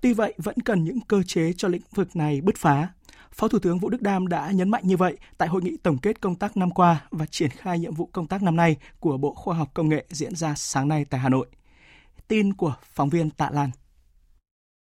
Tuy 0.01 0.13
vậy, 0.13 0.35
vẫn 0.39 0.55
cần 0.65 0.85
những 0.85 1.01
cơ 1.01 1.23
chế 1.23 1.53
cho 1.57 1.69
lĩnh 1.69 1.83
vực 1.95 2.17
này 2.17 2.41
bứt 2.41 2.57
phá. 2.57 2.89
Phó 3.33 3.49
Thủ 3.49 3.59
tướng 3.59 3.79
Vũ 3.79 3.89
Đức 3.89 4.03
Đam 4.03 4.29
đã 4.29 4.51
nhấn 4.51 4.71
mạnh 4.71 4.83
như 4.87 4.97
vậy 4.97 5.17
tại 5.39 5.49
hội 5.49 5.63
nghị 5.63 5.77
tổng 5.83 5.99
kết 5.99 6.21
công 6.21 6.35
tác 6.35 6.57
năm 6.57 6.71
qua 6.71 7.05
và 7.11 7.27
triển 7.27 7.51
khai 7.51 7.79
nhiệm 7.79 7.95
vụ 7.95 8.07
công 8.13 8.27
tác 8.27 8.43
năm 8.43 8.57
nay 8.57 8.77
của 9.01 9.17
Bộ 9.17 9.35
Khoa 9.35 9.57
học 9.57 9.71
Công 9.75 9.89
nghệ 9.89 10.05
diễn 10.09 10.35
ra 10.35 10.55
sáng 10.57 10.89
nay 10.89 11.05
tại 11.11 11.21
Hà 11.21 11.29
Nội. 11.29 11.47
Tin 12.29 12.55
của 12.55 12.75
phóng 12.93 13.09
viên 13.09 13.31
Tạ 13.31 13.51
Lan. 13.53 13.71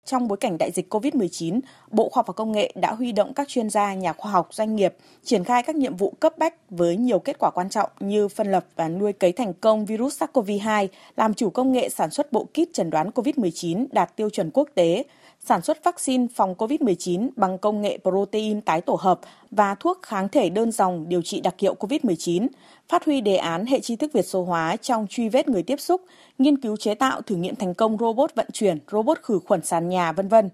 Trong 0.06 0.28
bối 0.28 0.38
cảnh 0.38 0.58
đại 0.58 0.72
dịch 0.72 0.94
COVID-19, 0.94 1.60
Bộ 1.92 2.10
Khoa 2.10 2.20
học 2.20 2.28
và 2.28 2.34
Công 2.34 2.52
nghệ 2.52 2.74
đã 2.76 2.94
huy 2.94 3.12
động 3.12 3.34
các 3.34 3.48
chuyên 3.48 3.70
gia, 3.70 3.94
nhà 3.94 4.14
khoa 4.14 4.32
học, 4.32 4.48
doanh 4.52 4.76
nghiệp 4.76 4.96
triển 5.24 5.44
khai 5.44 5.64
các 5.64 5.76
nhiệm 5.76 5.96
vụ 5.96 6.14
cấp 6.20 6.38
bách 6.38 6.70
với 6.70 6.98
nhiều 6.98 7.20
kết 7.20 7.40
quả 7.40 7.52
quan 7.52 7.70
trọng 7.70 7.90
như 8.00 8.28
phân 8.28 8.52
lập 8.52 8.66
và 8.76 8.90
nuôi 8.90 9.14
cấy 9.14 9.32
thành 9.32 9.54
công 9.54 9.86
virus 9.86 10.24
SARS-CoV-2, 10.24 10.88
làm 11.18 11.34
chủ 11.34 11.50
công 11.50 11.72
nghệ 11.72 11.90
sản 11.90 12.12
xuất 12.12 12.32
bộ 12.32 12.44
kit 12.44 12.74
chẩn 12.74 12.90
đoán 12.90 13.10
COVID-19 13.10 13.86
đạt 13.92 14.16
tiêu 14.16 14.30
chuẩn 14.30 14.50
quốc 14.54 14.70
tế, 14.76 15.04
sản 15.46 15.62
xuất 15.62 15.84
vaccine 15.84 16.28
phòng 16.36 16.56
COVID-19 16.58 17.30
bằng 17.36 17.58
công 17.58 17.82
nghệ 17.82 17.98
protein 18.04 18.62
tái 18.62 18.82
tổ 18.82 18.98
hợp 19.02 19.20
và 19.52 19.76
thuốc 19.76 20.02
kháng 20.02 20.30
thể 20.30 20.50
đơn 20.50 20.72
dòng 20.72 21.10
điều 21.10 21.22
trị 21.22 21.42
đặc 21.42 21.56
hiệu 21.60 21.76
COVID-19, 21.80 22.48
phát 22.90 23.06
huy 23.06 23.22
đề 23.22 23.36
án 23.36 23.66
hệ 23.66 23.80
tri 23.80 23.96
thức 23.96 24.14
Việt 24.14 24.26
số 24.26 24.44
hóa 24.44 24.76
trong 24.76 25.08
truy 25.10 25.30
vết 25.30 25.48
người 25.48 25.64
tiếp 25.64 25.80
xúc, 25.80 26.02
nghiên 26.42 26.58
cứu 26.58 26.78
chế 26.78 26.96
tạo 26.96 27.22
thử 27.22 27.36
nghiệm 27.36 27.56
thành 27.56 27.74
công 27.74 27.98
robot 27.98 28.36
vận 28.36 28.48
chuyển, 28.54 28.78
robot 28.92 29.18
khử 29.22 29.40
khuẩn 29.48 29.62
sàn 29.62 29.90
nhà, 29.90 30.12
vân 30.12 30.28
vân. 30.28 30.50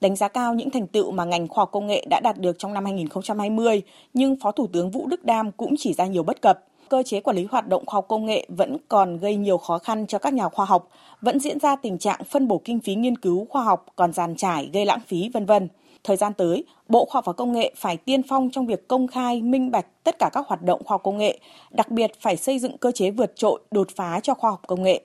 Đánh 0.00 0.16
giá 0.16 0.28
cao 0.28 0.54
những 0.54 0.70
thành 0.70 0.86
tựu 0.86 1.10
mà 1.10 1.24
ngành 1.24 1.48
khoa 1.48 1.62
học 1.62 1.68
công 1.72 1.86
nghệ 1.86 2.04
đã 2.10 2.20
đạt 2.20 2.38
được 2.38 2.58
trong 2.58 2.74
năm 2.74 2.84
2020, 2.84 3.82
nhưng 4.14 4.36
Phó 4.36 4.52
Thủ 4.52 4.66
tướng 4.72 4.90
Vũ 4.90 5.06
Đức 5.06 5.24
Đam 5.24 5.52
cũng 5.52 5.74
chỉ 5.78 5.92
ra 5.92 6.06
nhiều 6.06 6.22
bất 6.22 6.42
cập 6.42 6.64
cơ 6.88 7.02
chế 7.02 7.20
quản 7.20 7.36
lý 7.36 7.46
hoạt 7.50 7.68
động 7.68 7.86
khoa 7.86 7.96
học 7.96 8.06
công 8.08 8.26
nghệ 8.26 8.46
vẫn 8.48 8.76
còn 8.88 9.18
gây 9.18 9.36
nhiều 9.36 9.58
khó 9.58 9.78
khăn 9.78 10.06
cho 10.06 10.18
các 10.18 10.34
nhà 10.34 10.48
khoa 10.48 10.64
học, 10.64 10.88
vẫn 11.20 11.40
diễn 11.40 11.58
ra 11.58 11.76
tình 11.76 11.98
trạng 11.98 12.24
phân 12.24 12.48
bổ 12.48 12.60
kinh 12.64 12.80
phí 12.80 12.94
nghiên 12.94 13.18
cứu 13.18 13.46
khoa 13.50 13.62
học 13.62 13.86
còn 13.96 14.12
giàn 14.12 14.36
trải 14.36 14.70
gây 14.72 14.86
lãng 14.86 15.00
phí 15.06 15.30
vân 15.34 15.46
vân. 15.46 15.68
Thời 16.04 16.16
gian 16.16 16.32
tới, 16.34 16.64
Bộ 16.88 17.04
Khoa 17.04 17.18
học 17.18 17.24
và 17.24 17.32
Công 17.32 17.52
nghệ 17.52 17.72
phải 17.76 17.96
tiên 17.96 18.22
phong 18.28 18.50
trong 18.50 18.66
việc 18.66 18.88
công 18.88 19.06
khai, 19.06 19.42
minh 19.42 19.70
bạch 19.70 19.86
tất 20.04 20.18
cả 20.18 20.30
các 20.32 20.46
hoạt 20.46 20.62
động 20.62 20.84
khoa 20.84 20.94
học 20.94 21.02
công 21.04 21.18
nghệ, 21.18 21.38
đặc 21.70 21.90
biệt 21.90 22.12
phải 22.20 22.36
xây 22.36 22.58
dựng 22.58 22.78
cơ 22.78 22.92
chế 22.92 23.10
vượt 23.10 23.36
trội, 23.36 23.60
đột 23.70 23.88
phá 23.96 24.20
cho 24.22 24.34
khoa 24.34 24.50
học 24.50 24.60
công 24.66 24.82
nghệ. 24.82 25.02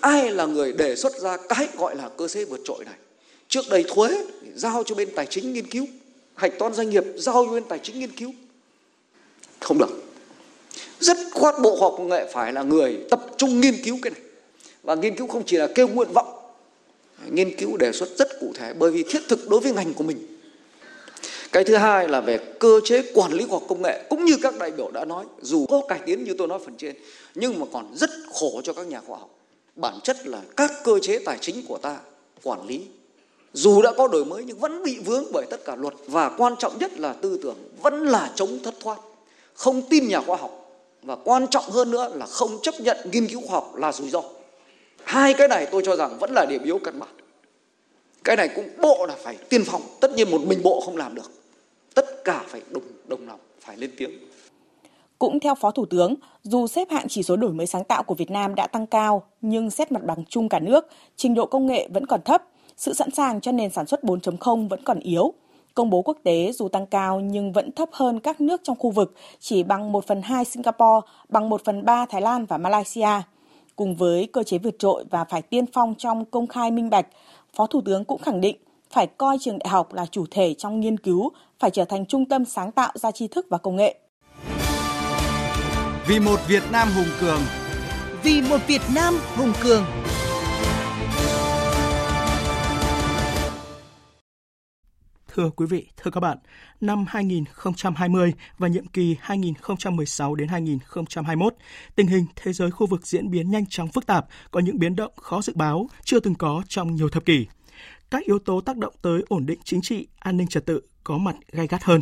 Ai 0.00 0.30
là 0.30 0.46
người 0.46 0.72
đề 0.72 0.96
xuất 0.96 1.12
ra 1.18 1.36
cái 1.36 1.68
gọi 1.76 1.96
là 1.96 2.08
cơ 2.16 2.28
chế 2.28 2.44
vượt 2.44 2.60
trội 2.64 2.84
này? 2.84 2.94
Trước 3.48 3.64
đây 3.70 3.84
thuế 3.88 4.24
giao 4.54 4.82
cho 4.84 4.94
bên 4.94 5.08
tài 5.14 5.26
chính 5.26 5.52
nghiên 5.52 5.66
cứu, 5.66 5.86
hạch 6.34 6.58
toán 6.58 6.74
doanh 6.74 6.90
nghiệp 6.90 7.04
giao 7.16 7.44
cho 7.46 7.52
bên 7.52 7.64
tài 7.64 7.78
chính 7.82 8.00
nghiên 8.00 8.12
cứu. 8.12 8.32
Không 9.60 9.78
được. 9.78 10.02
Rất 11.00 11.16
khoát 11.32 11.54
bộ 11.62 11.76
khoa 11.76 11.88
học 11.88 11.94
công 11.98 12.08
nghệ 12.08 12.30
phải 12.32 12.52
là 12.52 12.62
người 12.62 12.98
tập 13.10 13.26
trung 13.36 13.60
nghiên 13.60 13.74
cứu 13.84 13.98
cái 14.02 14.10
này. 14.10 14.22
Và 14.82 14.94
nghiên 14.94 15.16
cứu 15.16 15.26
không 15.26 15.42
chỉ 15.46 15.56
là 15.56 15.68
kêu 15.74 15.88
nguyện 15.88 16.08
vọng. 16.14 16.38
Nghiên 17.30 17.56
cứu 17.56 17.76
đề 17.76 17.92
xuất 17.92 18.08
rất 18.18 18.28
cụ 18.40 18.52
thể 18.54 18.72
bởi 18.72 18.90
vì 18.90 19.02
thiết 19.02 19.20
thực 19.28 19.48
đối 19.48 19.60
với 19.60 19.72
ngành 19.72 19.94
của 19.94 20.04
mình. 20.04 20.38
Cái 21.52 21.64
thứ 21.64 21.76
hai 21.76 22.08
là 22.08 22.20
về 22.20 22.38
cơ 22.58 22.80
chế 22.84 23.02
quản 23.14 23.32
lý 23.32 23.44
khoa 23.44 23.58
học 23.58 23.68
công 23.68 23.82
nghệ 23.82 24.04
cũng 24.08 24.24
như 24.24 24.36
các 24.42 24.58
đại 24.58 24.70
biểu 24.70 24.90
đã 24.90 25.04
nói 25.04 25.24
dù 25.42 25.66
có 25.66 25.82
cải 25.88 26.00
tiến 26.06 26.24
như 26.24 26.34
tôi 26.38 26.48
nói 26.48 26.58
phần 26.64 26.76
trên 26.76 26.96
nhưng 27.34 27.60
mà 27.60 27.66
còn 27.72 27.96
rất 27.96 28.10
khổ 28.32 28.60
cho 28.64 28.72
các 28.72 28.86
nhà 28.86 29.00
khoa 29.00 29.18
học 29.18 29.37
bản 29.78 30.00
chất 30.02 30.26
là 30.26 30.42
các 30.56 30.72
cơ 30.84 30.98
chế 30.98 31.18
tài 31.18 31.38
chính 31.40 31.66
của 31.66 31.78
ta 31.78 31.96
quản 32.42 32.66
lý. 32.66 32.86
Dù 33.52 33.82
đã 33.82 33.92
có 33.96 34.08
đổi 34.08 34.24
mới 34.24 34.44
nhưng 34.44 34.58
vẫn 34.58 34.82
bị 34.82 34.98
vướng 34.98 35.24
bởi 35.32 35.46
tất 35.50 35.64
cả 35.64 35.76
luật. 35.76 35.94
Và 36.06 36.28
quan 36.38 36.54
trọng 36.58 36.78
nhất 36.78 37.00
là 37.00 37.12
tư 37.12 37.38
tưởng 37.42 37.56
vẫn 37.82 38.06
là 38.06 38.32
chống 38.34 38.58
thất 38.64 38.74
thoát, 38.80 38.98
không 39.54 39.82
tin 39.82 40.08
nhà 40.08 40.20
khoa 40.20 40.36
học. 40.36 40.82
Và 41.02 41.16
quan 41.24 41.46
trọng 41.50 41.64
hơn 41.70 41.90
nữa 41.90 42.12
là 42.14 42.26
không 42.26 42.58
chấp 42.62 42.80
nhận 42.80 42.96
nghiên 43.12 43.26
cứu 43.26 43.40
khoa 43.40 43.54
học 43.54 43.76
là 43.76 43.92
rủi 43.92 44.10
ro. 44.10 44.22
Hai 45.04 45.34
cái 45.34 45.48
này 45.48 45.66
tôi 45.70 45.82
cho 45.84 45.96
rằng 45.96 46.18
vẫn 46.20 46.32
là 46.34 46.46
điểm 46.48 46.64
yếu 46.64 46.78
căn 46.84 46.98
bản. 47.00 47.14
Cái 48.24 48.36
này 48.36 48.48
cũng 48.56 48.68
bộ 48.82 49.06
là 49.06 49.16
phải 49.22 49.36
tiên 49.48 49.64
phong. 49.66 49.82
Tất 50.00 50.14
nhiên 50.14 50.30
một 50.30 50.40
mình 50.46 50.62
bộ 50.62 50.80
không 50.80 50.96
làm 50.96 51.14
được. 51.14 51.30
Tất 51.94 52.24
cả 52.24 52.44
phải 52.48 52.62
đồng 52.70 52.82
đồng 53.06 53.28
lòng, 53.28 53.40
phải 53.60 53.76
lên 53.76 53.90
tiếng 53.96 54.27
cũng 55.18 55.40
theo 55.40 55.54
Phó 55.54 55.70
Thủ 55.70 55.86
tướng, 55.86 56.14
dù 56.42 56.66
xếp 56.66 56.90
hạng 56.90 57.08
chỉ 57.08 57.22
số 57.22 57.36
đổi 57.36 57.52
mới 57.52 57.66
sáng 57.66 57.84
tạo 57.84 58.02
của 58.02 58.14
Việt 58.14 58.30
Nam 58.30 58.54
đã 58.54 58.66
tăng 58.66 58.86
cao, 58.86 59.22
nhưng 59.40 59.70
xét 59.70 59.92
mặt 59.92 60.04
bằng 60.04 60.24
chung 60.28 60.48
cả 60.48 60.58
nước, 60.58 60.88
trình 61.16 61.34
độ 61.34 61.46
công 61.46 61.66
nghệ 61.66 61.88
vẫn 61.94 62.06
còn 62.06 62.22
thấp, 62.22 62.42
sự 62.76 62.94
sẵn 62.94 63.10
sàng 63.10 63.40
cho 63.40 63.52
nền 63.52 63.70
sản 63.70 63.86
xuất 63.86 64.04
4.0 64.04 64.68
vẫn 64.68 64.80
còn 64.84 65.00
yếu 65.00 65.34
công 65.78 65.90
bố 65.90 66.02
quốc 66.02 66.18
tế 66.22 66.52
dù 66.52 66.68
tăng 66.68 66.86
cao 66.86 67.20
nhưng 67.20 67.52
vẫn 67.52 67.72
thấp 67.72 67.88
hơn 67.92 68.20
các 68.20 68.40
nước 68.40 68.60
trong 68.64 68.76
khu 68.78 68.90
vực, 68.90 69.14
chỉ 69.40 69.62
bằng 69.62 69.92
1 69.92 70.06
phần 70.06 70.22
2 70.22 70.44
Singapore, 70.44 71.06
bằng 71.28 71.48
1 71.48 71.64
phần 71.64 71.84
3 71.84 72.06
Thái 72.06 72.20
Lan 72.20 72.46
và 72.46 72.58
Malaysia. 72.58 73.08
Cùng 73.76 73.96
với 73.96 74.28
cơ 74.32 74.42
chế 74.42 74.58
vượt 74.58 74.78
trội 74.78 75.04
và 75.10 75.24
phải 75.24 75.42
tiên 75.42 75.64
phong 75.72 75.94
trong 75.98 76.24
công 76.24 76.46
khai 76.46 76.70
minh 76.70 76.90
bạch, 76.90 77.06
Phó 77.54 77.66
Thủ 77.66 77.80
tướng 77.84 78.04
cũng 78.04 78.22
khẳng 78.22 78.40
định 78.40 78.56
phải 78.90 79.06
coi 79.06 79.36
trường 79.40 79.58
đại 79.58 79.68
học 79.68 79.94
là 79.94 80.06
chủ 80.06 80.24
thể 80.30 80.54
trong 80.54 80.80
nghiên 80.80 80.98
cứu, 80.98 81.30
phải 81.58 81.70
trở 81.70 81.84
thành 81.84 82.06
trung 82.06 82.24
tâm 82.24 82.44
sáng 82.44 82.72
tạo 82.72 82.92
ra 82.94 83.10
tri 83.10 83.28
thức 83.28 83.46
và 83.50 83.58
công 83.58 83.76
nghệ. 83.76 83.98
Vì 86.08 86.20
một 86.20 86.40
Việt 86.48 86.62
Nam 86.72 86.88
hùng 86.96 87.08
cường. 87.20 87.40
Vì 88.22 88.42
một 88.42 88.58
Việt 88.66 88.80
Nam 88.94 89.14
hùng 89.36 89.52
cường. 89.62 89.84
Thưa 95.28 95.50
quý 95.56 95.66
vị, 95.66 95.86
thưa 95.96 96.10
các 96.10 96.20
bạn, 96.20 96.38
năm 96.80 97.04
2020 97.08 98.32
và 98.58 98.68
nhiệm 98.68 98.86
kỳ 98.86 99.16
2016 99.20 100.34
đến 100.34 100.48
2021, 100.48 101.54
tình 101.96 102.06
hình 102.06 102.26
thế 102.36 102.52
giới 102.52 102.70
khu 102.70 102.86
vực 102.86 103.06
diễn 103.06 103.30
biến 103.30 103.50
nhanh 103.50 103.66
chóng 103.66 103.88
phức 103.88 104.06
tạp, 104.06 104.26
có 104.50 104.60
những 104.60 104.78
biến 104.78 104.96
động 104.96 105.12
khó 105.16 105.42
dự 105.42 105.52
báo, 105.56 105.88
chưa 106.04 106.20
từng 106.20 106.34
có 106.34 106.62
trong 106.68 106.94
nhiều 106.94 107.08
thập 107.08 107.24
kỷ. 107.24 107.46
Các 108.10 108.24
yếu 108.24 108.38
tố 108.38 108.60
tác 108.60 108.76
động 108.76 108.94
tới 109.02 109.22
ổn 109.28 109.46
định 109.46 109.58
chính 109.64 109.82
trị, 109.82 110.06
an 110.18 110.36
ninh 110.36 110.48
trật 110.48 110.66
tự 110.66 110.80
có 111.04 111.18
mặt 111.18 111.36
gay 111.52 111.66
gắt 111.66 111.84
hơn. 111.84 112.00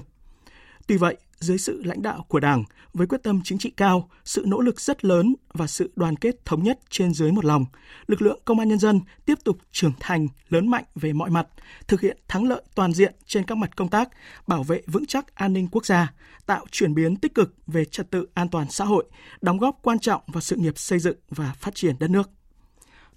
Tuy 0.87 0.97
vậy, 0.97 1.17
dưới 1.41 1.59
sự 1.59 1.83
lãnh 1.85 2.03
đạo 2.03 2.25
của 2.29 2.41
Đảng, 2.41 2.65
với 2.95 3.07
quyết 3.07 3.23
tâm 3.23 3.41
chính 3.45 3.59
trị 3.59 3.71
cao, 3.77 4.11
sự 4.25 4.45
nỗ 4.47 4.61
lực 4.61 4.81
rất 4.81 5.05
lớn 5.05 5.35
và 5.53 5.67
sự 5.67 5.93
đoàn 5.97 6.17
kết 6.17 6.45
thống 6.45 6.63
nhất 6.63 6.79
trên 6.91 7.15
dưới 7.15 7.33
một 7.33 7.45
lòng, 7.45 7.65
lực 8.07 8.23
lượng 8.23 8.41
công 8.45 8.59
an 8.59 8.69
nhân 8.69 8.79
dân 8.79 9.01
tiếp 9.25 9.39
tục 9.45 9.59
trưởng 9.73 9.93
thành, 10.01 10.29
lớn 10.49 10.69
mạnh 10.69 10.85
về 10.95 11.13
mọi 11.13 11.31
mặt, 11.31 11.47
thực 11.89 12.01
hiện 12.01 12.19
thắng 12.29 12.49
lợi 12.49 12.63
toàn 12.75 12.93
diện 12.93 13.15
trên 13.27 13.45
các 13.45 13.59
mặt 13.59 13.77
công 13.77 13.89
tác, 13.89 14.09
bảo 14.47 14.63
vệ 14.63 14.83
vững 14.87 15.07
chắc 15.07 15.35
an 15.35 15.53
ninh 15.53 15.69
quốc 15.69 15.87
gia, 15.87 16.13
tạo 16.47 16.67
chuyển 16.71 16.95
biến 16.95 17.17
tích 17.17 17.35
cực 17.35 17.55
về 17.67 17.85
trật 17.85 18.11
tự 18.11 18.27
an 18.35 18.49
toàn 18.49 18.71
xã 18.71 18.85
hội, 18.85 19.05
đóng 19.41 19.59
góp 19.59 19.79
quan 19.83 19.99
trọng 19.99 20.23
vào 20.27 20.41
sự 20.41 20.57
nghiệp 20.57 20.79
xây 20.79 20.99
dựng 20.99 21.17
và 21.29 21.53
phát 21.53 21.75
triển 21.75 21.97
đất 21.99 22.11
nước. 22.11 22.31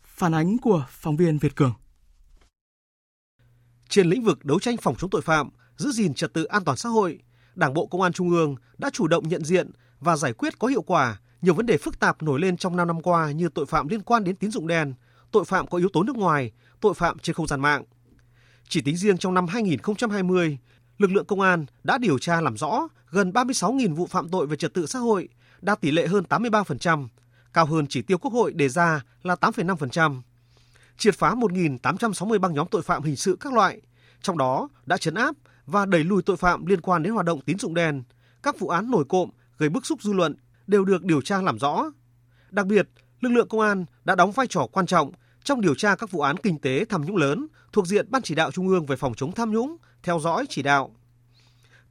Phản 0.03 0.35
ánh 0.35 0.57
của 0.57 0.85
phóng 0.89 1.17
viên 1.17 1.37
Việt 1.37 1.55
Cường. 1.55 1.73
Trên 3.89 4.07
lĩnh 4.07 4.23
vực 4.23 4.45
đấu 4.45 4.59
tranh 4.59 4.77
phòng 4.77 4.95
chống 4.97 5.09
tội 5.09 5.21
phạm, 5.21 5.49
giữ 5.77 5.91
gìn 5.91 6.13
trật 6.13 6.33
tự 6.33 6.43
an 6.43 6.63
toàn 6.63 6.77
xã 6.77 6.89
hội, 6.89 7.19
Đảng 7.55 7.73
bộ 7.73 7.85
Công 7.85 8.01
an 8.01 8.13
Trung 8.13 8.29
ương 8.29 8.55
đã 8.77 8.89
chủ 8.93 9.07
động 9.07 9.27
nhận 9.27 9.43
diện 9.43 9.71
và 9.99 10.15
giải 10.15 10.33
quyết 10.33 10.59
có 10.59 10.67
hiệu 10.67 10.81
quả 10.81 11.17
nhiều 11.41 11.53
vấn 11.53 11.65
đề 11.65 11.77
phức 11.77 11.99
tạp 11.99 12.23
nổi 12.23 12.39
lên 12.39 12.57
trong 12.57 12.75
5 12.75 12.87
năm 12.87 13.01
qua 13.01 13.31
như 13.31 13.49
tội 13.49 13.65
phạm 13.65 13.87
liên 13.87 14.01
quan 14.01 14.23
đến 14.23 14.35
tín 14.35 14.51
dụng 14.51 14.67
đen, 14.67 14.93
tội 15.31 15.45
phạm 15.45 15.67
có 15.67 15.77
yếu 15.77 15.89
tố 15.93 16.03
nước 16.03 16.15
ngoài, 16.15 16.51
tội 16.81 16.93
phạm 16.93 17.19
trên 17.19 17.33
không 17.33 17.47
gian 17.47 17.61
mạng. 17.61 17.83
Chỉ 18.69 18.81
tính 18.81 18.97
riêng 18.97 19.17
trong 19.17 19.33
năm 19.33 19.47
2020, 19.47 20.57
lực 20.97 21.11
lượng 21.11 21.25
công 21.25 21.41
an 21.41 21.65
đã 21.83 21.97
điều 21.97 22.19
tra 22.19 22.41
làm 22.41 22.57
rõ 22.57 22.87
gần 23.11 23.31
36.000 23.31 23.95
vụ 23.95 24.07
phạm 24.07 24.29
tội 24.29 24.47
về 24.47 24.57
trật 24.57 24.73
tự 24.73 24.85
xã 24.85 24.99
hội, 24.99 25.27
đạt 25.61 25.81
tỷ 25.81 25.91
lệ 25.91 26.07
hơn 26.07 26.23
83%, 26.29 27.07
cao 27.53 27.65
hơn 27.65 27.87
chỉ 27.87 28.01
tiêu 28.01 28.17
Quốc 28.17 28.33
hội 28.33 28.53
đề 28.53 28.69
ra 28.69 29.01
là 29.23 29.35
8,5%. 29.35 30.21
Triệt 30.97 31.15
phá 31.15 31.35
1.860 31.35 32.39
băng 32.39 32.53
nhóm 32.53 32.67
tội 32.67 32.81
phạm 32.81 33.03
hình 33.03 33.15
sự 33.15 33.37
các 33.39 33.53
loại, 33.53 33.81
trong 34.21 34.37
đó 34.37 34.69
đã 34.85 34.97
chấn 34.97 35.15
áp 35.15 35.35
và 35.71 35.85
đẩy 35.85 36.03
lùi 36.03 36.21
tội 36.21 36.37
phạm 36.37 36.65
liên 36.65 36.81
quan 36.81 37.03
đến 37.03 37.13
hoạt 37.13 37.25
động 37.25 37.41
tín 37.41 37.59
dụng 37.59 37.73
đen, 37.73 38.03
các 38.43 38.59
vụ 38.59 38.67
án 38.67 38.91
nổi 38.91 39.05
cộm 39.09 39.29
gây 39.57 39.69
bức 39.69 39.85
xúc 39.85 40.01
dư 40.01 40.13
luận 40.13 40.35
đều 40.67 40.85
được 40.85 41.03
điều 41.03 41.21
tra 41.21 41.41
làm 41.41 41.59
rõ. 41.59 41.91
Đặc 42.51 42.65
biệt, 42.65 42.89
lực 43.19 43.29
lượng 43.29 43.47
công 43.47 43.61
an 43.61 43.85
đã 44.03 44.15
đóng 44.15 44.31
vai 44.31 44.47
trò 44.47 44.67
quan 44.71 44.85
trọng 44.85 45.11
trong 45.43 45.61
điều 45.61 45.75
tra 45.75 45.95
các 45.95 46.11
vụ 46.11 46.21
án 46.21 46.37
kinh 46.37 46.59
tế 46.59 46.85
tham 46.89 47.05
nhũng 47.05 47.15
lớn 47.15 47.47
thuộc 47.73 47.87
diện 47.87 48.05
Ban 48.09 48.21
chỉ 48.21 48.35
đạo 48.35 48.51
Trung 48.51 48.67
ương 48.67 48.85
về 48.85 48.95
phòng 48.95 49.13
chống 49.13 49.31
tham 49.31 49.51
nhũng, 49.51 49.77
theo 50.03 50.19
dõi 50.19 50.45
chỉ 50.49 50.61
đạo. 50.61 50.95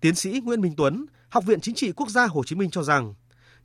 Tiến 0.01 0.15
sĩ 0.15 0.41
Nguyễn 0.45 0.61
Minh 0.61 0.75
Tuấn, 0.77 1.07
Học 1.29 1.45
viện 1.47 1.61
Chính 1.61 1.75
trị 1.75 1.93
Quốc 1.93 2.09
gia 2.09 2.27
Hồ 2.27 2.45
Chí 2.45 2.57
Minh 2.57 2.71
cho 2.71 2.83
rằng, 2.83 3.15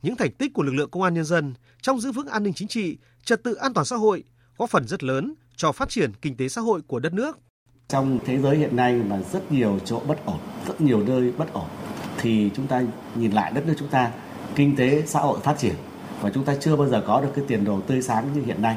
những 0.02 0.16
thành 0.16 0.32
tích 0.32 0.52
của 0.54 0.62
lực 0.62 0.74
lượng 0.74 0.90
công 0.90 1.02
an 1.02 1.14
nhân 1.14 1.24
dân 1.24 1.54
trong 1.82 2.00
giữ 2.00 2.12
vững 2.12 2.26
an 2.26 2.42
ninh 2.42 2.54
chính 2.54 2.68
trị, 2.68 2.98
trật 3.24 3.42
tự 3.42 3.54
an 3.54 3.74
toàn 3.74 3.84
xã 3.84 3.96
hội 3.96 4.24
góp 4.58 4.70
phần 4.70 4.88
rất 4.88 5.04
lớn 5.04 5.34
cho 5.56 5.72
phát 5.72 5.88
triển 5.88 6.12
kinh 6.22 6.36
tế 6.36 6.48
xã 6.48 6.60
hội 6.60 6.82
của 6.86 7.00
đất 7.00 7.12
nước. 7.12 7.38
Trong 7.88 8.18
thế 8.26 8.38
giới 8.38 8.56
hiện 8.56 8.76
nay 8.76 9.00
mà 9.08 9.18
rất 9.32 9.52
nhiều 9.52 9.78
chỗ 9.84 10.00
bất 10.06 10.26
ổn, 10.26 10.38
rất 10.66 10.80
nhiều 10.80 11.02
nơi 11.06 11.32
bất 11.38 11.52
ổn 11.52 11.66
thì 12.18 12.50
chúng 12.56 12.66
ta 12.66 12.82
nhìn 13.14 13.32
lại 13.32 13.52
đất 13.54 13.66
nước 13.66 13.74
chúng 13.78 13.88
ta, 13.88 14.10
kinh 14.54 14.76
tế 14.76 15.02
xã 15.06 15.20
hội 15.20 15.38
phát 15.42 15.58
triển 15.58 15.74
và 16.20 16.30
chúng 16.30 16.44
ta 16.44 16.54
chưa 16.60 16.76
bao 16.76 16.88
giờ 16.88 17.02
có 17.06 17.20
được 17.20 17.28
cái 17.36 17.44
tiền 17.48 17.64
đồ 17.64 17.80
tươi 17.80 18.02
sáng 18.02 18.28
như 18.34 18.42
hiện 18.46 18.62
nay. 18.62 18.76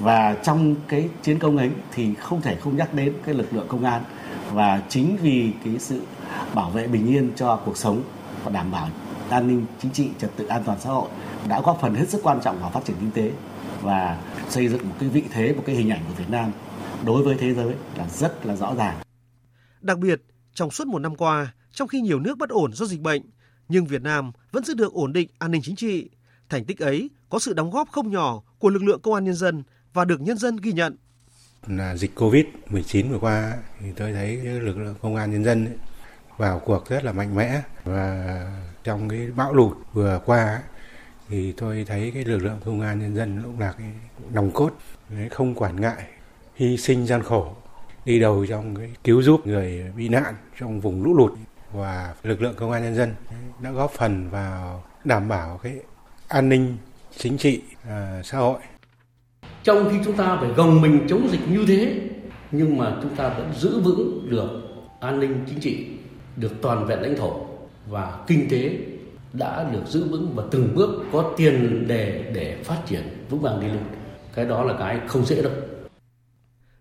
Và 0.00 0.36
trong 0.44 0.74
cái 0.88 1.08
chiến 1.22 1.38
công 1.38 1.56
ấy 1.56 1.70
thì 1.92 2.14
không 2.14 2.40
thể 2.40 2.56
không 2.56 2.76
nhắc 2.76 2.94
đến 2.94 3.12
cái 3.24 3.34
lực 3.34 3.52
lượng 3.52 3.68
công 3.68 3.84
an 3.84 4.02
và 4.52 4.82
chính 4.88 5.16
vì 5.22 5.50
cái 5.64 5.74
sự 5.78 6.00
bảo 6.54 6.70
vệ 6.70 6.86
bình 6.86 7.06
yên 7.06 7.32
cho 7.36 7.56
cuộc 7.64 7.76
sống 7.76 8.02
và 8.44 8.50
đảm 8.50 8.70
bảo 8.70 8.88
an 9.30 9.48
ninh 9.48 9.66
chính 9.82 9.92
trị 9.92 10.08
trật 10.20 10.30
tự 10.36 10.46
an 10.46 10.62
toàn 10.64 10.80
xã 10.80 10.90
hội 10.90 11.08
đã 11.48 11.60
góp 11.60 11.78
phần 11.80 11.94
hết 11.94 12.08
sức 12.08 12.20
quan 12.22 12.40
trọng 12.40 12.60
vào 12.60 12.70
phát 12.70 12.84
triển 12.84 12.96
kinh 13.00 13.10
tế 13.10 13.30
và 13.82 14.18
xây 14.48 14.68
dựng 14.68 14.88
một 14.88 14.94
cái 15.00 15.08
vị 15.08 15.22
thế 15.32 15.52
một 15.52 15.62
cái 15.66 15.76
hình 15.76 15.90
ảnh 15.90 16.00
của 16.08 16.14
Việt 16.14 16.30
Nam 16.30 16.52
đối 17.06 17.22
với 17.22 17.36
thế 17.38 17.54
giới 17.54 17.74
là 17.96 18.08
rất 18.08 18.46
là 18.46 18.56
rõ 18.56 18.74
ràng. 18.74 18.96
Đặc 19.80 19.98
biệt, 19.98 20.22
trong 20.54 20.70
suốt 20.70 20.86
một 20.86 20.98
năm 20.98 21.16
qua, 21.16 21.54
trong 21.72 21.88
khi 21.88 22.00
nhiều 22.00 22.20
nước 22.20 22.38
bất 22.38 22.50
ổn 22.50 22.72
do 22.72 22.86
dịch 22.86 23.00
bệnh, 23.00 23.22
nhưng 23.68 23.86
Việt 23.86 24.02
Nam 24.02 24.32
vẫn 24.52 24.64
giữ 24.64 24.74
được 24.74 24.92
ổn 24.92 25.12
định 25.12 25.28
an 25.38 25.50
ninh 25.50 25.62
chính 25.64 25.76
trị. 25.76 26.10
Thành 26.48 26.64
tích 26.64 26.78
ấy 26.78 27.10
có 27.28 27.38
sự 27.38 27.52
đóng 27.52 27.70
góp 27.70 27.88
không 27.92 28.10
nhỏ 28.10 28.42
của 28.58 28.68
lực 28.68 28.82
lượng 28.82 29.00
công 29.02 29.14
an 29.14 29.24
nhân 29.24 29.34
dân 29.34 29.62
và 29.92 30.04
được 30.04 30.20
nhân 30.20 30.38
dân 30.38 30.56
ghi 30.56 30.72
nhận. 30.72 30.96
Là 31.66 31.96
dịch 31.96 32.18
Covid-19 32.18 33.10
vừa 33.10 33.18
qua 33.18 33.54
thì 33.80 33.86
tôi 33.96 34.12
thấy 34.12 34.36
lực 34.36 34.78
lượng 34.78 34.94
công 35.02 35.16
an 35.16 35.30
nhân 35.30 35.44
dân 35.44 35.78
vào 36.36 36.58
cuộc 36.64 36.88
rất 36.88 37.04
là 37.04 37.12
mạnh 37.12 37.34
mẽ 37.34 37.62
và 37.84 38.24
trong 38.84 39.08
cái 39.08 39.28
bão 39.36 39.54
lụt 39.54 39.76
vừa 39.92 40.20
qua 40.26 40.62
thì 41.28 41.52
tôi 41.52 41.84
thấy 41.88 42.10
cái 42.14 42.24
lực 42.24 42.38
lượng 42.38 42.60
công 42.64 42.80
an 42.80 43.00
nhân 43.00 43.14
dân 43.14 43.42
cũng 43.42 43.60
là 43.60 43.72
cái 43.72 43.92
nòng 44.32 44.50
cốt 44.50 44.70
không 45.30 45.54
quản 45.54 45.80
ngại 45.80 46.04
hy 46.58 46.76
sinh 46.76 47.06
gian 47.06 47.22
khổ 47.22 47.46
đi 48.04 48.20
đầu 48.20 48.46
trong 48.46 48.76
cái 48.76 48.90
cứu 49.04 49.22
giúp 49.22 49.46
người 49.46 49.84
bị 49.96 50.08
nạn 50.08 50.34
trong 50.60 50.80
vùng 50.80 51.02
lũ 51.02 51.14
lụt. 51.14 51.32
Và 51.72 52.14
lực 52.22 52.42
lượng 52.42 52.54
công 52.56 52.70
an 52.70 52.82
nhân 52.82 52.94
dân 52.94 53.14
đã 53.62 53.70
góp 53.70 53.90
phần 53.90 54.30
vào 54.30 54.84
đảm 55.04 55.28
bảo 55.28 55.60
cái 55.62 55.72
an 56.28 56.48
ninh 56.48 56.76
chính 57.16 57.38
trị 57.38 57.60
à, 57.88 58.20
xã 58.24 58.38
hội. 58.38 58.58
Trong 59.64 59.88
khi 59.90 59.96
chúng 60.04 60.16
ta 60.16 60.36
phải 60.40 60.48
gồng 60.48 60.80
mình 60.80 61.06
chống 61.08 61.28
dịch 61.30 61.48
như 61.50 61.64
thế 61.68 62.00
nhưng 62.50 62.78
mà 62.78 62.96
chúng 63.02 63.16
ta 63.16 63.28
vẫn 63.28 63.52
giữ 63.56 63.80
vững 63.80 64.28
được 64.30 64.50
an 65.00 65.20
ninh 65.20 65.44
chính 65.48 65.60
trị 65.60 65.86
được 66.36 66.52
toàn 66.62 66.86
vẹn 66.86 67.00
lãnh 67.00 67.16
thổ 67.16 67.46
và 67.88 68.18
kinh 68.26 68.48
tế 68.50 68.70
đã 69.32 69.70
được 69.72 69.82
giữ 69.86 70.08
vững 70.10 70.32
và 70.34 70.44
từng 70.50 70.74
bước 70.74 71.04
có 71.12 71.34
tiền 71.36 71.88
đề 71.88 72.30
để 72.34 72.56
phát 72.64 72.78
triển 72.86 73.02
vững 73.30 73.40
vàng 73.40 73.60
đi 73.60 73.66
lên. 73.66 73.84
Cái 74.34 74.44
đó 74.44 74.64
là 74.64 74.74
cái 74.78 75.00
không 75.06 75.24
dễ 75.24 75.42
đâu 75.42 75.52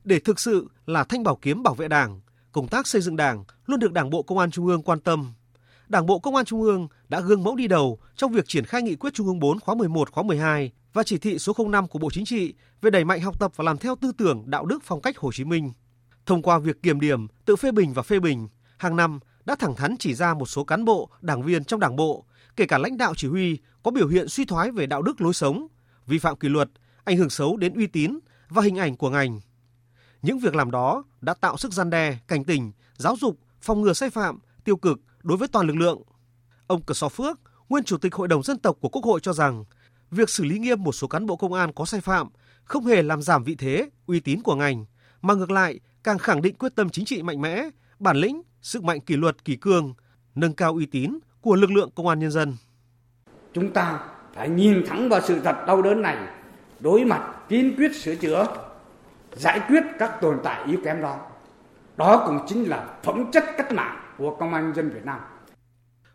để 0.07 0.19
thực 0.19 0.39
sự 0.39 0.67
là 0.85 1.03
thanh 1.03 1.23
bảo 1.23 1.35
kiếm 1.35 1.63
bảo 1.63 1.75
vệ 1.75 1.87
Đảng, 1.87 2.21
công 2.51 2.67
tác 2.67 2.87
xây 2.87 3.01
dựng 3.01 3.15
Đảng 3.15 3.43
luôn 3.65 3.79
được 3.79 3.91
Đảng 3.93 4.09
bộ 4.09 4.23
Công 4.23 4.37
an 4.37 4.51
Trung 4.51 4.67
ương 4.67 4.81
quan 4.81 4.99
tâm. 4.99 5.33
Đảng 5.87 6.05
bộ 6.05 6.19
Công 6.19 6.35
an 6.35 6.45
Trung 6.45 6.61
ương 6.61 6.87
đã 7.09 7.19
gương 7.19 7.43
mẫu 7.43 7.55
đi 7.55 7.67
đầu 7.67 7.99
trong 8.15 8.31
việc 8.31 8.47
triển 8.47 8.65
khai 8.65 8.81
nghị 8.81 8.95
quyết 8.95 9.13
Trung 9.13 9.27
ương 9.27 9.39
4 9.39 9.59
khóa 9.59 9.75
11 9.75 10.11
khóa 10.11 10.23
12 10.23 10.71
và 10.93 11.03
chỉ 11.03 11.17
thị 11.17 11.39
số 11.39 11.53
05 11.67 11.87
của 11.87 11.99
Bộ 11.99 12.09
Chính 12.11 12.25
trị 12.25 12.53
về 12.81 12.89
đẩy 12.89 13.05
mạnh 13.05 13.21
học 13.21 13.39
tập 13.39 13.51
và 13.55 13.63
làm 13.63 13.77
theo 13.77 13.95
tư 13.95 14.11
tưởng 14.17 14.43
đạo 14.45 14.65
đức 14.65 14.79
phong 14.83 15.01
cách 15.01 15.17
Hồ 15.17 15.31
Chí 15.31 15.43
Minh. 15.43 15.71
Thông 16.25 16.41
qua 16.41 16.59
việc 16.59 16.83
kiểm 16.83 16.99
điểm, 16.99 17.27
tự 17.45 17.55
phê 17.55 17.71
bình 17.71 17.93
và 17.93 18.03
phê 18.03 18.19
bình, 18.19 18.47
hàng 18.77 18.95
năm 18.95 19.19
đã 19.45 19.55
thẳng 19.55 19.75
thắn 19.75 19.95
chỉ 19.99 20.13
ra 20.13 20.33
một 20.33 20.45
số 20.45 20.63
cán 20.63 20.85
bộ, 20.85 21.09
đảng 21.21 21.43
viên 21.43 21.63
trong 21.63 21.79
Đảng 21.79 21.95
bộ, 21.95 22.25
kể 22.55 22.65
cả 22.65 22.77
lãnh 22.77 22.97
đạo 22.97 23.13
chỉ 23.17 23.27
huy 23.27 23.57
có 23.83 23.91
biểu 23.91 24.07
hiện 24.07 24.27
suy 24.27 24.45
thoái 24.45 24.71
về 24.71 24.85
đạo 24.85 25.01
đức 25.01 25.21
lối 25.21 25.33
sống, 25.33 25.67
vi 26.05 26.17
phạm 26.17 26.35
kỷ 26.35 26.49
luật, 26.49 26.69
ảnh 27.03 27.17
hưởng 27.17 27.29
xấu 27.29 27.57
đến 27.57 27.73
uy 27.73 27.87
tín 27.87 28.19
và 28.49 28.61
hình 28.61 28.77
ảnh 28.77 28.95
của 28.95 29.09
ngành. 29.09 29.39
Những 30.21 30.39
việc 30.39 30.55
làm 30.55 30.71
đó 30.71 31.03
đã 31.21 31.33
tạo 31.33 31.57
sức 31.57 31.73
gian 31.73 31.89
đe, 31.89 32.17
cảnh 32.27 32.43
tỉnh, 32.43 32.71
giáo 32.95 33.15
dục, 33.19 33.39
phòng 33.61 33.81
ngừa 33.81 33.93
sai 33.93 34.09
phạm, 34.09 34.39
tiêu 34.63 34.75
cực 34.77 34.99
đối 35.23 35.37
với 35.37 35.47
toàn 35.47 35.67
lực 35.67 35.75
lượng. 35.75 36.01
Ông 36.67 36.81
Cờ 36.81 36.93
So 36.93 37.09
Phước, 37.09 37.39
nguyên 37.69 37.83
chủ 37.83 37.97
tịch 37.97 38.15
Hội 38.15 38.27
đồng 38.27 38.43
dân 38.43 38.59
tộc 38.59 38.77
của 38.81 38.89
Quốc 38.89 39.05
hội 39.05 39.19
cho 39.19 39.33
rằng, 39.33 39.63
việc 40.11 40.29
xử 40.29 40.43
lý 40.43 40.59
nghiêm 40.59 40.83
một 40.83 40.91
số 40.91 41.07
cán 41.07 41.25
bộ 41.25 41.35
công 41.35 41.53
an 41.53 41.73
có 41.73 41.85
sai 41.85 42.01
phạm 42.01 42.27
không 42.63 42.85
hề 42.85 43.03
làm 43.03 43.21
giảm 43.21 43.43
vị 43.43 43.55
thế, 43.55 43.89
uy 44.07 44.19
tín 44.19 44.41
của 44.41 44.55
ngành, 44.55 44.85
mà 45.21 45.33
ngược 45.33 45.51
lại 45.51 45.79
càng 46.03 46.17
khẳng 46.17 46.41
định 46.41 46.55
quyết 46.55 46.75
tâm 46.75 46.89
chính 46.89 47.05
trị 47.05 47.21
mạnh 47.21 47.41
mẽ, 47.41 47.69
bản 47.99 48.17
lĩnh, 48.17 48.41
sức 48.61 48.83
mạnh 48.83 48.99
kỷ 48.99 49.15
luật 49.15 49.45
kỷ 49.45 49.55
cương, 49.55 49.93
nâng 50.35 50.53
cao 50.53 50.73
uy 50.73 50.85
tín 50.85 51.19
của 51.41 51.55
lực 51.55 51.71
lượng 51.71 51.89
công 51.95 52.07
an 52.07 52.19
nhân 52.19 52.31
dân. 52.31 52.57
Chúng 53.53 53.73
ta 53.73 53.99
phải 54.35 54.49
nhìn 54.49 54.83
thẳng 54.87 55.09
vào 55.09 55.21
sự 55.27 55.39
thật 55.39 55.55
đau 55.67 55.81
đớn 55.81 56.01
này, 56.01 56.17
đối 56.79 57.05
mặt 57.05 57.33
kiên 57.49 57.75
quyết 57.77 57.95
sửa 57.95 58.15
chữa, 58.15 58.45
giải 59.37 59.61
quyết 59.67 59.83
các 59.99 60.17
tồn 60.21 60.39
tại 60.43 60.65
yếu 60.67 60.79
kém 60.83 61.01
đó. 61.01 61.19
Đó 61.97 62.23
cũng 62.27 62.39
chính 62.47 62.63
là 62.63 62.97
phẩm 63.03 63.31
chất 63.31 63.43
cách 63.57 63.71
mạng 63.71 64.13
của 64.17 64.35
công 64.39 64.53
an 64.53 64.73
dân 64.75 64.89
Việt 64.89 65.05
Nam. 65.05 65.19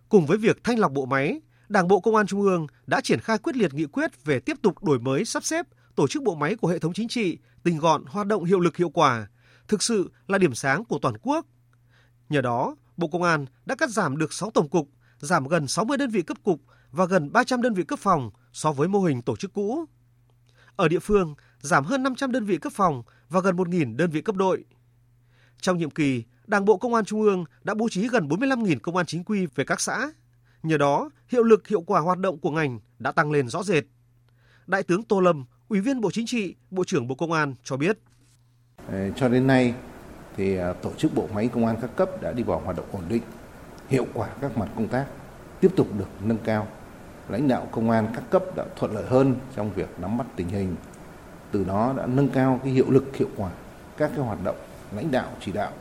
Cùng 0.08 0.26
với 0.26 0.38
việc 0.38 0.64
thanh 0.64 0.78
lọc 0.78 0.92
bộ 0.92 1.06
máy, 1.06 1.40
Đảng 1.68 1.88
bộ 1.88 2.00
Công 2.00 2.16
an 2.16 2.26
Trung 2.26 2.42
ương 2.42 2.66
đã 2.86 3.00
triển 3.00 3.20
khai 3.20 3.38
quyết 3.38 3.56
liệt 3.56 3.74
nghị 3.74 3.86
quyết 3.86 4.24
về 4.24 4.40
tiếp 4.40 4.56
tục 4.62 4.84
đổi 4.84 4.98
mới 4.98 5.24
sắp 5.24 5.44
xếp 5.44 5.66
tổ 5.94 6.08
chức 6.08 6.22
bộ 6.22 6.34
máy 6.34 6.56
của 6.56 6.68
hệ 6.68 6.78
thống 6.78 6.92
chính 6.92 7.08
trị, 7.08 7.38
tinh 7.62 7.78
gọn, 7.78 8.04
hoạt 8.06 8.26
động 8.26 8.44
hiệu 8.44 8.60
lực 8.60 8.76
hiệu 8.76 8.90
quả, 8.90 9.26
thực 9.68 9.82
sự 9.82 10.10
là 10.26 10.38
điểm 10.38 10.54
sáng 10.54 10.84
của 10.84 10.98
toàn 11.02 11.14
quốc. 11.22 11.46
Nhờ 12.28 12.40
đó, 12.40 12.76
Bộ 12.96 13.08
Công 13.08 13.22
an 13.22 13.46
đã 13.66 13.74
cắt 13.74 13.90
giảm 13.90 14.16
được 14.16 14.32
6 14.32 14.50
tổng 14.50 14.68
cục, 14.68 14.88
giảm 15.18 15.48
gần 15.48 15.66
60 15.66 15.96
đơn 15.96 16.10
vị 16.10 16.22
cấp 16.22 16.36
cục 16.44 16.60
và 16.90 17.04
gần 17.04 17.32
300 17.32 17.62
đơn 17.62 17.74
vị 17.74 17.84
cấp 17.84 17.98
phòng 17.98 18.30
so 18.52 18.72
với 18.72 18.88
mô 18.88 19.00
hình 19.00 19.22
tổ 19.22 19.36
chức 19.36 19.52
cũ. 19.52 19.84
Ở 20.76 20.88
địa 20.88 20.98
phương, 20.98 21.34
giảm 21.62 21.84
hơn 21.84 22.02
500 22.02 22.32
đơn 22.32 22.44
vị 22.44 22.56
cấp 22.56 22.72
phòng 22.76 23.02
và 23.28 23.40
gần 23.40 23.56
1.000 23.56 23.96
đơn 23.96 24.10
vị 24.10 24.20
cấp 24.20 24.36
đội. 24.36 24.64
Trong 25.60 25.78
nhiệm 25.78 25.90
kỳ, 25.90 26.24
Đảng 26.46 26.64
bộ 26.64 26.76
Công 26.76 26.94
an 26.94 27.04
Trung 27.04 27.22
ương 27.22 27.44
đã 27.64 27.74
bố 27.74 27.88
trí 27.88 28.08
gần 28.08 28.28
45.000 28.28 28.78
công 28.82 28.96
an 28.96 29.06
chính 29.06 29.24
quy 29.24 29.46
về 29.54 29.64
các 29.64 29.80
xã. 29.80 30.10
Nhờ 30.62 30.78
đó, 30.78 31.10
hiệu 31.28 31.42
lực 31.42 31.68
hiệu 31.68 31.80
quả 31.80 32.00
hoạt 32.00 32.18
động 32.18 32.38
của 32.38 32.50
ngành 32.50 32.80
đã 32.98 33.12
tăng 33.12 33.30
lên 33.32 33.48
rõ 33.48 33.62
rệt. 33.62 33.84
Đại 34.66 34.82
tướng 34.82 35.02
Tô 35.02 35.20
Lâm, 35.20 35.44
Ủy 35.68 35.80
viên 35.80 36.00
Bộ 36.00 36.10
Chính 36.10 36.26
trị, 36.26 36.54
Bộ 36.70 36.84
trưởng 36.84 37.08
Bộ 37.08 37.14
Công 37.14 37.32
an 37.32 37.54
cho 37.64 37.76
biết. 37.76 37.98
Ờ, 38.88 39.10
cho 39.10 39.28
đến 39.28 39.46
nay, 39.46 39.74
thì 40.36 40.56
ờ, 40.56 40.72
tổ 40.72 40.92
chức 40.98 41.14
bộ 41.14 41.28
máy 41.34 41.48
công 41.48 41.66
an 41.66 41.76
các 41.80 41.96
cấp 41.96 42.22
đã 42.22 42.32
đi 42.32 42.42
vào 42.42 42.60
hoạt 42.60 42.76
động 42.76 42.86
ổn 42.92 43.02
định, 43.08 43.22
hiệu 43.88 44.06
quả 44.14 44.28
các 44.40 44.58
mặt 44.58 44.68
công 44.76 44.88
tác 44.88 45.06
tiếp 45.60 45.70
tục 45.76 45.88
được 45.98 46.08
nâng 46.24 46.38
cao. 46.44 46.68
Lãnh 47.28 47.48
đạo 47.48 47.68
công 47.72 47.90
an 47.90 48.06
các 48.14 48.30
cấp 48.30 48.42
đã 48.56 48.64
thuận 48.76 48.94
lợi 48.94 49.04
hơn 49.06 49.36
trong 49.56 49.72
việc 49.74 49.88
nắm 50.00 50.18
bắt 50.18 50.26
tình 50.36 50.48
hình, 50.48 50.76
từ 51.52 51.64
đó 51.64 51.94
đã 51.96 52.06
nâng 52.06 52.28
cao 52.28 52.60
cái 52.64 52.72
hiệu 52.72 52.90
lực, 52.90 53.16
hiệu 53.16 53.28
quả 53.36 53.50
các 53.96 54.10
cái 54.16 54.24
hoạt 54.24 54.38
động 54.44 54.56
lãnh 54.96 55.10
đạo, 55.10 55.28
chỉ 55.40 55.52
đạo, 55.52 55.72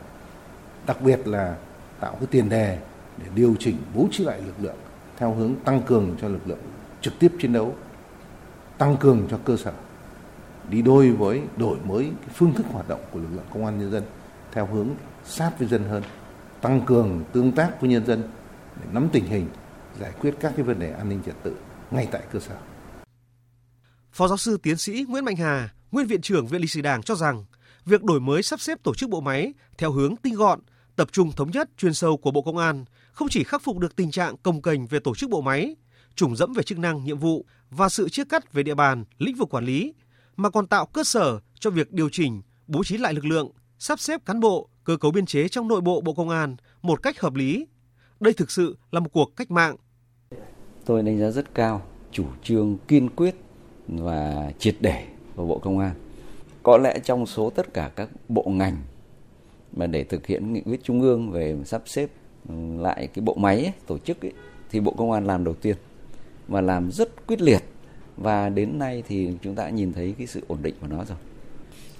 đặc 0.86 1.00
biệt 1.00 1.28
là 1.28 1.56
tạo 2.00 2.16
cái 2.20 2.26
tiền 2.30 2.48
đề 2.48 2.78
để 3.18 3.26
điều 3.34 3.54
chỉnh, 3.58 3.76
bố 3.94 4.08
trí 4.10 4.24
lại 4.24 4.42
lực 4.46 4.54
lượng 4.60 4.76
theo 5.16 5.34
hướng 5.34 5.54
tăng 5.64 5.82
cường 5.82 6.16
cho 6.20 6.28
lực 6.28 6.46
lượng 6.46 6.58
trực 7.00 7.18
tiếp 7.18 7.32
chiến 7.40 7.52
đấu, 7.52 7.74
tăng 8.78 8.96
cường 8.96 9.26
cho 9.30 9.38
cơ 9.44 9.56
sở 9.56 9.72
đi 10.68 10.82
đôi 10.82 11.10
với 11.10 11.42
đổi 11.56 11.76
mới 11.84 12.04
cái 12.04 12.30
phương 12.34 12.54
thức 12.54 12.66
hoạt 12.72 12.88
động 12.88 13.00
của 13.12 13.18
lực 13.18 13.28
lượng 13.32 13.46
công 13.54 13.64
an 13.64 13.78
nhân 13.78 13.90
dân 13.90 14.02
theo 14.52 14.66
hướng 14.66 14.88
sát 15.24 15.50
với 15.58 15.68
dân 15.68 15.84
hơn, 15.84 16.02
tăng 16.60 16.80
cường 16.80 17.24
tương 17.32 17.52
tác 17.52 17.80
với 17.80 17.90
nhân 17.90 18.06
dân 18.06 18.22
để 18.76 18.86
nắm 18.92 19.08
tình 19.12 19.26
hình, 19.26 19.46
giải 20.00 20.12
quyết 20.20 20.34
các 20.40 20.52
cái 20.56 20.64
vấn 20.64 20.78
đề 20.78 20.92
an 20.92 21.08
ninh 21.08 21.20
trật 21.26 21.34
tự 21.42 21.56
ngay 21.90 22.08
tại 22.10 22.22
cơ 22.32 22.40
sở. 22.40 22.54
Phó 24.12 24.28
giáo 24.28 24.36
sư 24.36 24.56
tiến 24.62 24.76
sĩ 24.76 25.04
Nguyễn 25.08 25.24
Mạnh 25.24 25.36
Hà, 25.36 25.74
nguyên 25.92 26.06
viện 26.06 26.20
trưởng 26.20 26.46
Viện 26.46 26.60
Lịch 26.60 26.70
sử 26.70 26.80
Đảng 26.80 27.02
cho 27.02 27.14
rằng, 27.14 27.44
việc 27.84 28.02
đổi 28.02 28.20
mới 28.20 28.42
sắp 28.42 28.60
xếp 28.60 28.78
tổ 28.82 28.94
chức 28.94 29.10
bộ 29.10 29.20
máy 29.20 29.52
theo 29.78 29.92
hướng 29.92 30.16
tinh 30.16 30.34
gọn, 30.34 30.60
tập 30.96 31.08
trung 31.12 31.32
thống 31.32 31.50
nhất 31.50 31.70
chuyên 31.76 31.94
sâu 31.94 32.16
của 32.16 32.30
Bộ 32.30 32.42
Công 32.42 32.56
an 32.56 32.84
không 33.12 33.28
chỉ 33.28 33.44
khắc 33.44 33.62
phục 33.62 33.78
được 33.78 33.96
tình 33.96 34.10
trạng 34.10 34.36
công 34.36 34.62
kềnh 34.62 34.86
về 34.86 34.98
tổ 35.00 35.14
chức 35.14 35.30
bộ 35.30 35.40
máy, 35.40 35.76
trùng 36.14 36.36
dẫm 36.36 36.52
về 36.52 36.62
chức 36.62 36.78
năng, 36.78 37.04
nhiệm 37.04 37.18
vụ 37.18 37.44
và 37.70 37.88
sự 37.88 38.08
chia 38.08 38.24
cắt 38.24 38.52
về 38.52 38.62
địa 38.62 38.74
bàn, 38.74 39.04
lĩnh 39.18 39.36
vực 39.36 39.54
quản 39.54 39.64
lý, 39.64 39.94
mà 40.36 40.50
còn 40.50 40.66
tạo 40.66 40.86
cơ 40.86 41.04
sở 41.04 41.40
cho 41.54 41.70
việc 41.70 41.92
điều 41.92 42.08
chỉnh, 42.12 42.42
bố 42.66 42.84
trí 42.84 42.96
lại 42.96 43.14
lực 43.14 43.24
lượng, 43.24 43.50
sắp 43.78 44.00
xếp 44.00 44.24
cán 44.26 44.40
bộ, 44.40 44.68
cơ 44.84 44.96
cấu 44.96 45.10
biên 45.10 45.26
chế 45.26 45.48
trong 45.48 45.68
nội 45.68 45.80
bộ 45.80 46.00
Bộ 46.00 46.14
Công 46.14 46.28
an 46.28 46.56
một 46.82 47.02
cách 47.02 47.20
hợp 47.20 47.34
lý. 47.34 47.66
Đây 48.20 48.32
thực 48.32 48.50
sự 48.50 48.76
là 48.90 49.00
một 49.00 49.10
cuộc 49.12 49.36
cách 49.36 49.50
mạng. 49.50 49.76
Tôi 50.84 51.02
đánh 51.02 51.18
giá 51.20 51.30
rất 51.30 51.54
cao 51.54 51.86
chủ 52.12 52.24
trương 52.42 52.78
kiên 52.88 53.08
quyết 53.10 53.34
và 53.88 54.52
triệt 54.58 54.74
để 54.80 55.04
của 55.36 55.46
Bộ 55.46 55.58
Công 55.58 55.78
an. 55.78 55.94
Có 56.62 56.78
lẽ 56.78 56.98
trong 57.04 57.26
số 57.26 57.50
tất 57.50 57.74
cả 57.74 57.90
các 57.96 58.08
bộ 58.28 58.44
ngành 58.46 58.76
mà 59.76 59.86
để 59.86 60.04
thực 60.04 60.26
hiện 60.26 60.52
nghị 60.52 60.60
quyết 60.60 60.80
trung 60.82 61.00
ương 61.00 61.30
về 61.30 61.56
sắp 61.64 61.82
xếp 61.86 62.10
ừ, 62.48 62.54
lại 62.78 63.08
cái 63.14 63.22
bộ 63.22 63.34
máy 63.34 63.56
ấy, 63.56 63.72
tổ 63.86 63.98
chức 63.98 64.24
ấy, 64.24 64.32
thì 64.70 64.80
Bộ 64.80 64.94
Công 64.96 65.12
an 65.12 65.26
làm 65.26 65.44
đầu 65.44 65.54
tiên 65.54 65.76
và 66.48 66.60
làm 66.60 66.90
rất 66.92 67.26
quyết 67.26 67.40
liệt 67.40 67.62
và 68.16 68.48
đến 68.48 68.78
nay 68.78 69.02
thì 69.08 69.36
chúng 69.42 69.54
ta 69.54 69.68
nhìn 69.68 69.92
thấy 69.92 70.14
cái 70.18 70.26
sự 70.26 70.42
ổn 70.48 70.58
định 70.62 70.74
của 70.80 70.86
nó 70.86 71.04
rồi. 71.04 71.18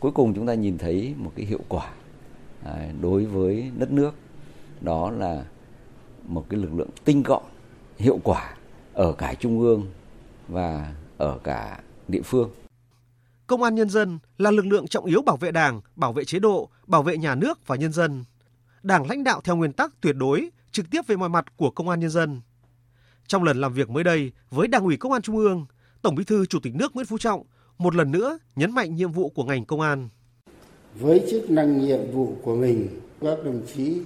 Cuối 0.01 0.13
cùng 0.13 0.35
chúng 0.35 0.47
ta 0.47 0.55
nhìn 0.55 0.79
thấy 0.79 1.15
một 1.17 1.33
cái 1.37 1.47
hiệu 1.47 1.61
quả 1.69 1.93
à, 2.65 2.89
đối 3.01 3.25
với 3.25 3.71
đất 3.79 3.93
nước 3.93 4.15
đó 4.81 5.11
là 5.11 5.45
một 6.27 6.45
cái 6.49 6.61
lực 6.61 6.75
lượng 6.75 6.89
tinh 7.05 7.23
gọn, 7.23 7.43
hiệu 7.99 8.19
quả 8.25 8.57
ở 8.93 9.13
cả 9.13 9.35
trung 9.35 9.61
ương 9.61 9.87
và 10.49 10.95
ở 11.23 11.39
cả 11.45 11.81
địa 12.09 12.23
phương. 12.23 12.51
Công 13.47 13.63
an 13.63 13.75
nhân 13.75 13.89
dân 13.89 14.19
là 14.39 14.51
lực 14.51 14.67
lượng 14.67 14.89
trọng 14.89 15.05
yếu 15.05 15.23
bảo 15.23 15.37
vệ 15.37 15.51
Đảng, 15.51 15.81
bảo 15.97 16.13
vệ 16.13 16.25
chế 16.25 16.39
độ, 16.39 16.71
bảo 16.87 17.03
vệ 17.03 17.17
nhà 17.17 17.35
nước 17.35 17.67
và 17.67 17.77
nhân 17.77 17.93
dân. 17.93 18.25
Đảng 18.83 19.09
lãnh 19.09 19.25
đạo 19.25 19.41
theo 19.45 19.57
nguyên 19.57 19.73
tắc 19.73 19.93
tuyệt 20.01 20.17
đối, 20.17 20.51
trực 20.73 20.87
tiếp 20.91 21.01
về 21.07 21.17
mọi 21.17 21.29
mặt 21.29 21.57
của 21.57 21.71
công 21.71 21.89
an 21.89 22.01
nhân 22.01 22.11
dân. 22.11 22.41
Trong 23.27 23.43
lần 23.43 23.61
làm 23.61 23.73
việc 23.73 23.91
mới 23.91 24.05
đây 24.05 24.33
với 24.51 24.69
Đảng 24.69 24.85
ủy 24.85 24.97
Công 24.97 25.13
an 25.13 25.23
Trung 25.23 25.37
ương, 25.37 25.67
Tổng 26.03 26.15
Bí 26.15 26.25
thư 26.25 26.47
Chủ 26.47 26.59
tịch 26.63 26.75
nước 26.75 26.95
Nguyễn 26.95 27.07
Phú 27.07 27.19
Trọng 27.19 27.43
một 27.79 27.95
lần 27.95 28.11
nữa 28.11 28.39
nhấn 28.57 28.71
mạnh 28.71 28.95
nhiệm 28.95 29.13
vụ 29.13 29.29
của 29.29 29.45
ngành 29.45 29.65
công 29.65 29.81
an. 29.81 30.09
Với 31.01 31.27
chức 31.31 31.51
năng 31.51 31.87
nhiệm 31.87 32.11
vụ 32.13 32.37
của 32.43 32.57
mình, 32.57 32.89
các 33.21 33.39
đồng 33.45 33.63
chí 33.75 33.97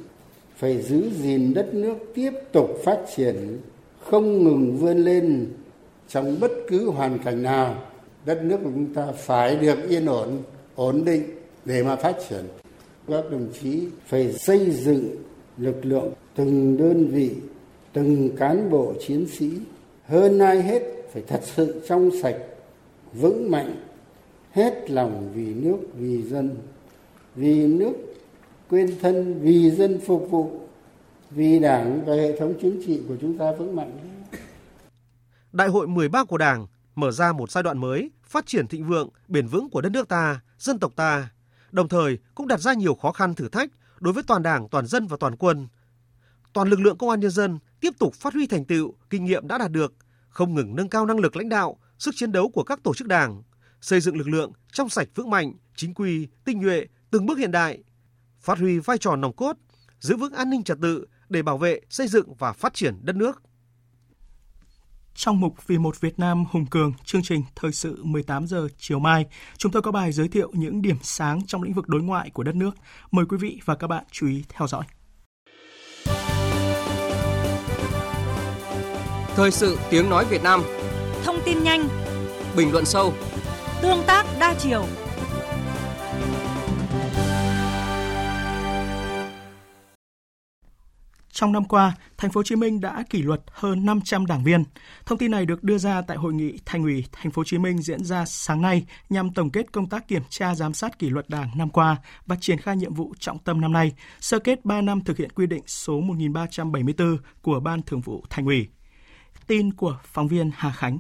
phải 0.57 0.83
giữ 0.83 1.11
gìn 1.23 1.55
đất 1.55 1.75
nước 1.75 1.97
tiếp 2.15 2.33
tục 2.53 2.71
phát 2.85 2.99
triển, 3.17 3.61
không 4.01 4.45
ngừng 4.45 4.77
vươn 4.77 4.99
lên 4.99 5.47
trong 6.09 6.41
bất 6.41 6.53
cứ 6.69 6.91
hoàn 6.91 7.19
cảnh 7.19 7.43
nào. 7.43 7.83
Đất 8.27 8.43
nước 8.43 8.57
của 8.65 8.71
chúng 8.75 8.95
ta 8.95 9.07
phải 9.13 9.57
được 9.57 9.89
yên 9.89 10.07
ổn, 10.07 10.43
ổn 10.75 11.05
định 11.05 11.23
để 11.65 11.83
mà 11.83 11.97
phát 11.97 12.17
triển. 12.29 12.45
Các 13.09 13.31
đồng 13.31 13.49
chí 13.61 13.89
phải 14.07 14.33
xây 14.33 14.71
dựng 14.71 15.17
lực 15.59 15.85
lượng 15.85 16.13
từng 16.35 16.77
đơn 16.77 17.07
vị, 17.07 17.31
từng 17.93 18.37
cán 18.37 18.71
bộ 18.71 18.93
chiến 19.07 19.27
sĩ 19.27 19.51
hơn 20.07 20.39
ai 20.39 20.63
hết 20.63 20.83
phải 21.13 21.23
thật 21.27 21.41
sự 21.43 21.83
trong 21.89 22.11
sạch, 22.23 22.37
vững 23.13 23.51
mạnh, 23.51 23.77
hết 24.53 24.91
lòng 24.91 25.31
vì 25.35 25.55
nước, 25.55 25.79
vì 25.99 26.23
dân, 26.23 26.51
vì 27.35 27.67
nước 27.67 27.93
quên 28.71 28.95
thân, 29.03 29.41
vì 29.41 29.71
dân 29.71 30.01
phục 30.01 30.31
vụ, 30.31 30.51
vì 31.31 31.59
đảng 31.59 32.01
và 32.07 32.15
hệ 32.15 32.39
thống 32.39 32.55
chính 32.61 32.83
trị 32.87 33.01
của 33.09 33.15
chúng 33.21 33.39
ta 33.39 33.53
vững 33.53 33.77
mạnh. 33.77 33.93
Đại 35.57 35.69
hội 35.69 35.89
13 35.89 36.25
của 36.25 36.39
Đảng 36.39 36.67
mở 36.95 37.11
ra 37.11 37.33
một 37.33 37.51
giai 37.51 37.63
đoạn 37.63 37.79
mới, 37.79 38.11
phát 38.25 38.47
triển 38.47 38.67
thịnh 38.67 38.89
vượng, 38.89 39.09
bền 39.29 39.47
vững 39.47 39.71
của 39.71 39.81
đất 39.81 39.89
nước 39.89 40.09
ta, 40.09 40.41
dân 40.59 40.79
tộc 40.79 40.93
ta, 40.97 41.29
đồng 41.73 41.89
thời 41.89 42.19
cũng 42.35 42.49
đặt 42.49 42.61
ra 42.61 42.75
nhiều 42.75 42.95
khó 42.95 43.13
khăn 43.13 43.35
thử 43.35 43.49
thách 43.49 43.71
đối 44.01 44.13
với 44.13 44.23
toàn 44.23 44.43
Đảng, 44.43 44.69
toàn 44.69 44.87
dân 44.87 45.07
và 45.07 45.17
toàn 45.21 45.37
quân. 45.37 45.69
Toàn 46.53 46.69
lực 46.69 46.81
lượng 46.81 46.99
công 46.99 47.11
an 47.11 47.21
nhân 47.21 47.31
dân 47.31 47.59
tiếp 47.81 47.91
tục 47.99 48.15
phát 48.15 48.35
huy 48.35 48.47
thành 48.47 48.65
tựu, 48.65 48.95
kinh 49.11 49.25
nghiệm 49.25 49.49
đã 49.49 49.59
đạt 49.59 49.71
được, 49.71 49.95
không 50.29 50.55
ngừng 50.55 50.77
nâng 50.77 50.89
cao 50.89 51.07
năng 51.07 51.19
lực 51.19 51.37
lãnh 51.37 51.49
đạo, 51.49 51.77
sức 51.99 52.15
chiến 52.17 52.33
đấu 52.33 52.49
của 52.49 52.65
các 52.65 52.83
tổ 52.83 52.95
chức 52.95 53.09
đảng, 53.09 53.43
xây 53.81 54.01
dựng 54.01 54.17
lực 54.17 54.29
lượng 54.29 54.53
trong 54.73 54.89
sạch 54.89 55.09
vững 55.15 55.31
mạnh, 55.31 55.53
chính 55.77 55.95
quy, 55.95 56.29
tinh 56.45 56.61
nhuệ, 56.61 56.87
từng 57.11 57.27
bước 57.27 57.39
hiện 57.39 57.51
đại, 57.51 57.83
phát 58.41 58.59
huy 58.59 58.79
vai 58.79 58.99
trò 58.99 59.17
nòng 59.17 59.37
cốt, 59.37 59.57
giữ 60.01 60.17
vững 60.17 60.33
an 60.33 60.51
ninh 60.51 60.63
trật 60.63 60.79
tự 60.83 61.07
để 61.29 61.43
bảo 61.43 61.59
vệ, 61.59 61.81
xây 61.91 62.09
dựng 62.09 62.35
và 62.35 62.53
phát 62.53 62.75
triển 62.75 62.99
đất 63.03 63.17
nước. 63.17 63.43
Trong 65.17 65.41
mục 65.41 65.67
Vì 65.67 65.79
một 65.79 66.01
Việt 66.01 66.19
Nam 66.19 66.45
hùng 66.51 66.67
cường, 66.67 66.93
chương 67.05 67.23
trình 67.23 67.43
Thời 67.57 67.73
sự 67.73 68.05
18 68.05 68.47
giờ 68.47 68.69
chiều 68.79 68.99
mai, 68.99 69.27
chúng 69.59 69.73
tôi 69.73 69.83
có 69.83 69.93
bài 69.93 70.13
giới 70.13 70.29
thiệu 70.29 70.51
những 70.53 70.83
điểm 70.83 70.97
sáng 71.03 71.47
trong 71.47 71.63
lĩnh 71.63 71.73
vực 71.73 71.89
đối 71.89 72.03
ngoại 72.03 72.31
của 72.31 72.43
đất 72.43 72.55
nước. 72.55 72.71
Mời 73.11 73.25
quý 73.29 73.37
vị 73.41 73.61
và 73.65 73.75
các 73.75 73.87
bạn 73.87 74.05
chú 74.11 74.27
ý 74.27 74.45
theo 74.49 74.69
dõi. 74.69 74.85
Thời 79.37 79.51
sự 79.51 79.79
tiếng 79.91 80.11
nói 80.11 80.25
Việt 80.25 80.43
Nam 80.43 80.63
Thông 81.25 81.37
tin 81.45 81.63
nhanh 81.63 81.89
Bình 82.57 82.73
luận 82.73 82.85
sâu 82.85 83.15
Tương 83.83 84.03
tác 84.07 84.27
đa 84.41 84.55
chiều 84.59 84.87
Trong 91.37 91.53
năm 91.53 91.65
qua, 91.65 91.93
thành 92.19 92.31
phố 92.31 92.39
Hồ 92.39 92.43
Chí 92.43 92.57
Minh 92.57 92.81
đã 92.81 93.05
kỷ 93.11 93.23
luật 93.23 93.41
hơn 93.51 93.87
500 93.87 94.27
đảng 94.27 94.45
viên. 94.45 94.65
Thông 95.07 95.19
tin 95.19 95.31
này 95.31 95.47
được 95.47 95.65
đưa 95.65 95.79
ra 95.79 96.03
tại 96.03 96.17
hội 96.17 96.35
nghị 96.35 96.59
Thành 96.65 96.83
ủy 96.83 97.05
Thành 97.13 97.33
phố 97.33 97.41
Hồ 97.41 97.45
Chí 97.45 97.59
Minh 97.59 97.83
diễn 97.83 98.05
ra 98.05 98.25
sáng 98.25 98.63
nay 98.63 98.87
nhằm 99.11 99.31
tổng 99.35 99.51
kết 99.51 99.73
công 99.73 99.89
tác 99.89 100.09
kiểm 100.09 100.23
tra 100.29 100.55
giám 100.55 100.75
sát 100.75 100.99
kỷ 100.99 101.11
luật 101.11 101.29
Đảng 101.29 101.51
năm 101.57 101.71
qua 101.71 101.97
và 102.27 102.37
triển 102.41 102.59
khai 102.59 102.77
nhiệm 102.77 102.95
vụ 102.95 103.15
trọng 103.19 103.39
tâm 103.39 103.61
năm 103.61 103.73
nay, 103.73 103.93
sơ 104.21 104.39
kết 104.39 104.65
3 104.65 104.81
năm 104.81 105.05
thực 105.05 105.17
hiện 105.17 105.31
quy 105.33 105.47
định 105.47 105.63
số 105.67 106.01
1374 106.01 107.19
của 107.43 107.61
Ban 107.61 107.83
Thường 107.83 108.01
vụ 108.01 108.25
Thành 108.31 108.47
ủy. 108.47 108.69
Tin 109.47 109.73
của 109.73 109.99
phóng 110.05 110.29
viên 110.29 110.51
Hà 110.55 110.73
Khánh. 110.73 110.99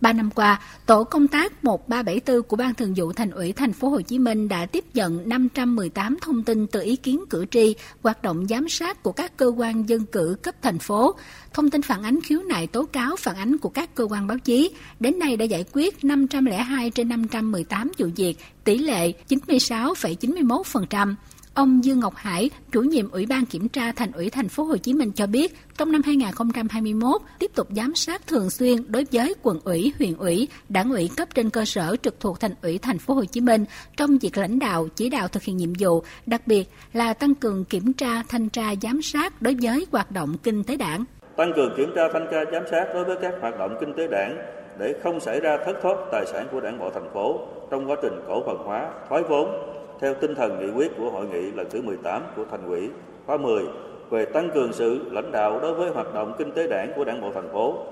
Ba 0.00 0.12
năm 0.12 0.30
qua, 0.30 0.60
tổ 0.86 1.04
công 1.04 1.28
tác 1.28 1.64
1374 1.64 2.42
của 2.42 2.56
Ban 2.56 2.74
Thường 2.74 2.94
vụ 2.96 3.12
Thành 3.12 3.30
ủy 3.30 3.52
Thành 3.52 3.72
phố 3.72 3.88
Hồ 3.88 4.00
Chí 4.00 4.18
Minh 4.18 4.48
đã 4.48 4.66
tiếp 4.66 4.84
nhận 4.94 5.28
518 5.28 6.16
thông 6.22 6.42
tin 6.42 6.66
từ 6.66 6.80
ý 6.82 6.96
kiến 6.96 7.24
cử 7.30 7.46
tri, 7.50 7.74
hoạt 8.02 8.22
động 8.22 8.46
giám 8.48 8.68
sát 8.68 9.02
của 9.02 9.12
các 9.12 9.36
cơ 9.36 9.46
quan 9.46 9.88
dân 9.88 10.06
cử 10.06 10.36
cấp 10.42 10.54
thành 10.62 10.78
phố, 10.78 11.14
thông 11.54 11.70
tin 11.70 11.82
phản 11.82 12.02
ánh 12.02 12.20
khiếu 12.20 12.42
nại 12.42 12.66
tố 12.66 12.84
cáo 12.84 13.16
phản 13.16 13.36
ánh 13.36 13.58
của 13.58 13.68
các 13.68 13.94
cơ 13.94 14.04
quan 14.10 14.26
báo 14.26 14.38
chí. 14.38 14.70
Đến 15.00 15.18
nay 15.18 15.36
đã 15.36 15.44
giải 15.44 15.64
quyết 15.72 16.04
502 16.04 16.90
trên 16.90 17.08
518 17.08 17.92
vụ 17.98 18.06
việc, 18.16 18.38
tỷ 18.64 18.78
lệ 18.78 19.12
96,91%. 19.28 21.14
Ông 21.58 21.84
Dương 21.84 22.00
Ngọc 22.00 22.14
Hải, 22.16 22.50
chủ 22.72 22.80
nhiệm 22.80 23.10
Ủy 23.10 23.26
ban 23.26 23.46
Kiểm 23.46 23.68
tra 23.68 23.92
Thành 23.92 24.12
ủy 24.12 24.30
Thành 24.30 24.48
phố 24.48 24.62
Hồ 24.64 24.76
Chí 24.76 24.94
Minh 24.94 25.12
cho 25.14 25.26
biết, 25.26 25.56
trong 25.78 25.92
năm 25.92 26.02
2021 26.04 27.20
tiếp 27.38 27.50
tục 27.54 27.68
giám 27.70 27.94
sát 27.94 28.26
thường 28.26 28.50
xuyên 28.50 28.92
đối 28.92 29.06
với 29.12 29.34
quận 29.42 29.60
ủy, 29.64 29.92
huyện 29.98 30.16
ủy, 30.16 30.48
đảng 30.68 30.90
ủy 30.90 31.10
cấp 31.16 31.28
trên 31.34 31.50
cơ 31.50 31.64
sở 31.64 31.96
trực 32.02 32.20
thuộc 32.20 32.40
Thành 32.40 32.54
ủy 32.62 32.78
Thành 32.78 32.98
phố 32.98 33.14
Hồ 33.14 33.24
Chí 33.24 33.40
Minh 33.40 33.64
trong 33.96 34.18
việc 34.18 34.38
lãnh 34.38 34.58
đạo, 34.58 34.88
chỉ 34.96 35.08
đạo 35.08 35.28
thực 35.28 35.42
hiện 35.42 35.56
nhiệm 35.56 35.72
vụ, 35.78 36.02
đặc 36.26 36.46
biệt 36.46 36.68
là 36.92 37.14
tăng 37.14 37.34
cường 37.34 37.64
kiểm 37.64 37.92
tra, 37.92 38.22
thanh 38.28 38.48
tra, 38.48 38.74
giám 38.82 39.02
sát 39.02 39.42
đối 39.42 39.54
với 39.62 39.86
hoạt 39.92 40.10
động 40.10 40.36
kinh 40.42 40.64
tế 40.64 40.76
đảng. 40.76 41.04
Tăng 41.36 41.52
cường 41.56 41.74
kiểm 41.76 41.92
tra, 41.96 42.02
thanh 42.12 42.26
tra, 42.30 42.40
giám 42.52 42.62
sát 42.70 42.84
đối 42.94 43.04
với 43.04 43.16
các 43.22 43.34
hoạt 43.40 43.58
động 43.58 43.76
kinh 43.80 43.92
tế 43.96 44.06
đảng 44.10 44.36
để 44.78 44.94
không 45.02 45.20
xảy 45.20 45.40
ra 45.40 45.58
thất 45.66 45.76
thoát 45.82 45.96
tài 46.12 46.24
sản 46.32 46.46
của 46.52 46.60
đảng 46.60 46.78
bộ 46.78 46.90
thành 46.94 47.10
phố 47.14 47.40
trong 47.70 47.90
quá 47.90 47.96
trình 48.02 48.20
cổ 48.28 48.42
phần 48.46 48.56
hóa, 48.66 48.90
thoái 49.08 49.22
vốn, 49.28 49.77
theo 50.00 50.14
tinh 50.20 50.34
thần 50.34 50.58
nghị 50.58 50.72
quyết 50.72 50.92
của 50.98 51.10
hội 51.10 51.26
nghị 51.26 51.50
lần 51.50 51.66
thứ 51.70 51.82
18 51.82 52.22
của 52.36 52.44
Thành 52.50 52.66
ủy 52.66 52.90
khóa 53.26 53.36
10 53.36 53.64
về 54.10 54.24
tăng 54.24 54.50
cường 54.54 54.72
sự 54.72 55.10
lãnh 55.10 55.32
đạo 55.32 55.60
đối 55.60 55.74
với 55.74 55.90
hoạt 55.90 56.14
động 56.14 56.34
kinh 56.38 56.52
tế 56.52 56.68
đảng 56.68 56.92
của 56.96 57.04
Đảng 57.04 57.20
bộ 57.20 57.32
thành 57.34 57.48
phố, 57.52 57.84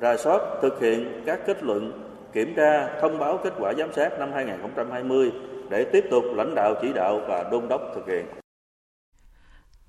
rà 0.00 0.16
soát 0.16 0.40
thực 0.62 0.80
hiện 0.80 1.22
các 1.26 1.40
kết 1.46 1.62
luận, 1.62 1.92
kiểm 2.32 2.54
tra, 2.56 3.00
thông 3.00 3.18
báo 3.18 3.40
kết 3.44 3.52
quả 3.58 3.72
giám 3.78 3.92
sát 3.92 4.18
năm 4.18 4.30
2020 4.34 5.32
để 5.70 5.86
tiếp 5.92 6.04
tục 6.10 6.24
lãnh 6.34 6.54
đạo 6.54 6.74
chỉ 6.82 6.92
đạo 6.92 7.20
và 7.28 7.48
đôn 7.50 7.68
đốc 7.68 7.80
thực 7.94 8.06
hiện. 8.06 8.26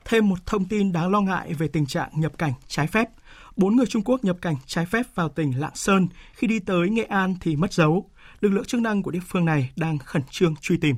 Thêm 0.06 0.30
một 0.30 0.46
thông 0.46 0.66
tin 0.66 0.92
đáng 0.92 1.12
lo 1.12 1.22
ngại 1.22 1.54
về 1.54 1.68
tình 1.68 1.86
trạng 1.86 2.10
nhập 2.16 2.32
cảnh 2.38 2.54
trái 2.68 2.88
phép. 2.88 3.10
Bốn 3.56 3.76
người 3.76 3.86
Trung 3.86 4.04
Quốc 4.06 4.24
nhập 4.24 4.38
cảnh 4.42 4.56
trái 4.66 4.86
phép 4.86 5.04
vào 5.16 5.30
tỉnh 5.30 5.60
Lạng 5.60 5.76
Sơn 5.76 6.08
khi 6.34 6.48
đi 6.48 6.60
tới 6.60 6.90
Nghệ 6.90 7.04
An 7.04 7.36
thì 7.42 7.56
mất 7.56 7.74
dấu. 7.74 8.10
Lực 8.40 8.50
lượng 8.50 8.66
chức 8.66 8.82
năng 8.82 9.04
của 9.04 9.12
địa 9.12 9.20
phương 9.28 9.46
này 9.46 9.70
đang 9.76 9.98
khẩn 9.98 10.22
trương 10.30 10.56
truy 10.62 10.78
tìm. 10.78 10.96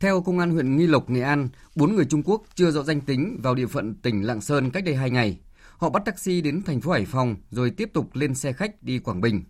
Theo 0.00 0.20
Công 0.20 0.38
an 0.38 0.50
huyện 0.50 0.76
Nghi 0.76 0.86
Lộc, 0.86 1.10
Nghệ 1.10 1.20
An, 1.20 1.48
bốn 1.76 1.94
người 1.94 2.04
Trung 2.04 2.22
Quốc 2.24 2.42
chưa 2.54 2.70
rõ 2.70 2.82
danh 2.82 3.00
tính 3.00 3.40
vào 3.42 3.54
địa 3.54 3.66
phận 3.66 3.94
tỉnh 3.94 4.26
Lạng 4.26 4.40
Sơn 4.40 4.70
cách 4.70 4.84
đây 4.84 4.94
2 4.96 5.10
ngày. 5.10 5.38
Họ 5.78 5.90
bắt 5.90 6.02
taxi 6.04 6.40
đến 6.40 6.62
thành 6.62 6.80
phố 6.80 6.92
Hải 6.92 7.04
Phòng 7.04 7.36
rồi 7.50 7.70
tiếp 7.70 7.90
tục 7.92 8.10
lên 8.14 8.34
xe 8.34 8.52
khách 8.52 8.82
đi 8.82 8.98
Quảng 8.98 9.20
Bình. 9.20 9.44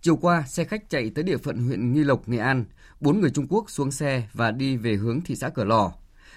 Chiều 0.00 0.16
qua, 0.16 0.42
xe 0.42 0.64
khách 0.64 0.90
chạy 0.90 1.10
tới 1.10 1.24
địa 1.24 1.36
phận 1.36 1.58
huyện 1.58 1.92
Nghi 1.92 2.04
Lộc, 2.04 2.28
Nghệ 2.28 2.38
An. 2.38 2.64
Bốn 3.00 3.20
người 3.20 3.30
Trung 3.30 3.46
Quốc 3.48 3.70
xuống 3.70 3.90
xe 3.90 4.28
và 4.32 4.50
đi 4.50 4.76
về 4.76 4.94
hướng 4.94 5.20
thị 5.20 5.36
xã 5.36 5.48
Cửa 5.48 5.64
Lò. 5.64 5.92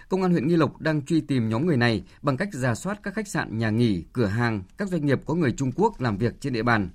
Công 0.10 0.22
an 0.22 0.32
huyện 0.32 0.48
Nghi 0.48 0.56
Lộc 0.56 0.82
đang 0.82 1.06
truy 1.06 1.22
tìm 1.22 1.50
nhóm 1.50 1.66
người 1.66 1.78
này 1.78 2.04
bằng 2.22 2.38
cách 2.38 2.50
giả 2.54 2.76
soát 2.76 3.00
các 3.04 3.14
khách 3.14 3.28
sạn, 3.28 3.58
nhà 3.58 3.70
nghỉ, 3.70 4.04
cửa 4.14 4.26
hàng, 4.26 4.64
các 4.78 4.88
doanh 4.88 5.06
nghiệp 5.06 5.22
có 5.26 5.34
người 5.34 5.52
Trung 5.52 5.72
Quốc 5.76 6.02
làm 6.02 6.18
việc 6.18 6.42
trên 6.42 6.54
địa 6.54 6.64
bàn. 6.64 6.90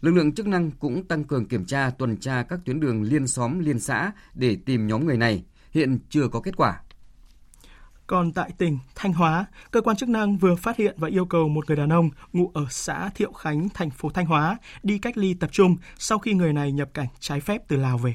Lực 0.00 0.10
lượng 0.10 0.34
chức 0.34 0.46
năng 0.46 0.70
cũng 0.70 1.04
tăng 1.08 1.24
cường 1.24 1.48
kiểm 1.48 1.64
tra, 1.64 1.90
tuần 1.90 2.16
tra 2.16 2.42
các 2.42 2.60
tuyến 2.64 2.80
đường 2.80 3.02
liên 3.02 3.26
xóm, 3.26 3.58
liên 3.58 3.80
xã 3.80 4.12
để 4.34 4.56
tìm 4.66 4.86
nhóm 4.86 5.06
người 5.06 5.16
này 5.16 5.44
hiện 5.72 5.98
chưa 6.10 6.28
có 6.28 6.40
kết 6.40 6.56
quả. 6.56 6.80
Còn 8.06 8.32
tại 8.32 8.50
tỉnh 8.58 8.78
Thanh 8.94 9.12
Hóa, 9.12 9.46
cơ 9.70 9.80
quan 9.80 9.96
chức 9.96 10.08
năng 10.08 10.38
vừa 10.38 10.56
phát 10.56 10.76
hiện 10.76 10.94
và 10.98 11.08
yêu 11.08 11.24
cầu 11.24 11.48
một 11.48 11.68
người 11.68 11.76
đàn 11.76 11.92
ông 11.92 12.10
ngụ 12.32 12.50
ở 12.54 12.66
xã 12.70 13.10
Thiệu 13.14 13.32
Khánh, 13.32 13.68
thành 13.74 13.90
phố 13.90 14.10
Thanh 14.10 14.26
Hóa 14.26 14.58
đi 14.82 14.98
cách 14.98 15.16
ly 15.16 15.34
tập 15.34 15.50
trung 15.52 15.76
sau 15.98 16.18
khi 16.18 16.34
người 16.34 16.52
này 16.52 16.72
nhập 16.72 16.88
cảnh 16.94 17.06
trái 17.20 17.40
phép 17.40 17.62
từ 17.68 17.76
Lào 17.76 17.98
về. 17.98 18.14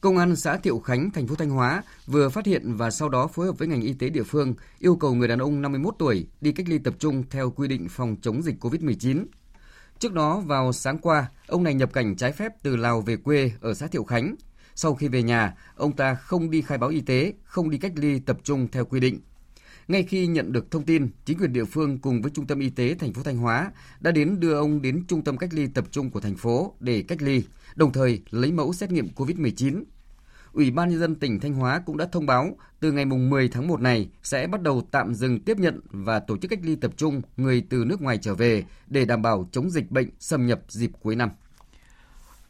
Công 0.00 0.18
an 0.18 0.36
xã 0.36 0.56
Thiệu 0.56 0.78
Khánh, 0.78 1.10
thành 1.10 1.26
phố 1.26 1.34
Thanh 1.34 1.50
Hóa 1.50 1.82
vừa 2.06 2.28
phát 2.28 2.46
hiện 2.46 2.74
và 2.76 2.90
sau 2.90 3.08
đó 3.08 3.26
phối 3.26 3.46
hợp 3.46 3.58
với 3.58 3.68
ngành 3.68 3.82
y 3.82 3.92
tế 3.92 4.08
địa 4.08 4.22
phương 4.22 4.54
yêu 4.78 4.96
cầu 4.96 5.14
người 5.14 5.28
đàn 5.28 5.38
ông 5.38 5.62
51 5.62 5.94
tuổi 5.98 6.26
đi 6.40 6.52
cách 6.52 6.68
ly 6.68 6.78
tập 6.78 6.94
trung 6.98 7.24
theo 7.30 7.50
quy 7.50 7.68
định 7.68 7.88
phòng 7.90 8.16
chống 8.22 8.42
dịch 8.42 8.64
COVID-19. 8.64 9.24
Trước 9.98 10.12
đó 10.12 10.40
vào 10.46 10.72
sáng 10.72 10.98
qua, 10.98 11.26
ông 11.46 11.64
này 11.64 11.74
nhập 11.74 11.92
cảnh 11.92 12.16
trái 12.16 12.32
phép 12.32 12.52
từ 12.62 12.76
Lào 12.76 13.00
về 13.00 13.16
quê 13.16 13.52
ở 13.60 13.74
xã 13.74 13.86
Thiệu 13.86 14.04
Khánh. 14.04 14.34
Sau 14.74 14.94
khi 14.94 15.08
về 15.08 15.22
nhà, 15.22 15.54
ông 15.76 15.96
ta 15.96 16.14
không 16.14 16.50
đi 16.50 16.62
khai 16.62 16.78
báo 16.78 16.90
y 16.90 17.00
tế, 17.00 17.32
không 17.44 17.70
đi 17.70 17.78
cách 17.78 17.92
ly 17.96 18.18
tập 18.18 18.38
trung 18.44 18.68
theo 18.72 18.84
quy 18.84 19.00
định. 19.00 19.20
Ngay 19.88 20.02
khi 20.02 20.26
nhận 20.26 20.52
được 20.52 20.70
thông 20.70 20.84
tin, 20.84 21.08
chính 21.24 21.38
quyền 21.38 21.52
địa 21.52 21.64
phương 21.64 21.98
cùng 21.98 22.22
với 22.22 22.30
Trung 22.34 22.46
tâm 22.46 22.60
Y 22.60 22.70
tế 22.70 22.94
thành 22.94 23.12
phố 23.12 23.22
Thanh 23.22 23.36
Hóa 23.36 23.72
đã 24.00 24.10
đến 24.10 24.40
đưa 24.40 24.54
ông 24.54 24.82
đến 24.82 25.04
trung 25.08 25.24
tâm 25.24 25.36
cách 25.36 25.54
ly 25.54 25.66
tập 25.66 25.84
trung 25.90 26.10
của 26.10 26.20
thành 26.20 26.36
phố 26.36 26.74
để 26.80 27.02
cách 27.08 27.22
ly, 27.22 27.42
đồng 27.74 27.92
thời 27.92 28.22
lấy 28.30 28.52
mẫu 28.52 28.72
xét 28.72 28.90
nghiệm 28.90 29.08
COVID-19. 29.16 29.84
Ủy 30.52 30.70
ban 30.70 30.90
nhân 30.90 31.00
dân 31.00 31.14
tỉnh 31.14 31.40
Thanh 31.40 31.54
Hóa 31.54 31.82
cũng 31.86 31.96
đã 31.96 32.06
thông 32.12 32.26
báo 32.26 32.56
từ 32.80 32.92
ngày 32.92 33.04
10 33.04 33.48
tháng 33.48 33.68
1 33.68 33.80
này 33.80 34.08
sẽ 34.22 34.46
bắt 34.46 34.62
đầu 34.62 34.82
tạm 34.90 35.14
dừng 35.14 35.40
tiếp 35.40 35.58
nhận 35.58 35.80
và 35.90 36.20
tổ 36.20 36.36
chức 36.36 36.50
cách 36.50 36.60
ly 36.62 36.76
tập 36.76 36.92
trung 36.96 37.22
người 37.36 37.66
từ 37.70 37.84
nước 37.84 38.02
ngoài 38.02 38.18
trở 38.22 38.34
về 38.34 38.64
để 38.86 39.04
đảm 39.04 39.22
bảo 39.22 39.48
chống 39.52 39.70
dịch 39.70 39.90
bệnh 39.90 40.08
xâm 40.18 40.46
nhập 40.46 40.60
dịp 40.68 40.90
cuối 41.02 41.16
năm. 41.16 41.30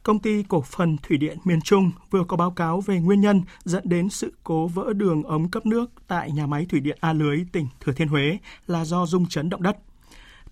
Công 0.02 0.18
ty 0.18 0.42
cổ 0.48 0.62
phần 0.62 0.96
Thủy 1.02 1.18
điện 1.18 1.38
miền 1.44 1.60
Trung 1.60 1.90
vừa 2.10 2.24
có 2.24 2.36
báo 2.36 2.50
cáo 2.50 2.80
về 2.80 3.00
nguyên 3.00 3.20
nhân 3.20 3.42
dẫn 3.64 3.82
đến 3.86 4.08
sự 4.08 4.32
cố 4.44 4.66
vỡ 4.66 4.92
đường 4.92 5.22
ống 5.22 5.50
cấp 5.50 5.66
nước 5.66 5.90
tại 6.08 6.30
nhà 6.32 6.46
máy 6.46 6.66
thủy 6.70 6.80
điện 6.80 6.98
A 7.00 7.12
Lưới, 7.12 7.44
tỉnh 7.52 7.66
Thừa 7.80 7.92
Thiên 7.92 8.08
Huế 8.08 8.38
là 8.66 8.84
do 8.84 9.06
rung 9.06 9.26
chấn 9.26 9.48
động 9.48 9.62
đất. 9.62 9.76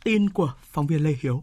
Tin 0.04 0.30
của 0.30 0.52
phóng 0.62 0.86
viên 0.86 1.04
Lê 1.04 1.14
Hiếu. 1.20 1.42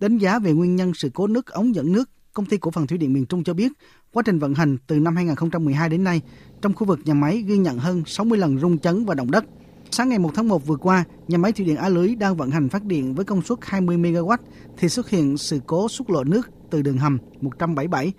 Đánh 0.00 0.18
giá 0.18 0.38
về 0.38 0.52
nguyên 0.52 0.76
nhân 0.76 0.94
sự 0.94 1.10
cố 1.14 1.26
nước 1.26 1.46
ống 1.46 1.74
dẫn 1.74 1.92
nước, 1.92 2.10
công 2.32 2.46
ty 2.46 2.56
cổ 2.56 2.70
phần 2.70 2.86
thủy 2.86 2.98
điện 2.98 3.12
miền 3.12 3.26
Trung 3.26 3.44
cho 3.44 3.54
biết, 3.54 3.72
quá 4.12 4.22
trình 4.26 4.38
vận 4.38 4.54
hành 4.54 4.76
từ 4.86 5.00
năm 5.00 5.16
2012 5.16 5.88
đến 5.88 6.04
nay, 6.04 6.20
trong 6.62 6.74
khu 6.74 6.86
vực 6.86 7.00
nhà 7.04 7.14
máy 7.14 7.42
ghi 7.46 7.58
nhận 7.58 7.78
hơn 7.78 8.02
60 8.06 8.38
lần 8.38 8.58
rung 8.58 8.78
chấn 8.78 9.04
và 9.04 9.14
động 9.14 9.30
đất. 9.30 9.44
Sáng 9.90 10.08
ngày 10.08 10.18
1 10.18 10.30
tháng 10.34 10.48
1 10.48 10.66
vừa 10.66 10.76
qua, 10.76 11.04
nhà 11.28 11.38
máy 11.38 11.52
thủy 11.52 11.66
điện 11.66 11.76
A 11.76 11.88
Lưới 11.88 12.14
đang 12.14 12.36
vận 12.36 12.50
hành 12.50 12.68
phát 12.68 12.84
điện 12.84 13.14
với 13.14 13.24
công 13.24 13.42
suất 13.42 13.58
20 13.62 13.96
MW 13.98 14.36
thì 14.76 14.88
xuất 14.88 15.08
hiện 15.08 15.36
sự 15.36 15.60
cố 15.66 15.88
xúc 15.88 16.10
lộ 16.10 16.24
nước 16.24 16.50
từ 16.70 16.82
đường 16.82 16.98
hầm 16.98 17.18
177 17.40 18.12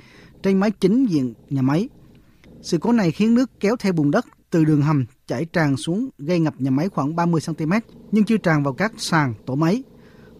trên 0.43 0.59
mái 0.59 0.71
chính 0.71 1.05
diện 1.05 1.33
nhà 1.49 1.61
máy. 1.61 1.89
Sự 2.61 2.77
cố 2.77 2.91
này 2.91 3.11
khiến 3.11 3.33
nước 3.33 3.59
kéo 3.59 3.75
theo 3.79 3.93
bùn 3.93 4.11
đất 4.11 4.25
từ 4.49 4.65
đường 4.65 4.81
hầm 4.81 5.05
chảy 5.27 5.45
tràn 5.45 5.77
xuống 5.77 6.09
gây 6.17 6.39
ngập 6.39 6.61
nhà 6.61 6.71
máy 6.71 6.89
khoảng 6.89 7.15
30 7.15 7.41
cm 7.47 7.73
nhưng 8.11 8.23
chưa 8.23 8.37
tràn 8.37 8.63
vào 8.63 8.73
các 8.73 8.93
sàn 8.97 9.33
tổ 9.45 9.55
máy. 9.55 9.83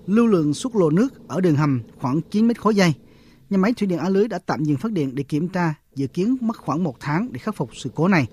Lưu 0.08 0.28
lượng 0.28 0.54
xuất 0.54 0.76
lộ 0.76 0.90
nước 0.90 1.28
ở 1.28 1.42
đường 1.42 1.56
hầm 1.56 1.82
khoảng 2.00 2.22
9 2.22 2.48
mét 2.48 2.62
khối 2.62 2.76
giây. 2.76 2.94
Nhà 3.50 3.58
máy 3.58 3.74
thủy 3.74 3.88
điện 3.88 4.00
A 4.00 4.10
Lưới 4.10 4.28
đã 4.28 4.40
tạm 4.46 4.64
dừng 4.64 4.78
phát 4.78 4.92
điện 4.92 5.16
để 5.16 5.24
kiểm 5.24 5.48
tra, 5.48 5.74
dự 5.96 6.08
kiến 6.08 6.38
mất 6.42 6.58
khoảng 6.58 6.84
một 6.84 6.96
tháng 7.00 7.34
để 7.34 7.40
khắc 7.40 7.56
phục 7.56 7.70
sự 7.76 7.92
cố 7.96 8.08
này. 8.08 8.28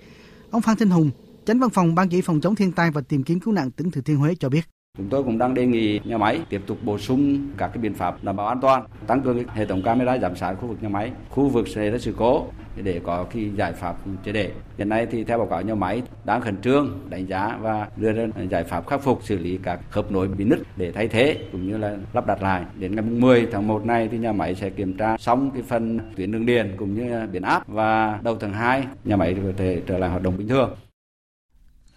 Ông 0.50 0.62
Phan 0.62 0.76
Thanh 0.76 0.90
Hùng, 0.90 1.10
Chánh 1.46 1.58
văn 1.58 1.70
phòng 1.70 1.94
Ban 1.94 2.08
chỉ 2.08 2.20
phòng 2.20 2.40
chống 2.40 2.54
thiên 2.54 2.72
tai 2.72 2.90
và 2.90 3.00
tìm 3.00 3.22
kiếm 3.22 3.40
cứu 3.40 3.54
nạn 3.54 3.70
tỉnh 3.70 3.90
Thừa 3.90 4.00
Thiên 4.00 4.16
Huế 4.16 4.34
cho 4.34 4.48
biết. 4.48 4.73
Chúng 4.98 5.08
tôi 5.08 5.22
cũng 5.22 5.38
đang 5.38 5.54
đề 5.54 5.66
nghị 5.66 6.00
nhà 6.04 6.18
máy 6.18 6.40
tiếp 6.48 6.60
tục 6.66 6.78
bổ 6.84 6.98
sung 6.98 7.48
các 7.56 7.68
cái 7.68 7.78
biện 7.78 7.94
pháp 7.94 8.24
đảm 8.24 8.36
bảo 8.36 8.46
an 8.46 8.60
toàn, 8.60 8.84
tăng 9.06 9.20
cường 9.20 9.48
hệ 9.48 9.66
thống 9.66 9.82
camera 9.82 10.18
giám 10.18 10.36
sát 10.36 10.54
khu 10.54 10.68
vực 10.68 10.82
nhà 10.82 10.88
máy, 10.88 11.12
khu 11.30 11.48
vực 11.48 11.68
xảy 11.68 11.90
ra 11.90 11.98
sự 11.98 12.14
cố 12.16 12.46
để 12.76 13.00
có 13.04 13.24
cái 13.34 13.50
giải 13.56 13.72
pháp 13.72 13.96
chế 14.24 14.32
để. 14.32 14.50
Hiện 14.78 14.88
nay 14.88 15.06
thì 15.10 15.24
theo 15.24 15.38
báo 15.38 15.46
cáo 15.46 15.62
nhà 15.62 15.74
máy 15.74 16.02
đang 16.24 16.40
khẩn 16.40 16.56
trương 16.56 16.98
đánh 17.10 17.26
giá 17.26 17.58
và 17.60 17.88
đưa 17.96 18.12
ra 18.12 18.26
giải 18.50 18.64
pháp 18.64 18.86
khắc 18.86 19.02
phục 19.02 19.22
xử 19.22 19.38
lý 19.38 19.58
các 19.62 19.80
khớp 19.90 20.12
nối 20.12 20.28
bị 20.28 20.44
nứt 20.44 20.58
để 20.76 20.92
thay 20.92 21.08
thế 21.08 21.38
cũng 21.52 21.68
như 21.68 21.76
là 21.76 21.96
lắp 22.12 22.26
đặt 22.26 22.42
lại. 22.42 22.64
Đến 22.78 22.94
ngày 22.96 23.04
10 23.04 23.46
tháng 23.52 23.68
1 23.68 23.86
này 23.86 24.08
thì 24.12 24.18
nhà 24.18 24.32
máy 24.32 24.54
sẽ 24.54 24.70
kiểm 24.70 24.96
tra 24.96 25.16
xong 25.18 25.50
cái 25.50 25.62
phần 25.62 25.98
tuyến 26.16 26.32
đường 26.32 26.46
điện 26.46 26.72
cũng 26.76 26.94
như 26.94 27.26
biến 27.32 27.42
áp 27.42 27.68
và 27.68 28.18
đầu 28.22 28.36
tháng 28.40 28.52
2 28.52 28.84
nhà 29.04 29.16
máy 29.16 29.34
có 29.34 29.52
thể 29.56 29.80
trở 29.86 29.98
lại 29.98 30.10
hoạt 30.10 30.22
động 30.22 30.34
bình 30.38 30.48
thường. 30.48 30.74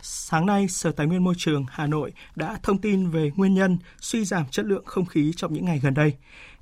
Sáng 0.10 0.45
nay, 0.45 0.68
Sở 0.68 0.91
Tài 0.91 1.08
nguyên 1.08 1.24
Môi 1.24 1.36
trường 1.38 1.66
Hà 1.70 1.88
Nội 1.88 2.14
đã 2.36 2.60
thông 2.64 2.82
tin 2.82 3.10
về 3.10 3.32
nguyên 3.36 3.53
nhân 3.53 3.78
suy 3.99 4.26
giảm 4.26 4.45
chất 4.51 4.66
lượng 4.66 4.86
không 4.86 5.05
khí 5.05 5.34
trong 5.36 5.53
những 5.53 5.66
ngày 5.66 5.80
gần 5.80 5.93
đây. 5.93 6.14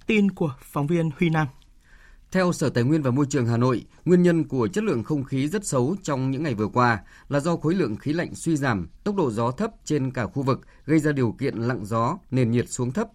Tin 0.08 0.32
của 0.32 0.56
phóng 0.62 0.88
viên 0.88 1.10
Huy 1.18 1.30
Nam. 1.30 1.48
Theo 2.32 2.54
Sở 2.54 2.70
Tài 2.70 2.84
nguyên 2.84 3.02
và 3.02 3.12
Môi 3.12 3.26
trường 3.30 3.48
Hà 3.48 3.58
Nội, 3.58 3.86
nguyên 4.06 4.24
nhân 4.24 4.44
của 4.44 4.68
chất 4.68 4.84
lượng 4.84 5.04
không 5.04 5.24
khí 5.24 5.48
rất 5.48 5.66
xấu 5.66 5.96
trong 6.04 6.32
những 6.32 6.44
ngày 6.44 6.54
vừa 6.54 6.68
qua 6.68 7.00
là 7.30 7.40
do 7.40 7.56
khối 7.56 7.76
lượng 7.76 7.96
khí 7.96 8.14
lạnh 8.14 8.36
suy 8.36 8.56
giảm, 8.56 8.88
tốc 9.04 9.16
độ 9.16 9.32
gió 9.32 9.52
thấp 9.52 9.72
trên 9.84 10.12
cả 10.12 10.26
khu 10.26 10.44
vực 10.44 10.62
gây 10.86 11.00
ra 11.00 11.12
điều 11.12 11.32
kiện 11.32 11.56
lặng 11.56 11.86
gió, 11.86 12.18
nền 12.32 12.52
nhiệt 12.52 12.70
xuống 12.70 12.92
thấp. 12.92 13.08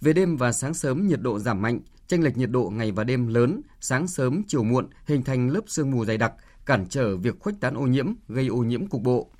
Về 0.00 0.12
đêm 0.12 0.36
và 0.36 0.52
sáng 0.52 0.74
sớm 0.74 1.06
nhiệt 1.06 1.20
độ 1.20 1.38
giảm 1.38 1.62
mạnh, 1.62 1.80
chênh 2.08 2.24
lệch 2.24 2.36
nhiệt 2.36 2.50
độ 2.50 2.70
ngày 2.74 2.92
và 2.92 3.04
đêm 3.04 3.26
lớn, 3.26 3.60
sáng 3.80 4.08
sớm 4.08 4.42
chiều 4.48 4.64
muộn 4.64 4.86
hình 5.06 5.22
thành 5.22 5.50
lớp 5.50 5.62
sương 5.66 5.90
mù 5.90 6.04
dày 6.04 6.18
đặc, 6.18 6.32
cản 6.66 6.86
trở 6.88 7.16
việc 7.16 7.38
khuếch 7.38 7.60
tán 7.60 7.74
ô 7.74 7.82
nhiễm, 7.82 8.06
gây 8.28 8.46
ô 8.46 8.56
nhiễm 8.56 8.86
cục 8.86 9.02
bộ. 9.02 9.30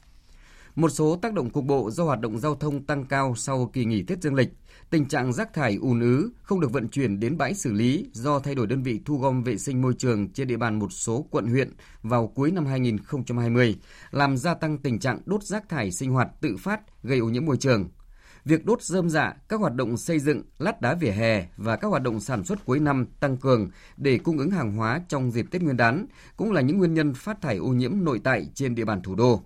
Một 0.77 0.89
số 0.89 1.17
tác 1.17 1.35
động 1.35 1.51
cục 1.51 1.65
bộ 1.65 1.91
do 1.91 2.05
hoạt 2.05 2.21
động 2.21 2.39
giao 2.39 2.55
thông 2.55 2.87
tăng 2.87 3.05
cao 3.05 3.35
sau 3.37 3.71
kỳ 3.73 3.85
nghỉ 3.85 4.03
Tết 4.03 4.23
Dương 4.23 4.35
lịch, 4.35 4.49
tình 4.91 5.09
trạng 5.09 5.33
rác 5.33 5.53
thải 5.53 5.77
ùn 5.81 6.01
ứ 6.01 6.31
không 6.43 6.61
được 6.61 6.73
vận 6.73 6.89
chuyển 6.89 7.21
đến 7.21 7.39
bãi 7.39 7.55
xử 7.55 7.73
lý 7.73 8.11
do 8.13 8.39
thay 8.39 8.55
đổi 8.55 8.67
đơn 8.67 8.83
vị 8.83 9.01
thu 9.05 9.19
gom 9.19 9.43
vệ 9.43 9.59
sinh 9.59 9.83
môi 9.83 9.95
trường 9.99 10.33
trên 10.33 10.49
địa 10.49 10.57
bàn 10.57 10.79
một 10.79 10.93
số 10.93 11.27
quận 11.31 11.47
huyện 11.47 11.73
vào 12.03 12.27
cuối 12.27 12.51
năm 12.51 12.67
2020, 12.67 13.77
làm 14.11 14.37
gia 14.37 14.55
tăng 14.55 14.79
tình 14.79 14.99
trạng 14.99 15.19
đốt 15.27 15.43
rác 15.43 15.69
thải 15.69 15.93
sinh 15.93 16.11
hoạt 16.11 16.29
tự 16.41 16.57
phát 16.57 16.81
gây 17.03 17.19
ô 17.19 17.27
nhiễm 17.27 17.47
môi 17.47 17.57
trường. 17.57 17.89
Việc 18.45 18.65
đốt 18.65 18.83
rơm 18.83 19.11
dạ, 19.11 19.35
các 19.49 19.61
hoạt 19.61 19.75
động 19.75 19.97
xây 19.97 20.19
dựng, 20.19 20.43
lát 20.59 20.81
đá 20.81 20.95
vỉa 20.95 21.11
hè 21.11 21.47
và 21.57 21.77
các 21.77 21.89
hoạt 21.89 22.03
động 22.03 22.21
sản 22.21 22.45
xuất 22.45 22.65
cuối 22.65 22.81
năm 22.81 23.07
tăng 23.21 23.37
cường 23.37 23.71
để 23.97 24.19
cung 24.19 24.39
ứng 24.39 24.51
hàng 24.51 24.73
hóa 24.73 25.01
trong 25.09 25.31
dịp 25.31 25.47
Tết 25.51 25.63
Nguyên 25.63 25.77
đán 25.77 26.07
cũng 26.37 26.53
là 26.53 26.61
những 26.61 26.79
nguyên 26.79 26.95
nhân 26.95 27.15
phát 27.15 27.41
thải 27.41 27.57
ô 27.57 27.69
nhiễm 27.69 28.05
nội 28.05 28.21
tại 28.25 28.49
trên 28.55 28.75
địa 28.75 28.85
bàn 28.85 29.03
thủ 29.03 29.15
đô. 29.15 29.43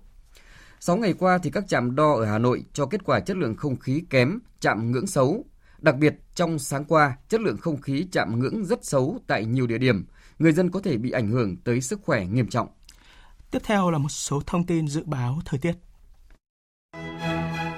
6 0.83 0.97
ngày 0.97 1.13
qua 1.13 1.37
thì 1.43 1.49
các 1.49 1.67
trạm 1.67 1.95
đo 1.95 2.13
ở 2.13 2.25
Hà 2.25 2.37
Nội 2.37 2.63
cho 2.73 2.85
kết 2.85 3.03
quả 3.03 3.19
chất 3.19 3.37
lượng 3.37 3.55
không 3.55 3.79
khí 3.79 4.03
kém, 4.09 4.39
chạm 4.59 4.91
ngưỡng 4.91 5.07
xấu. 5.07 5.45
Đặc 5.77 5.95
biệt 5.95 6.15
trong 6.35 6.59
sáng 6.59 6.85
qua, 6.85 7.17
chất 7.29 7.41
lượng 7.41 7.57
không 7.57 7.81
khí 7.81 8.07
chạm 8.11 8.39
ngưỡng 8.39 8.65
rất 8.65 8.85
xấu 8.85 9.19
tại 9.27 9.45
nhiều 9.45 9.67
địa 9.67 9.77
điểm, 9.77 10.05
người 10.39 10.51
dân 10.51 10.71
có 10.71 10.79
thể 10.79 10.97
bị 10.97 11.11
ảnh 11.11 11.31
hưởng 11.31 11.57
tới 11.57 11.81
sức 11.81 11.99
khỏe 12.03 12.25
nghiêm 12.25 12.47
trọng. 12.47 12.67
Tiếp 13.51 13.59
theo 13.63 13.91
là 13.91 13.97
một 13.97 14.09
số 14.09 14.41
thông 14.47 14.65
tin 14.65 14.87
dự 14.87 15.03
báo 15.05 15.39
thời 15.45 15.59
tiết. 15.59 15.73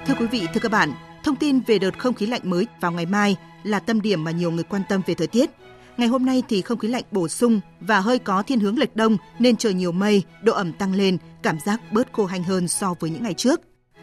Thưa 0.06 0.14
quý 0.18 0.26
vị, 0.26 0.46
thưa 0.54 0.60
các 0.60 0.72
bạn, 0.72 0.92
thông 1.24 1.36
tin 1.36 1.60
về 1.60 1.78
đợt 1.78 1.98
không 1.98 2.14
khí 2.14 2.26
lạnh 2.26 2.42
mới 2.44 2.66
vào 2.80 2.92
ngày 2.92 3.06
mai 3.06 3.36
là 3.62 3.80
tâm 3.80 4.00
điểm 4.00 4.24
mà 4.24 4.30
nhiều 4.30 4.50
người 4.50 4.64
quan 4.64 4.82
tâm 4.88 5.00
về 5.06 5.14
thời 5.14 5.26
tiết. 5.26 5.50
Ngày 5.96 6.08
hôm 6.08 6.26
nay 6.26 6.42
thì 6.48 6.62
không 6.62 6.78
khí 6.78 6.88
lạnh 6.88 7.04
bổ 7.10 7.28
sung 7.28 7.60
và 7.80 8.00
hơi 8.00 8.18
có 8.18 8.42
thiên 8.42 8.60
hướng 8.60 8.78
lệch 8.78 8.96
đông 8.96 9.16
nên 9.38 9.56
trời 9.56 9.74
nhiều 9.74 9.92
mây, 9.92 10.22
độ 10.42 10.52
ẩm 10.52 10.72
tăng 10.72 10.94
lên, 10.94 11.18
cảm 11.44 11.60
giác 11.60 11.80
bớt 11.92 12.12
khô 12.12 12.26
hanh 12.26 12.42
hơn 12.42 12.68
so 12.68 12.94
với 13.00 13.10
những 13.10 13.22
ngày 13.22 13.34
trước. 13.34 13.60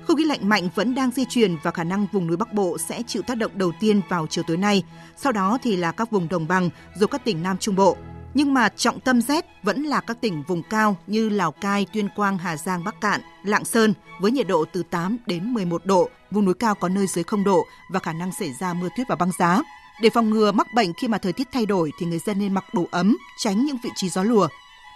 Không 0.08 0.18
khí 0.18 0.24
lạnh 0.24 0.50
mạnh 0.50 0.70
vẫn 0.76 0.96
đang 0.96 1.12
di 1.12 1.26
chuyển 1.26 1.58
và 1.64 1.72
khả 1.72 1.84
năng 1.84 2.08
vùng 2.12 2.28
núi 2.28 2.38
Bắc 2.38 2.54
Bộ 2.54 2.78
sẽ 2.78 3.04
chịu 3.08 3.22
tác 3.22 3.38
động 3.38 3.52
đầu 3.56 3.72
tiên 3.80 4.02
vào 4.10 4.28
chiều 4.28 4.44
tối 4.48 4.58
nay, 4.58 4.84
sau 5.18 5.32
đó 5.32 5.58
thì 5.64 5.76
là 5.76 5.92
các 5.92 6.12
vùng 6.12 6.30
đồng 6.30 6.48
bằng 6.48 6.70
rồi 6.96 7.08
các 7.08 7.26
tỉnh 7.26 7.44
Nam 7.44 7.58
Trung 7.58 7.76
Bộ. 7.76 7.98
Nhưng 8.34 8.54
mà 8.54 8.70
trọng 8.70 9.00
tâm 9.00 9.22
rét 9.22 9.46
vẫn 9.64 9.84
là 9.84 10.02
các 10.02 10.22
tỉnh 10.22 10.44
vùng 10.48 10.64
cao 10.64 10.98
như 11.08 11.30
Lào 11.30 11.52
Cai, 11.52 11.86
Tuyên 11.94 12.10
Quang, 12.16 12.38
Hà 12.38 12.58
Giang, 12.58 12.84
Bắc 12.84 13.02
Cạn, 13.02 13.22
Lạng 13.44 13.66
Sơn 13.66 13.94
với 14.20 14.32
nhiệt 14.32 14.48
độ 14.48 14.66
từ 14.74 14.84
8 14.84 15.18
đến 15.26 15.54
11 15.54 15.86
độ, 15.86 16.10
vùng 16.32 16.46
núi 16.46 16.54
cao 16.54 16.76
có 16.76 16.89
nơi 16.89 17.08
dưới 17.08 17.24
0 17.24 17.44
độ 17.44 17.66
và 17.92 18.00
khả 18.00 18.14
năng 18.14 18.32
xảy 18.39 18.54
ra 18.60 18.74
mưa 18.74 18.89
tuyết 18.98 19.08
và 19.08 19.16
băng 19.16 19.32
giá. 19.39 19.62
Để 20.02 20.10
phòng 20.10 20.30
ngừa 20.30 20.52
mắc 20.52 20.68
bệnh 20.76 20.94
khi 20.94 21.08
mà 21.08 21.18
thời 21.18 21.34
tiết 21.34 21.48
thay 21.52 21.66
đổi 21.66 21.92
thì 22.00 22.06
người 22.06 22.20
dân 22.20 22.39
nên 22.39 22.54
mặc 22.54 22.66
đủ 22.74 22.88
ấm, 22.92 23.18
tránh 23.38 23.66
những 23.66 23.78
vị 23.84 23.89
trí 23.96 24.10
gió 24.10 24.24
lùa. 24.24 24.48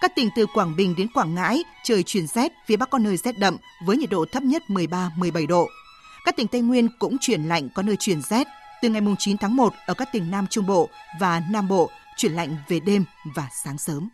Các 0.01 0.15
tỉnh 0.15 0.29
từ 0.35 0.45
Quảng 0.53 0.75
Bình 0.75 0.95
đến 0.97 1.07
Quảng 1.13 1.35
Ngãi 1.35 1.63
trời 1.83 2.03
chuyển 2.03 2.27
rét, 2.27 2.51
phía 2.67 2.77
Bắc 2.77 2.89
có 2.89 2.97
nơi 2.97 3.17
rét 3.17 3.39
đậm 3.39 3.57
với 3.85 3.97
nhiệt 3.97 4.09
độ 4.09 4.25
thấp 4.31 4.43
nhất 4.43 4.63
13-17 4.67 5.47
độ. 5.47 5.67
Các 6.25 6.35
tỉnh 6.37 6.47
Tây 6.47 6.61
Nguyên 6.61 6.87
cũng 6.99 7.17
chuyển 7.21 7.43
lạnh 7.43 7.69
có 7.75 7.81
nơi 7.81 7.95
chuyển 7.99 8.21
rét. 8.21 8.47
Từ 8.81 8.89
ngày 8.89 9.01
9 9.19 9.37
tháng 9.37 9.55
1 9.55 9.73
ở 9.85 9.93
các 9.93 10.07
tỉnh 10.13 10.31
Nam 10.31 10.47
Trung 10.49 10.65
Bộ 10.65 10.89
và 11.19 11.41
Nam 11.51 11.67
Bộ 11.67 11.89
chuyển 12.17 12.31
lạnh 12.31 12.57
về 12.67 12.79
đêm 12.79 13.05
và 13.35 13.49
sáng 13.63 13.77
sớm. 13.77 14.09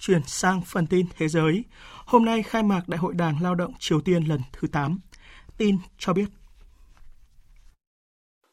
Chuyển 0.00 0.22
sang 0.26 0.62
phần 0.66 0.86
tin 0.86 1.06
thế 1.18 1.28
giới. 1.28 1.64
Hôm 2.06 2.24
nay 2.24 2.42
khai 2.42 2.62
mạc 2.62 2.88
Đại 2.88 2.98
hội 2.98 3.14
Đảng 3.14 3.42
Lao 3.42 3.54
động 3.54 3.72
Triều 3.78 4.00
Tiên 4.00 4.24
lần 4.24 4.40
thứ 4.52 4.68
8. 4.68 5.00
Tin 5.58 5.78
cho 5.98 6.12
biết 6.12 6.26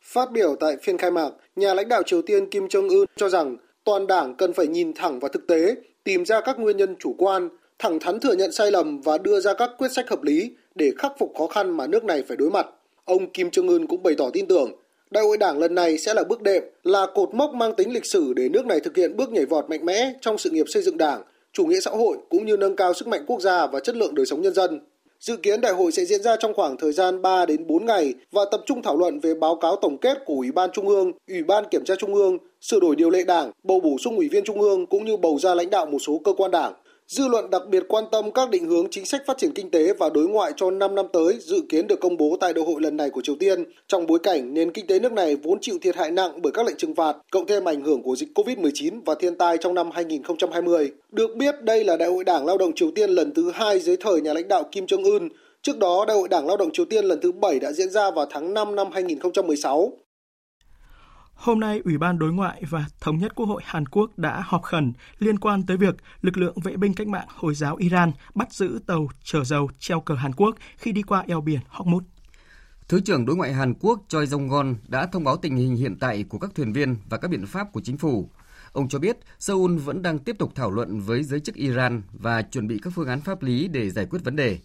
Phát 0.01 0.31
biểu 0.31 0.55
tại 0.59 0.77
phiên 0.83 0.97
khai 0.97 1.11
mạc, 1.11 1.29
nhà 1.55 1.73
lãnh 1.73 1.89
đạo 1.89 2.03
Triều 2.05 2.21
Tiên 2.21 2.49
Kim 2.49 2.65
Jong-un 2.65 3.05
cho 3.15 3.29
rằng 3.29 3.57
toàn 3.83 4.07
đảng 4.07 4.35
cần 4.35 4.53
phải 4.53 4.67
nhìn 4.67 4.93
thẳng 4.93 5.19
vào 5.19 5.29
thực 5.29 5.47
tế, 5.47 5.75
tìm 6.03 6.25
ra 6.25 6.41
các 6.41 6.59
nguyên 6.59 6.77
nhân 6.77 6.95
chủ 6.99 7.15
quan, 7.17 7.49
thẳng 7.79 7.99
thắn 7.99 8.19
thừa 8.19 8.33
nhận 8.33 8.51
sai 8.51 8.71
lầm 8.71 9.01
và 9.01 9.17
đưa 9.17 9.39
ra 9.39 9.53
các 9.53 9.71
quyết 9.77 9.91
sách 9.91 10.09
hợp 10.09 10.23
lý 10.23 10.51
để 10.75 10.91
khắc 10.97 11.11
phục 11.19 11.33
khó 11.37 11.47
khăn 11.47 11.77
mà 11.77 11.87
nước 11.87 12.03
này 12.03 12.23
phải 12.27 12.37
đối 12.37 12.49
mặt. 12.49 12.67
Ông 13.05 13.31
Kim 13.31 13.47
Jong-un 13.49 13.87
cũng 13.87 14.03
bày 14.03 14.15
tỏ 14.17 14.29
tin 14.33 14.47
tưởng 14.47 14.71
Đại 15.11 15.23
hội 15.23 15.37
đảng 15.37 15.59
lần 15.59 15.75
này 15.75 15.97
sẽ 15.97 16.13
là 16.13 16.23
bước 16.23 16.41
đệm, 16.41 16.63
là 16.83 17.07
cột 17.13 17.33
mốc 17.33 17.53
mang 17.53 17.75
tính 17.75 17.93
lịch 17.93 18.05
sử 18.05 18.33
để 18.33 18.49
nước 18.49 18.65
này 18.65 18.79
thực 18.79 18.97
hiện 18.97 19.17
bước 19.17 19.31
nhảy 19.31 19.45
vọt 19.45 19.69
mạnh 19.69 19.85
mẽ 19.85 20.13
trong 20.21 20.37
sự 20.37 20.49
nghiệp 20.49 20.65
xây 20.69 20.83
dựng 20.83 20.97
đảng, 20.97 21.21
chủ 21.53 21.65
nghĩa 21.65 21.79
xã 21.79 21.91
hội 21.91 22.17
cũng 22.29 22.45
như 22.45 22.57
nâng 22.57 22.75
cao 22.75 22.93
sức 22.93 23.07
mạnh 23.07 23.23
quốc 23.27 23.41
gia 23.41 23.67
và 23.67 23.79
chất 23.79 23.95
lượng 23.95 24.15
đời 24.15 24.25
sống 24.25 24.41
nhân 24.41 24.53
dân. 24.53 24.79
Dự 25.21 25.37
kiến 25.37 25.61
đại 25.61 25.73
hội 25.73 25.91
sẽ 25.91 26.05
diễn 26.05 26.21
ra 26.21 26.35
trong 26.35 26.53
khoảng 26.53 26.77
thời 26.77 26.91
gian 26.91 27.21
3 27.21 27.45
đến 27.45 27.67
4 27.67 27.85
ngày 27.85 28.13
và 28.31 28.41
tập 28.51 28.61
trung 28.65 28.81
thảo 28.81 28.97
luận 28.97 29.19
về 29.19 29.33
báo 29.33 29.55
cáo 29.55 29.75
tổng 29.75 29.97
kết 29.97 30.17
của 30.25 30.33
Ủy 30.33 30.51
ban 30.51 30.71
Trung 30.71 30.87
ương, 30.87 31.11
Ủy 31.27 31.43
ban 31.43 31.69
Kiểm 31.71 31.85
tra 31.85 31.95
Trung 31.95 32.15
ương, 32.15 32.37
sửa 32.61 32.79
đổi 32.79 32.95
điều 32.95 33.09
lệ 33.09 33.23
đảng, 33.23 33.51
bầu 33.63 33.79
bổ 33.79 33.97
sung 33.97 34.15
ủy 34.15 34.29
viên 34.29 34.43
Trung 34.43 34.61
ương 34.61 34.85
cũng 34.85 35.05
như 35.05 35.17
bầu 35.17 35.39
ra 35.39 35.55
lãnh 35.55 35.69
đạo 35.69 35.85
một 35.85 35.99
số 35.99 36.21
cơ 36.23 36.33
quan 36.33 36.51
đảng. 36.51 36.73
Dư 37.11 37.27
luận 37.27 37.49
đặc 37.49 37.61
biệt 37.69 37.83
quan 37.87 38.03
tâm 38.11 38.31
các 38.31 38.49
định 38.49 38.65
hướng 38.65 38.87
chính 38.91 39.05
sách 39.05 39.21
phát 39.27 39.37
triển 39.37 39.51
kinh 39.53 39.71
tế 39.71 39.93
và 39.93 40.09
đối 40.09 40.27
ngoại 40.27 40.51
cho 40.55 40.71
5 40.71 40.95
năm 40.95 41.05
tới 41.13 41.37
dự 41.39 41.61
kiến 41.69 41.87
được 41.87 41.99
công 41.99 42.17
bố 42.17 42.37
tại 42.39 42.53
đại 42.53 42.65
hội 42.65 42.81
lần 42.81 42.97
này 42.97 43.09
của 43.09 43.21
Triều 43.21 43.35
Tiên 43.35 43.63
trong 43.87 44.07
bối 44.07 44.19
cảnh 44.23 44.53
nền 44.53 44.71
kinh 44.71 44.87
tế 44.87 44.99
nước 44.99 45.11
này 45.11 45.35
vốn 45.35 45.59
chịu 45.61 45.77
thiệt 45.81 45.95
hại 45.95 46.11
nặng 46.11 46.41
bởi 46.41 46.51
các 46.51 46.65
lệnh 46.65 46.77
trừng 46.77 46.95
phạt, 46.95 47.17
cộng 47.31 47.47
thêm 47.47 47.67
ảnh 47.67 47.81
hưởng 47.81 48.03
của 48.03 48.15
dịch 48.15 48.29
COVID-19 48.35 49.01
và 49.05 49.15
thiên 49.15 49.35
tai 49.35 49.57
trong 49.57 49.73
năm 49.73 49.91
2020. 49.91 50.91
Được 51.11 51.35
biết 51.35 51.63
đây 51.63 51.83
là 51.83 51.97
Đại 51.97 52.09
hội 52.09 52.23
Đảng 52.23 52.45
Lao 52.45 52.57
động 52.57 52.71
Triều 52.75 52.91
Tiên 52.91 53.09
lần 53.09 53.33
thứ 53.33 53.51
hai 53.51 53.79
dưới 53.79 53.97
thời 53.97 54.21
nhà 54.21 54.33
lãnh 54.33 54.47
đạo 54.47 54.63
Kim 54.71 54.85
Jong-un 54.85 55.29
Trước 55.61 55.77
đó, 55.77 56.05
Đại 56.07 56.17
hội 56.17 56.27
Đảng 56.27 56.47
Lao 56.47 56.57
động 56.57 56.71
Triều 56.73 56.85
Tiên 56.85 57.05
lần 57.05 57.19
thứ 57.21 57.31
7 57.31 57.59
đã 57.59 57.71
diễn 57.71 57.89
ra 57.89 58.11
vào 58.11 58.25
tháng 58.29 58.53
5 58.53 58.75
năm 58.75 58.87
2016. 58.91 59.93
Hôm 61.41 61.59
nay, 61.59 61.81
Ủy 61.85 61.97
ban 61.97 62.19
Đối 62.19 62.33
ngoại 62.33 62.63
và 62.69 62.85
Thống 62.99 63.17
nhất 63.17 63.35
Quốc 63.35 63.45
hội 63.45 63.61
Hàn 63.65 63.85
Quốc 63.85 64.17
đã 64.17 64.41
họp 64.45 64.63
khẩn 64.63 64.93
liên 65.19 65.39
quan 65.39 65.63
tới 65.65 65.77
việc 65.77 65.95
lực 66.21 66.37
lượng 66.37 66.55
vệ 66.63 66.77
binh 66.77 66.93
cách 66.93 67.07
mạng 67.07 67.27
Hồi 67.35 67.55
giáo 67.55 67.75
Iran 67.75 68.11
bắt 68.35 68.53
giữ 68.53 68.79
tàu 68.87 69.07
chở 69.23 69.43
dầu 69.43 69.69
treo 69.79 70.01
cờ 70.01 70.15
Hàn 70.15 70.33
Quốc 70.33 70.55
khi 70.77 70.91
đi 70.91 71.01
qua 71.01 71.23
eo 71.27 71.41
biển 71.41 71.59
Hormuz. 71.69 72.01
Thứ 72.87 72.99
trưởng 72.99 73.25
Đối 73.25 73.35
ngoại 73.35 73.53
Hàn 73.53 73.73
Quốc 73.73 74.01
Choi 74.07 74.25
Jong-gon 74.25 74.75
đã 74.87 75.05
thông 75.05 75.23
báo 75.23 75.37
tình 75.37 75.55
hình 75.55 75.75
hiện 75.75 75.95
tại 75.99 76.23
của 76.23 76.39
các 76.39 76.51
thuyền 76.55 76.73
viên 76.73 76.95
và 77.09 77.17
các 77.17 77.27
biện 77.27 77.45
pháp 77.45 77.71
của 77.73 77.81
chính 77.83 77.97
phủ. 77.97 78.29
Ông 78.71 78.89
cho 78.89 78.99
biết 78.99 79.17
Seoul 79.39 79.77
vẫn 79.77 80.01
đang 80.01 80.19
tiếp 80.19 80.35
tục 80.39 80.51
thảo 80.55 80.71
luận 80.71 80.99
với 80.99 81.23
giới 81.23 81.39
chức 81.39 81.55
Iran 81.55 82.01
và 82.13 82.41
chuẩn 82.41 82.67
bị 82.67 82.79
các 82.81 82.93
phương 82.95 83.07
án 83.07 83.21
pháp 83.21 83.43
lý 83.43 83.67
để 83.67 83.89
giải 83.89 84.05
quyết 84.05 84.19
vấn 84.23 84.35
đề. 84.35 84.59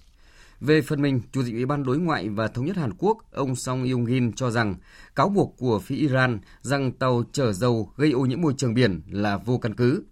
Về 0.61 0.83
phần 0.83 1.03
mình, 1.03 1.21
Chủ 1.33 1.43
tịch 1.43 1.55
Ủy 1.55 1.67
ban 1.67 1.85
Đối 1.85 1.99
ngoại 1.99 2.29
và 2.29 2.49
Thống 2.49 2.67
nhất 2.67 2.77
Hàn 2.77 2.93
Quốc, 2.99 3.19
ông 3.33 3.57
Song 3.57 3.85
Yong-gin 3.85 4.33
cho 4.33 4.51
rằng 4.51 4.75
cáo 5.17 5.29
buộc 5.29 5.55
của 5.59 5.79
phía 5.79 5.97
Iran 5.97 6.39
rằng 6.61 6.93
tàu 6.93 7.25
chở 7.33 7.53
dầu 7.53 7.93
gây 7.97 8.13
ô 8.13 8.21
nhiễm 8.21 8.41
môi 8.41 8.55
trường 8.57 8.75
biển 8.75 9.03
là 9.11 9.37
vô 9.37 9.59
căn 9.59 9.75
cứ. 9.75 10.05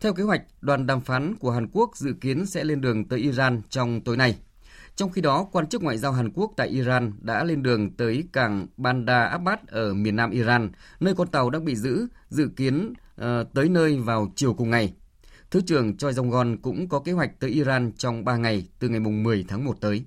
Theo 0.00 0.12
kế 0.12 0.22
hoạch, 0.22 0.42
đoàn 0.60 0.86
đàm 0.86 1.00
phán 1.00 1.34
của 1.36 1.50
Hàn 1.50 1.68
Quốc 1.72 1.96
dự 1.96 2.12
kiến 2.20 2.46
sẽ 2.46 2.64
lên 2.64 2.80
đường 2.80 3.08
tới 3.08 3.18
Iran 3.18 3.62
trong 3.68 4.00
tối 4.00 4.16
nay. 4.16 4.36
Trong 4.96 5.10
khi 5.10 5.20
đó, 5.20 5.46
quan 5.52 5.66
chức 5.66 5.82
ngoại 5.82 5.98
giao 5.98 6.12
Hàn 6.12 6.30
Quốc 6.30 6.52
tại 6.56 6.68
Iran 6.68 7.12
đã 7.20 7.44
lên 7.44 7.62
đường 7.62 7.90
tới 7.96 8.24
cảng 8.32 8.66
Bandar 8.76 9.30
Abbas 9.30 9.58
ở 9.66 9.94
miền 9.94 10.16
nam 10.16 10.30
Iran, 10.30 10.70
nơi 11.00 11.14
con 11.14 11.28
tàu 11.28 11.50
đang 11.50 11.64
bị 11.64 11.76
giữ, 11.76 12.06
dự 12.28 12.48
kiến 12.56 12.92
uh, 13.20 13.26
tới 13.54 13.68
nơi 13.68 13.96
vào 13.96 14.32
chiều 14.36 14.54
cùng 14.54 14.70
ngày. 14.70 14.94
Thứ 15.50 15.60
trưởng 15.60 15.96
Choi 15.96 16.12
Jong-gon 16.12 16.56
cũng 16.62 16.88
có 16.88 17.00
kế 17.00 17.12
hoạch 17.12 17.40
tới 17.40 17.50
Iran 17.50 17.92
trong 17.96 18.24
3 18.24 18.36
ngày 18.36 18.68
từ 18.78 18.88
ngày 18.88 19.00
10 19.00 19.44
tháng 19.48 19.64
1 19.64 19.80
tới. 19.80 20.04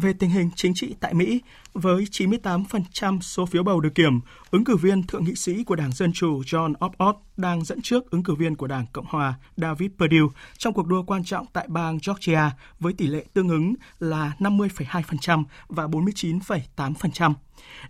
Về 0.00 0.12
tình 0.12 0.30
hình 0.30 0.50
chính 0.56 0.74
trị 0.74 0.94
tại 1.00 1.14
Mỹ, 1.14 1.40
với 1.72 2.04
98% 2.10 3.20
số 3.20 3.46
phiếu 3.46 3.62
bầu 3.62 3.80
được 3.80 3.94
kiểm, 3.94 4.20
ứng 4.50 4.64
cử 4.64 4.76
viên 4.76 5.02
thượng 5.02 5.24
nghị 5.24 5.34
sĩ 5.34 5.64
của 5.64 5.76
Đảng 5.76 5.92
Dân 5.92 6.12
Chủ 6.12 6.42
John 6.42 6.74
Abbott 6.80 7.18
đang 7.36 7.64
dẫn 7.64 7.82
trước 7.82 8.10
ứng 8.10 8.22
cử 8.22 8.34
viên 8.34 8.56
của 8.56 8.66
Đảng 8.66 8.86
Cộng 8.92 9.04
Hòa 9.08 9.34
David 9.56 9.90
Perdue 9.98 10.40
trong 10.58 10.74
cuộc 10.74 10.86
đua 10.86 11.02
quan 11.02 11.24
trọng 11.24 11.46
tại 11.52 11.66
bang 11.68 11.98
Georgia 12.06 12.50
với 12.80 12.92
tỷ 12.92 13.06
lệ 13.06 13.24
tương 13.34 13.48
ứng 13.48 13.74
là 13.98 14.32
50,2% 14.38 15.44
và 15.68 15.86
49,8%. 15.86 17.34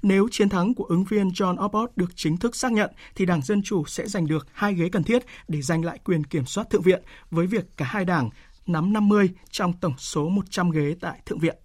Nếu 0.03 0.29
chiến 0.31 0.49
thắng 0.49 0.75
của 0.75 0.85
ứng 0.85 1.05
viên 1.05 1.29
John 1.29 1.61
Abbott 1.61 1.97
được 1.97 2.11
chính 2.17 2.37
thức 2.37 2.57
xác 2.57 2.73
nhận, 2.73 2.91
thì 3.15 3.27
Đảng 3.27 3.43
Dân 3.43 3.63
Chủ 3.63 3.85
sẽ 3.85 4.07
giành 4.07 4.27
được 4.27 4.47
hai 4.53 4.75
ghế 4.75 4.89
cần 4.89 5.05
thiết 5.05 5.23
để 5.49 5.63
giành 5.63 5.85
lại 5.85 5.99
quyền 6.05 6.25
kiểm 6.25 6.47
soát 6.47 6.71
Thượng 6.71 6.83
viện, 6.83 7.03
với 7.31 7.47
việc 7.47 7.77
cả 7.77 7.85
hai 7.85 8.05
đảng 8.05 8.31
nắm 8.67 8.93
50 8.93 9.31
trong 9.51 9.73
tổng 9.73 9.95
số 9.99 10.29
100 10.29 10.71
ghế 10.71 10.95
tại 11.01 11.21
Thượng 11.27 11.39
viện. 11.39 11.57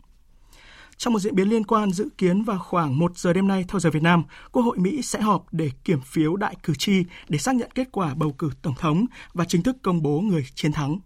Trong 0.98 1.14
một 1.14 1.20
diễn 1.20 1.36
biến 1.36 1.50
liên 1.50 1.64
quan, 1.64 1.92
dự 1.92 2.10
kiến 2.18 2.44
vào 2.44 2.60
khoảng 2.60 3.00
1 3.00 3.18
giờ 3.18 3.34
đêm 3.34 3.48
nay 3.48 3.66
theo 3.68 3.80
giờ 3.80 3.90
Việt 3.90 4.04
Nam, 4.04 4.24
Quốc 4.52 4.64
hội 4.64 4.78
Mỹ 4.78 5.02
sẽ 5.02 5.22
họp 5.22 5.54
để 5.54 5.70
kiểm 5.84 6.02
phiếu 6.02 6.36
đại 6.36 6.56
cử 6.64 6.74
tri 6.78 6.94
để 7.30 7.38
xác 7.38 7.56
nhận 7.56 7.72
kết 7.76 7.88
quả 7.92 8.16
bầu 8.16 8.32
cử 8.32 8.50
Tổng 8.62 8.74
thống 8.78 9.06
và 9.34 9.46
chính 9.46 9.64
thức 9.64 9.78
công 9.82 10.02
bố 10.02 10.20
người 10.20 10.46
chiến 10.56 10.72
thắng. 10.72 11.00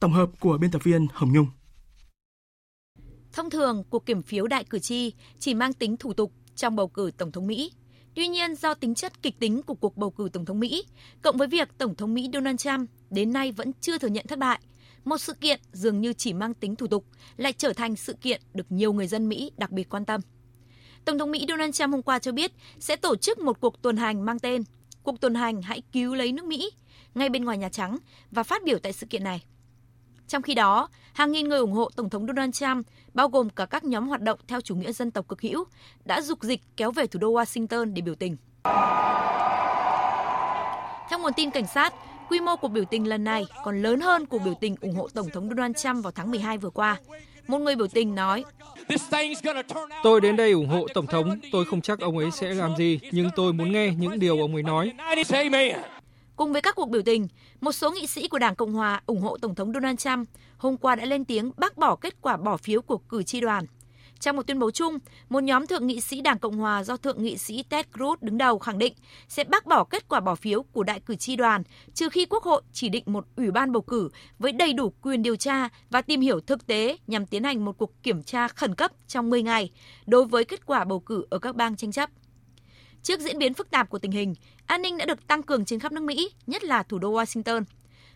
Tổng 0.00 0.12
hợp 0.12 0.30
của 0.40 0.58
biên 0.58 0.70
tập 0.70 0.84
viên 0.84 1.06
Hồng 1.12 1.32
Nhung. 1.32 1.46
Thông 3.32 3.50
thường, 3.50 3.84
cuộc 3.90 4.06
kiểm 4.06 4.22
phiếu 4.22 4.46
đại 4.46 4.64
cử 4.64 4.78
tri 4.78 5.12
chỉ 5.38 5.54
mang 5.54 5.72
tính 5.72 5.96
thủ 5.96 6.12
tục 6.12 6.32
trong 6.54 6.76
bầu 6.76 6.88
cử 6.88 7.10
Tổng 7.18 7.32
thống 7.32 7.46
Mỹ. 7.46 7.72
Tuy 8.14 8.28
nhiên, 8.28 8.54
do 8.54 8.74
tính 8.74 8.94
chất 8.94 9.22
kịch 9.22 9.38
tính 9.38 9.62
của 9.62 9.74
cuộc 9.74 9.96
bầu 9.96 10.10
cử 10.10 10.28
Tổng 10.32 10.44
thống 10.44 10.60
Mỹ, 10.60 10.84
cộng 11.22 11.36
với 11.36 11.48
việc 11.48 11.68
Tổng 11.78 11.94
thống 11.94 12.14
Mỹ 12.14 12.30
Donald 12.32 12.60
Trump 12.60 12.90
đến 13.10 13.32
nay 13.32 13.52
vẫn 13.52 13.72
chưa 13.80 13.98
thừa 13.98 14.08
nhận 14.08 14.26
thất 14.28 14.38
bại, 14.38 14.60
một 15.06 15.18
sự 15.18 15.32
kiện 15.32 15.60
dường 15.72 16.00
như 16.00 16.12
chỉ 16.12 16.32
mang 16.32 16.54
tính 16.54 16.76
thủ 16.76 16.86
tục 16.86 17.04
lại 17.36 17.52
trở 17.52 17.72
thành 17.72 17.96
sự 17.96 18.12
kiện 18.12 18.40
được 18.54 18.66
nhiều 18.68 18.92
người 18.92 19.06
dân 19.06 19.28
Mỹ 19.28 19.50
đặc 19.56 19.70
biệt 19.70 19.88
quan 19.88 20.04
tâm. 20.04 20.20
Tổng 21.04 21.18
thống 21.18 21.30
Mỹ 21.30 21.44
Donald 21.48 21.74
Trump 21.74 21.90
hôm 21.90 22.02
qua 22.02 22.18
cho 22.18 22.32
biết 22.32 22.52
sẽ 22.78 22.96
tổ 22.96 23.16
chức 23.16 23.38
một 23.38 23.60
cuộc 23.60 23.82
tuần 23.82 23.96
hành 23.96 24.24
mang 24.24 24.38
tên 24.38 24.62
Cuộc 25.02 25.20
tuần 25.20 25.34
hành 25.34 25.62
Hãy 25.62 25.82
cứu 25.92 26.14
lấy 26.14 26.32
nước 26.32 26.44
Mỹ 26.44 26.70
ngay 27.14 27.28
bên 27.28 27.44
ngoài 27.44 27.58
Nhà 27.58 27.68
Trắng 27.68 27.98
và 28.30 28.42
phát 28.42 28.64
biểu 28.64 28.78
tại 28.78 28.92
sự 28.92 29.06
kiện 29.06 29.24
này. 29.24 29.44
Trong 30.28 30.42
khi 30.42 30.54
đó, 30.54 30.88
hàng 31.12 31.32
nghìn 31.32 31.48
người 31.48 31.58
ủng 31.58 31.72
hộ 31.72 31.90
Tổng 31.96 32.10
thống 32.10 32.26
Donald 32.26 32.54
Trump, 32.54 32.86
bao 33.14 33.28
gồm 33.28 33.50
cả 33.50 33.66
các 33.66 33.84
nhóm 33.84 34.08
hoạt 34.08 34.20
động 34.20 34.38
theo 34.48 34.60
chủ 34.60 34.76
nghĩa 34.76 34.92
dân 34.92 35.10
tộc 35.10 35.28
cực 35.28 35.40
hữu, 35.40 35.64
đã 36.04 36.20
dục 36.20 36.42
dịch 36.42 36.60
kéo 36.76 36.90
về 36.90 37.06
thủ 37.06 37.20
đô 37.20 37.32
Washington 37.32 37.94
để 37.94 38.02
biểu 38.02 38.14
tình. 38.14 38.36
Theo 41.10 41.18
nguồn 41.18 41.32
tin 41.36 41.50
cảnh 41.50 41.66
sát, 41.74 41.94
quy 42.28 42.40
mô 42.40 42.56
cuộc 42.56 42.68
biểu 42.68 42.84
tình 42.84 43.08
lần 43.08 43.24
này 43.24 43.44
còn 43.64 43.82
lớn 43.82 44.00
hơn 44.00 44.26
cuộc 44.26 44.38
biểu 44.44 44.54
tình 44.60 44.76
ủng 44.80 44.94
hộ 44.94 45.08
Tổng 45.14 45.30
thống 45.30 45.48
Donald 45.48 45.76
Trump 45.76 46.04
vào 46.04 46.12
tháng 46.12 46.30
12 46.30 46.58
vừa 46.58 46.70
qua. 46.70 46.96
Một 47.46 47.58
người 47.58 47.76
biểu 47.76 47.86
tình 47.88 48.14
nói, 48.14 48.44
Tôi 50.02 50.20
đến 50.20 50.36
đây 50.36 50.52
ủng 50.52 50.68
hộ 50.68 50.86
Tổng 50.94 51.06
thống, 51.06 51.38
tôi 51.52 51.64
không 51.64 51.80
chắc 51.80 52.00
ông 52.00 52.18
ấy 52.18 52.30
sẽ 52.30 52.54
làm 52.54 52.76
gì, 52.76 53.00
nhưng 53.12 53.30
tôi 53.36 53.52
muốn 53.52 53.72
nghe 53.72 53.94
những 53.98 54.18
điều 54.18 54.40
ông 54.40 54.54
ấy 54.54 54.62
nói. 54.62 54.92
Cùng 56.36 56.52
với 56.52 56.62
các 56.62 56.74
cuộc 56.74 56.88
biểu 56.88 57.02
tình, 57.02 57.28
một 57.60 57.72
số 57.72 57.90
nghị 57.90 58.06
sĩ 58.06 58.28
của 58.28 58.38
Đảng 58.38 58.54
Cộng 58.54 58.72
Hòa 58.72 59.02
ủng 59.06 59.20
hộ 59.20 59.36
Tổng 59.38 59.54
thống 59.54 59.72
Donald 59.72 59.98
Trump 59.98 60.28
hôm 60.56 60.76
qua 60.76 60.94
đã 60.94 61.04
lên 61.04 61.24
tiếng 61.24 61.50
bác 61.56 61.76
bỏ 61.76 61.96
kết 61.96 62.14
quả 62.20 62.36
bỏ 62.36 62.56
phiếu 62.56 62.82
của 62.82 62.98
cử 62.98 63.22
tri 63.22 63.40
đoàn. 63.40 63.64
Trong 64.20 64.36
một 64.36 64.46
tuyên 64.46 64.58
bố 64.58 64.70
chung, 64.70 64.98
một 65.28 65.42
nhóm 65.42 65.66
thượng 65.66 65.86
nghị 65.86 66.00
sĩ 66.00 66.20
Đảng 66.20 66.38
Cộng 66.38 66.56
Hòa 66.56 66.84
do 66.84 66.96
thượng 66.96 67.22
nghị 67.22 67.36
sĩ 67.36 67.62
Ted 67.62 67.86
Cruz 67.92 68.16
đứng 68.20 68.38
đầu 68.38 68.58
khẳng 68.58 68.78
định 68.78 68.94
sẽ 69.28 69.44
bác 69.44 69.66
bỏ 69.66 69.84
kết 69.84 70.08
quả 70.08 70.20
bỏ 70.20 70.34
phiếu 70.34 70.62
của 70.62 70.82
đại 70.82 71.00
cử 71.00 71.14
tri 71.14 71.36
đoàn 71.36 71.62
trừ 71.94 72.08
khi 72.08 72.26
Quốc 72.26 72.44
hội 72.44 72.62
chỉ 72.72 72.88
định 72.88 73.04
một 73.06 73.24
ủy 73.36 73.50
ban 73.50 73.72
bầu 73.72 73.82
cử 73.82 74.08
với 74.38 74.52
đầy 74.52 74.72
đủ 74.72 74.92
quyền 75.02 75.22
điều 75.22 75.36
tra 75.36 75.68
và 75.90 76.02
tìm 76.02 76.20
hiểu 76.20 76.40
thực 76.40 76.66
tế 76.66 76.96
nhằm 77.06 77.26
tiến 77.26 77.44
hành 77.44 77.64
một 77.64 77.78
cuộc 77.78 78.02
kiểm 78.02 78.22
tra 78.22 78.48
khẩn 78.48 78.74
cấp 78.74 78.92
trong 79.08 79.30
10 79.30 79.42
ngày 79.42 79.70
đối 80.06 80.24
với 80.24 80.44
kết 80.44 80.66
quả 80.66 80.84
bầu 80.84 81.00
cử 81.00 81.26
ở 81.30 81.38
các 81.38 81.56
bang 81.56 81.76
tranh 81.76 81.92
chấp. 81.92 82.10
Trước 83.02 83.20
diễn 83.20 83.38
biến 83.38 83.54
phức 83.54 83.70
tạp 83.70 83.90
của 83.90 83.98
tình 83.98 84.10
hình, 84.10 84.34
an 84.66 84.82
ninh 84.82 84.98
đã 84.98 85.04
được 85.04 85.26
tăng 85.26 85.42
cường 85.42 85.64
trên 85.64 85.80
khắp 85.80 85.92
nước 85.92 86.02
Mỹ, 86.02 86.30
nhất 86.46 86.64
là 86.64 86.82
thủ 86.82 86.98
đô 86.98 87.12
Washington. 87.12 87.62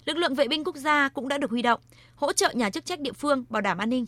Lực 0.05 0.16
lượng 0.16 0.34
vệ 0.34 0.48
binh 0.48 0.64
quốc 0.64 0.76
gia 0.76 1.09
cũng 1.09 1.28
đã 1.28 1.38
được 1.38 1.51
huy 1.51 1.62
động, 1.62 1.80
hỗ 2.14 2.32
trợ 2.32 2.53
nhà 2.55 2.70
chức 2.70 2.84
trách 2.84 3.01
địa 3.01 3.12
phương 3.12 3.44
bảo 3.48 3.62
đảm 3.62 3.78
an 3.78 3.90
ninh. 3.90 4.07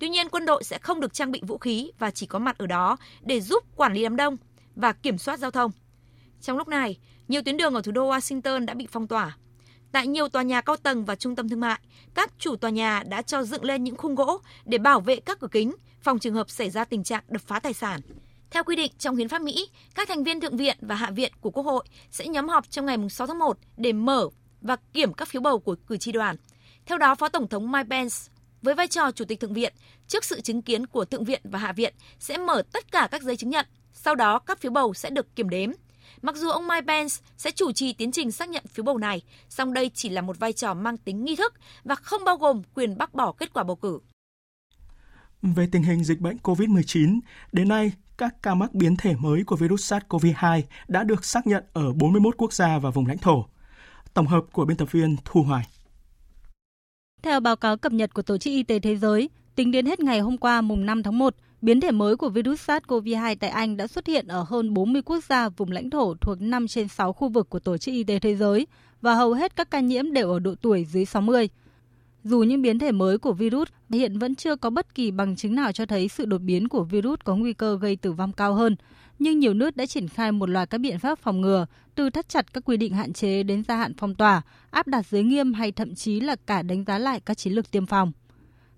Tuy 0.00 0.08
nhiên, 0.08 0.28
quân 0.28 0.46
đội 0.46 0.64
sẽ 0.64 0.78
không 0.78 1.00
được 1.00 1.14
trang 1.14 1.30
bị 1.30 1.40
vũ 1.46 1.58
khí 1.58 1.92
và 1.98 2.10
chỉ 2.10 2.26
có 2.26 2.38
mặt 2.38 2.58
ở 2.58 2.66
đó 2.66 2.96
để 3.22 3.40
giúp 3.40 3.64
quản 3.76 3.92
lý 3.92 4.02
đám 4.02 4.16
đông 4.16 4.36
và 4.76 4.92
kiểm 4.92 5.18
soát 5.18 5.38
giao 5.38 5.50
thông. 5.50 5.70
Trong 6.40 6.58
lúc 6.58 6.68
này, 6.68 6.98
nhiều 7.28 7.42
tuyến 7.42 7.56
đường 7.56 7.74
ở 7.74 7.82
thủ 7.82 7.92
đô 7.92 8.10
Washington 8.10 8.64
đã 8.64 8.74
bị 8.74 8.88
phong 8.90 9.06
tỏa. 9.06 9.36
Tại 9.92 10.06
nhiều 10.06 10.28
tòa 10.28 10.42
nhà 10.42 10.60
cao 10.60 10.76
tầng 10.76 11.04
và 11.04 11.14
trung 11.14 11.36
tâm 11.36 11.48
thương 11.48 11.60
mại, 11.60 11.80
các 12.14 12.32
chủ 12.38 12.56
tòa 12.56 12.70
nhà 12.70 13.02
đã 13.08 13.22
cho 13.22 13.42
dựng 13.42 13.64
lên 13.64 13.84
những 13.84 13.96
khung 13.96 14.14
gỗ 14.14 14.38
để 14.64 14.78
bảo 14.78 15.00
vệ 15.00 15.16
các 15.16 15.40
cửa 15.40 15.48
kính, 15.50 15.72
phòng 16.02 16.18
trường 16.18 16.34
hợp 16.34 16.50
xảy 16.50 16.70
ra 16.70 16.84
tình 16.84 17.04
trạng 17.04 17.22
đập 17.28 17.42
phá 17.46 17.60
tài 17.60 17.72
sản. 17.72 18.00
Theo 18.50 18.64
quy 18.64 18.76
định 18.76 18.92
trong 18.98 19.16
hiến 19.16 19.28
pháp 19.28 19.42
Mỹ, 19.42 19.68
các 19.94 20.08
thành 20.08 20.24
viên 20.24 20.40
Thượng 20.40 20.56
viện 20.56 20.76
và 20.80 20.94
Hạ 20.94 21.10
viện 21.10 21.32
của 21.40 21.50
Quốc 21.50 21.66
hội 21.66 21.84
sẽ 22.10 22.28
nhóm 22.28 22.48
họp 22.48 22.70
trong 22.70 22.86
ngày 22.86 22.96
6 23.10 23.26
tháng 23.26 23.38
1 23.38 23.58
để 23.76 23.92
mở 23.92 24.28
và 24.60 24.76
kiểm 24.92 25.12
các 25.12 25.28
phiếu 25.28 25.42
bầu 25.42 25.58
của 25.58 25.76
cử 25.86 25.96
tri 25.96 26.12
đoàn. 26.12 26.36
Theo 26.86 26.98
đó, 26.98 27.14
Phó 27.14 27.28
Tổng 27.28 27.48
thống 27.48 27.72
Mike 27.72 27.88
Pence 27.90 28.16
với 28.62 28.74
vai 28.74 28.88
trò 28.88 29.10
Chủ 29.10 29.24
tịch 29.24 29.40
Thượng 29.40 29.54
viện, 29.54 29.72
trước 30.08 30.24
sự 30.24 30.40
chứng 30.40 30.62
kiến 30.62 30.86
của 30.86 31.04
Thượng 31.04 31.24
viện 31.24 31.40
và 31.44 31.58
Hạ 31.58 31.72
viện 31.72 31.94
sẽ 32.18 32.38
mở 32.38 32.62
tất 32.72 32.92
cả 32.92 33.08
các 33.10 33.22
giấy 33.22 33.36
chứng 33.36 33.50
nhận, 33.50 33.66
sau 33.92 34.14
đó 34.14 34.38
các 34.38 34.60
phiếu 34.60 34.72
bầu 34.72 34.94
sẽ 34.94 35.10
được 35.10 35.36
kiểm 35.36 35.48
đếm. 35.48 35.70
Mặc 36.22 36.36
dù 36.36 36.48
ông 36.48 36.68
Mike 36.68 36.86
Pence 36.86 37.14
sẽ 37.36 37.50
chủ 37.50 37.72
trì 37.72 37.92
tiến 37.92 38.12
trình 38.12 38.32
xác 38.32 38.48
nhận 38.48 38.64
phiếu 38.66 38.84
bầu 38.84 38.98
này, 38.98 39.22
song 39.48 39.72
đây 39.72 39.90
chỉ 39.94 40.08
là 40.08 40.22
một 40.22 40.38
vai 40.38 40.52
trò 40.52 40.74
mang 40.74 40.96
tính 40.96 41.24
nghi 41.24 41.36
thức 41.36 41.54
và 41.84 41.94
không 41.94 42.24
bao 42.24 42.36
gồm 42.36 42.62
quyền 42.74 42.98
bác 42.98 43.14
bỏ 43.14 43.32
kết 43.32 43.52
quả 43.52 43.62
bầu 43.62 43.76
cử. 43.76 43.98
Về 45.42 45.68
tình 45.72 45.82
hình 45.82 46.04
dịch 46.04 46.20
bệnh 46.20 46.36
COVID-19, 46.42 47.20
đến 47.52 47.68
nay, 47.68 47.92
các 48.18 48.34
ca 48.42 48.54
mắc 48.54 48.74
biến 48.74 48.96
thể 48.96 49.14
mới 49.14 49.44
của 49.44 49.56
virus 49.56 49.92
SARS-CoV-2 49.92 50.62
đã 50.88 51.04
được 51.04 51.24
xác 51.24 51.46
nhận 51.46 51.64
ở 51.72 51.92
41 51.92 52.34
quốc 52.36 52.52
gia 52.52 52.78
và 52.78 52.90
vùng 52.90 53.06
lãnh 53.06 53.18
thổ. 53.18 53.46
Tổng 54.14 54.26
hợp 54.26 54.44
của 54.52 54.64
biên 54.64 54.76
tập 54.76 54.92
viên 54.92 55.16
Thu 55.24 55.42
Hoài. 55.42 55.66
Theo 57.22 57.40
báo 57.40 57.56
cáo 57.56 57.76
cập 57.76 57.92
nhật 57.92 58.14
của 58.14 58.22
Tổ 58.22 58.38
chức 58.38 58.50
Y 58.50 58.62
tế 58.62 58.78
Thế 58.78 58.96
giới, 58.96 59.30
tính 59.54 59.70
đến 59.70 59.86
hết 59.86 60.00
ngày 60.00 60.20
hôm 60.20 60.38
qua 60.38 60.60
mùng 60.60 60.86
5 60.86 61.02
tháng 61.02 61.18
1, 61.18 61.34
biến 61.62 61.80
thể 61.80 61.90
mới 61.90 62.16
của 62.16 62.28
virus 62.28 62.70
SARS-CoV-2 62.70 63.36
tại 63.40 63.50
Anh 63.50 63.76
đã 63.76 63.86
xuất 63.86 64.06
hiện 64.06 64.26
ở 64.28 64.44
hơn 64.48 64.74
40 64.74 65.02
quốc 65.02 65.24
gia 65.24 65.48
vùng 65.48 65.72
lãnh 65.72 65.90
thổ 65.90 66.14
thuộc 66.14 66.40
5 66.40 66.68
trên 66.68 66.88
6 66.88 67.12
khu 67.12 67.28
vực 67.28 67.50
của 67.50 67.58
Tổ 67.58 67.78
chức 67.78 67.92
Y 67.92 68.04
tế 68.04 68.18
Thế 68.18 68.36
giới 68.36 68.66
và 69.02 69.14
hầu 69.14 69.32
hết 69.32 69.56
các 69.56 69.70
ca 69.70 69.80
nhiễm 69.80 70.12
đều 70.12 70.30
ở 70.30 70.38
độ 70.38 70.54
tuổi 70.62 70.84
dưới 70.84 71.04
60. 71.04 71.48
Dù 72.24 72.38
những 72.42 72.62
biến 72.62 72.78
thể 72.78 72.92
mới 72.92 73.18
của 73.18 73.32
virus 73.32 73.68
hiện 73.90 74.18
vẫn 74.18 74.34
chưa 74.34 74.56
có 74.56 74.70
bất 74.70 74.94
kỳ 74.94 75.10
bằng 75.10 75.36
chứng 75.36 75.54
nào 75.54 75.72
cho 75.72 75.86
thấy 75.86 76.08
sự 76.08 76.24
đột 76.24 76.38
biến 76.38 76.68
của 76.68 76.84
virus 76.84 77.20
có 77.24 77.36
nguy 77.36 77.52
cơ 77.52 77.78
gây 77.80 77.96
tử 77.96 78.12
vong 78.12 78.32
cao 78.32 78.54
hơn, 78.54 78.76
nhưng 79.20 79.38
nhiều 79.38 79.54
nước 79.54 79.76
đã 79.76 79.86
triển 79.86 80.08
khai 80.08 80.32
một 80.32 80.50
loạt 80.50 80.70
các 80.70 80.78
biện 80.78 80.98
pháp 80.98 81.18
phòng 81.18 81.40
ngừa, 81.40 81.66
từ 81.94 82.10
thắt 82.10 82.28
chặt 82.28 82.52
các 82.52 82.64
quy 82.64 82.76
định 82.76 82.94
hạn 82.94 83.12
chế 83.12 83.42
đến 83.42 83.62
gia 83.68 83.76
hạn 83.76 83.92
phong 83.98 84.14
tỏa, 84.14 84.42
áp 84.70 84.86
đặt 84.86 85.06
giới 85.06 85.22
nghiêm 85.22 85.52
hay 85.52 85.72
thậm 85.72 85.94
chí 85.94 86.20
là 86.20 86.36
cả 86.46 86.62
đánh 86.62 86.84
giá 86.84 86.98
lại 86.98 87.20
các 87.20 87.38
chiến 87.38 87.52
lược 87.52 87.70
tiêm 87.70 87.86
phòng. 87.86 88.12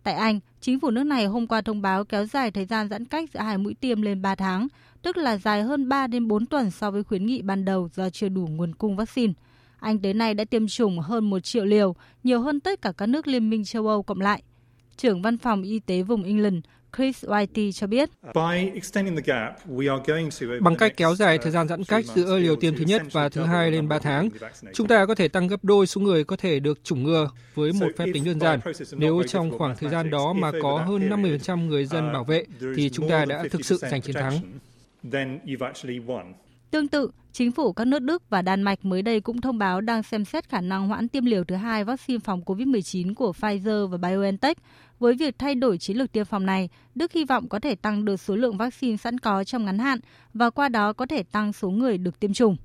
Tại 0.03 0.15
Anh, 0.15 0.41
chính 0.61 0.81
phủ 0.81 0.91
nước 0.91 1.05
này 1.05 1.27
hôm 1.27 1.47
qua 1.47 1.61
thông 1.61 1.83
báo 1.83 2.05
kéo 2.05 2.27
dài 2.27 2.51
thời 2.51 2.67
gian 2.67 2.89
giãn 2.89 3.05
cách 3.05 3.31
giữa 3.35 3.41
hai 3.41 3.59
mũi 3.59 3.75
tiêm 3.75 4.03
lên 4.03 4.23
3 4.23 4.35
tháng, 4.35 4.69
tức 5.03 5.17
là 5.17 5.37
dài 5.37 5.63
hơn 5.63 5.89
3 5.89 6.07
đến 6.07 6.29
4 6.29 6.47
tuần 6.47 6.71
so 6.71 6.91
với 6.91 7.05
khuyến 7.05 7.27
nghị 7.27 7.43
ban 7.43 7.65
đầu 7.65 7.89
do 7.95 8.11
chưa 8.11 8.29
đủ 8.29 8.47
nguồn 8.47 8.75
cung 8.75 8.97
vaccine. 8.97 9.33
Anh 9.79 9.99
tới 9.99 10.15
nay 10.15 10.35
đã 10.35 10.45
tiêm 10.45 10.69
chủng 10.69 10.99
hơn 10.99 11.31
1 11.31 11.41
triệu 11.41 11.65
liều, 11.65 11.95
nhiều 12.25 12.41
hơn 12.41 12.61
tất 12.61 12.83
cả 12.83 12.93
các 12.93 13.07
nước 13.07 13.27
Liên 13.27 13.51
minh 13.51 13.65
châu 13.65 13.87
Âu 13.87 14.03
cộng 14.03 14.21
lại. 14.21 14.43
Trưởng 14.97 15.23
văn 15.23 15.39
phòng 15.39 15.63
y 15.63 15.79
tế 15.79 16.03
vùng 16.03 16.23
England, 16.23 16.65
Chris 16.97 17.25
Whitey 17.25 17.73
cho 17.73 17.87
biết. 17.87 18.11
Bằng 20.61 20.77
cách 20.77 20.93
kéo 20.97 21.15
dài 21.15 21.39
thời 21.39 21.53
gian 21.53 21.69
giãn 21.69 21.85
cách 21.85 22.05
giữa 22.15 22.39
liều 22.39 22.57
tiêm 22.57 22.77
thứ 22.77 22.85
nhất 22.85 23.03
và 23.13 23.29
thứ 23.29 23.45
hai 23.45 23.71
lên 23.71 23.89
3 23.89 23.99
tháng, 23.99 24.29
chúng 24.75 24.89
ta 24.89 25.07
có 25.07 25.15
thể 25.15 25.29
tăng 25.29 25.49
gấp 25.49 25.65
đôi 25.65 25.87
số 25.87 26.01
người 26.01 26.25
có 26.25 26.37
thể 26.37 26.61
được 26.61 26.85
chủng 26.85 27.03
ngừa 27.03 27.31
với 27.55 27.73
một 27.73 27.89
phép 27.97 28.07
tính 28.15 28.25
đơn 28.25 28.41
giản. 28.41 28.61
Nếu 28.97 29.23
trong 29.29 29.59
khoảng 29.59 29.77
thời 29.77 29.91
gian 29.91 30.11
đó 30.11 30.33
mà 30.33 30.53
có 30.63 30.85
hơn 30.87 31.09
50% 31.09 31.67
người 31.67 31.87
dân 31.87 32.13
bảo 32.13 32.25
vệ, 32.25 32.45
thì 32.77 32.91
chúng 32.91 33.09
ta 33.09 33.25
đã 33.25 33.45
thực 33.51 33.65
sự 33.65 33.77
giành 33.77 34.03
chiến 34.03 34.17
thắng. 34.17 34.39
Tương 36.71 36.89
tự, 36.89 37.11
chính 37.33 37.53
phủ 37.53 37.73
các 37.73 37.85
nước 37.85 38.03
Đức 38.03 38.23
và 38.31 38.43
Đan 38.43 38.63
Mạch 38.63 38.85
mới 38.85 39.03
đây 39.03 39.21
cũng 39.21 39.41
thông 39.41 39.59
báo 39.59 39.81
đang 39.81 40.03
xem 40.03 40.25
xét 40.25 40.49
khả 40.49 40.61
năng 40.61 40.89
hoãn 40.89 41.09
tiêm 41.09 41.25
liều 41.25 41.45
thứ 41.45 41.55
hai 41.55 41.85
vaccine 41.85 42.19
phòng 42.19 42.43
COVID-19 42.47 43.15
của 43.15 43.33
Pfizer 43.41 43.87
và 43.87 43.97
BioNTech. 43.99 44.59
Với 45.03 45.15
việc 45.15 45.39
thay 45.39 45.55
đổi 45.55 45.79
chiến 45.79 45.97
lược 45.97 46.13
tiêm 46.13 46.25
phòng 46.25 46.47
này, 46.47 46.69
Đức 46.95 47.13
hy 47.13 47.25
vọng 47.25 47.49
có 47.49 47.59
thể 47.59 47.75
tăng 47.75 48.05
được 48.05 48.21
số 48.21 48.37
lượng 48.37 48.57
vaccine 48.57 48.97
sẵn 48.97 49.19
có 49.19 49.45
trong 49.45 49.65
ngắn 49.65 49.79
hạn 49.79 49.99
và 50.35 50.51
qua 50.51 50.69
đó 50.69 50.93
có 50.93 51.07
thể 51.07 51.23
tăng 51.23 51.53
số 51.53 51.71
người 51.71 51.99
được 51.99 52.21
tiêm 52.21 52.33
chủng. 52.33 52.57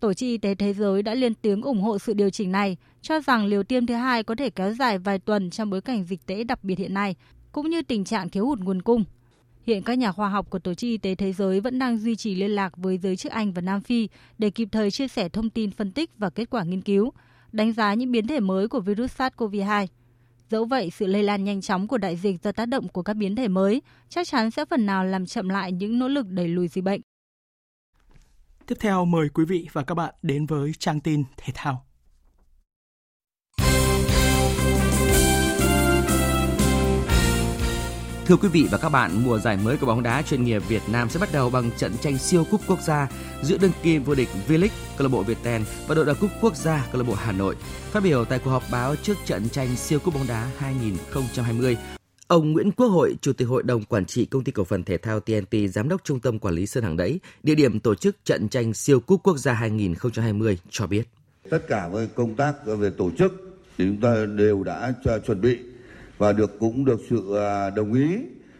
Tổ 0.00 0.14
chức 0.14 0.26
Y 0.26 0.38
tế 0.38 0.54
Thế 0.54 0.74
giới 0.74 1.02
đã 1.02 1.14
lên 1.14 1.34
tiếng 1.34 1.62
ủng 1.62 1.82
hộ 1.82 1.98
sự 1.98 2.14
điều 2.14 2.30
chỉnh 2.30 2.52
này, 2.52 2.76
cho 3.02 3.20
rằng 3.20 3.46
liều 3.46 3.62
tiêm 3.62 3.86
thứ 3.86 3.94
hai 3.94 4.22
có 4.22 4.34
thể 4.34 4.50
kéo 4.50 4.72
dài 4.72 4.98
vài 4.98 5.18
tuần 5.18 5.50
trong 5.50 5.70
bối 5.70 5.80
cảnh 5.80 6.04
dịch 6.04 6.26
tễ 6.26 6.44
đặc 6.44 6.64
biệt 6.64 6.78
hiện 6.78 6.94
nay, 6.94 7.16
cũng 7.52 7.70
như 7.70 7.82
tình 7.82 8.04
trạng 8.04 8.28
thiếu 8.28 8.46
hụt 8.46 8.58
nguồn 8.58 8.82
cung. 8.82 9.04
Hiện 9.62 9.82
các 9.82 9.98
nhà 9.98 10.12
khoa 10.12 10.28
học 10.28 10.50
của 10.50 10.58
Tổ 10.58 10.74
chức 10.74 10.88
Y 10.88 10.98
tế 10.98 11.14
Thế 11.14 11.32
giới 11.32 11.60
vẫn 11.60 11.78
đang 11.78 11.98
duy 11.98 12.16
trì 12.16 12.34
liên 12.34 12.50
lạc 12.50 12.76
với 12.76 12.98
giới 12.98 13.16
chức 13.16 13.32
Anh 13.32 13.52
và 13.52 13.60
Nam 13.60 13.80
Phi 13.80 14.08
để 14.38 14.50
kịp 14.50 14.68
thời 14.72 14.90
chia 14.90 15.08
sẻ 15.08 15.28
thông 15.28 15.50
tin 15.50 15.70
phân 15.70 15.92
tích 15.92 16.10
và 16.18 16.30
kết 16.30 16.50
quả 16.50 16.62
nghiên 16.62 16.80
cứu, 16.80 17.12
đánh 17.52 17.72
giá 17.72 17.94
những 17.94 18.12
biến 18.12 18.26
thể 18.26 18.40
mới 18.40 18.68
của 18.68 18.80
virus 18.80 19.20
SARS-CoV-2. 19.20 19.86
Dẫu 20.50 20.64
vậy, 20.64 20.90
sự 20.90 21.06
lây 21.06 21.22
lan 21.22 21.44
nhanh 21.44 21.60
chóng 21.60 21.88
của 21.88 21.98
đại 21.98 22.16
dịch 22.16 22.42
do 22.42 22.52
tác 22.52 22.66
động 22.66 22.88
của 22.88 23.02
các 23.02 23.14
biến 23.14 23.36
thể 23.36 23.48
mới 23.48 23.82
chắc 24.08 24.28
chắn 24.28 24.50
sẽ 24.50 24.64
phần 24.64 24.86
nào 24.86 25.04
làm 25.04 25.26
chậm 25.26 25.48
lại 25.48 25.72
những 25.72 25.98
nỗ 25.98 26.08
lực 26.08 26.26
đẩy 26.28 26.48
lùi 26.48 26.68
dịch 26.68 26.84
bệnh. 26.84 27.00
Tiếp 28.66 28.74
theo 28.80 29.04
mời 29.04 29.28
quý 29.28 29.44
vị 29.44 29.68
và 29.72 29.82
các 29.82 29.94
bạn 29.94 30.14
đến 30.22 30.46
với 30.46 30.72
trang 30.78 31.00
tin 31.00 31.24
thể 31.36 31.52
thao. 31.56 31.86
Thưa 38.30 38.36
quý 38.36 38.48
vị 38.48 38.66
và 38.70 38.78
các 38.78 38.88
bạn, 38.88 39.10
mùa 39.24 39.38
giải 39.38 39.58
mới 39.64 39.76
của 39.76 39.86
bóng 39.86 40.02
đá 40.02 40.22
chuyên 40.22 40.44
nghiệp 40.44 40.62
Việt 40.68 40.82
Nam 40.92 41.08
sẽ 41.08 41.20
bắt 41.20 41.28
đầu 41.32 41.50
bằng 41.50 41.70
trận 41.76 41.92
tranh 42.00 42.18
siêu 42.18 42.44
cúp 42.50 42.60
quốc 42.66 42.80
gia 42.80 43.08
giữa 43.42 43.58
đương 43.58 43.70
kim 43.82 44.02
vô 44.02 44.14
địch 44.14 44.28
V-League 44.48 44.68
câu 44.96 45.06
lạc 45.06 45.12
bộ 45.12 45.22
Viettel 45.22 45.62
và 45.86 45.94
đội 45.94 46.04
đoàn 46.04 46.18
cúp 46.20 46.30
quốc 46.40 46.56
gia 46.56 46.86
câu 46.92 47.02
lạc 47.02 47.08
bộ 47.08 47.14
Hà 47.14 47.32
Nội. 47.32 47.56
Phát 47.90 48.02
biểu 48.02 48.24
tại 48.24 48.40
cuộc 48.44 48.50
họp 48.50 48.62
báo 48.72 48.96
trước 48.96 49.16
trận 49.24 49.48
tranh 49.48 49.76
siêu 49.76 49.98
cúp 49.98 50.14
bóng 50.14 50.26
đá 50.28 50.50
2020, 50.58 51.76
Ông 52.26 52.52
Nguyễn 52.52 52.72
Quốc 52.72 52.88
Hội, 52.88 53.14
Chủ 53.20 53.32
tịch 53.32 53.48
Hội 53.48 53.62
đồng 53.62 53.84
Quản 53.84 54.04
trị 54.04 54.24
Công 54.24 54.44
ty 54.44 54.52
Cổ 54.52 54.64
phần 54.64 54.84
Thể 54.84 54.98
thao 54.98 55.20
TNT, 55.20 55.54
Giám 55.70 55.88
đốc 55.88 56.04
Trung 56.04 56.20
tâm 56.20 56.38
Quản 56.38 56.54
lý 56.54 56.66
Sơn 56.66 56.84
Hàng 56.84 56.96
Đẫy, 56.96 57.20
địa 57.42 57.54
điểm 57.54 57.80
tổ 57.80 57.94
chức 57.94 58.16
trận 58.24 58.48
tranh 58.48 58.74
siêu 58.74 59.00
cúp 59.00 59.20
quốc 59.22 59.36
gia 59.36 59.52
2020 59.52 60.58
cho 60.70 60.86
biết. 60.86 61.08
Tất 61.50 61.68
cả 61.68 61.88
với 61.88 62.06
công 62.14 62.34
tác 62.34 62.66
về 62.66 62.90
tổ 62.90 63.10
chức 63.18 63.32
thì 63.78 63.84
chúng 63.86 64.00
ta 64.00 64.26
đều 64.36 64.62
đã 64.62 64.94
chuẩn 65.26 65.40
bị 65.40 65.58
và 66.20 66.32
được 66.32 66.58
cũng 66.58 66.84
được 66.84 67.00
sự 67.10 67.36
à, 67.36 67.70
đồng 67.70 67.92
ý 67.92 68.18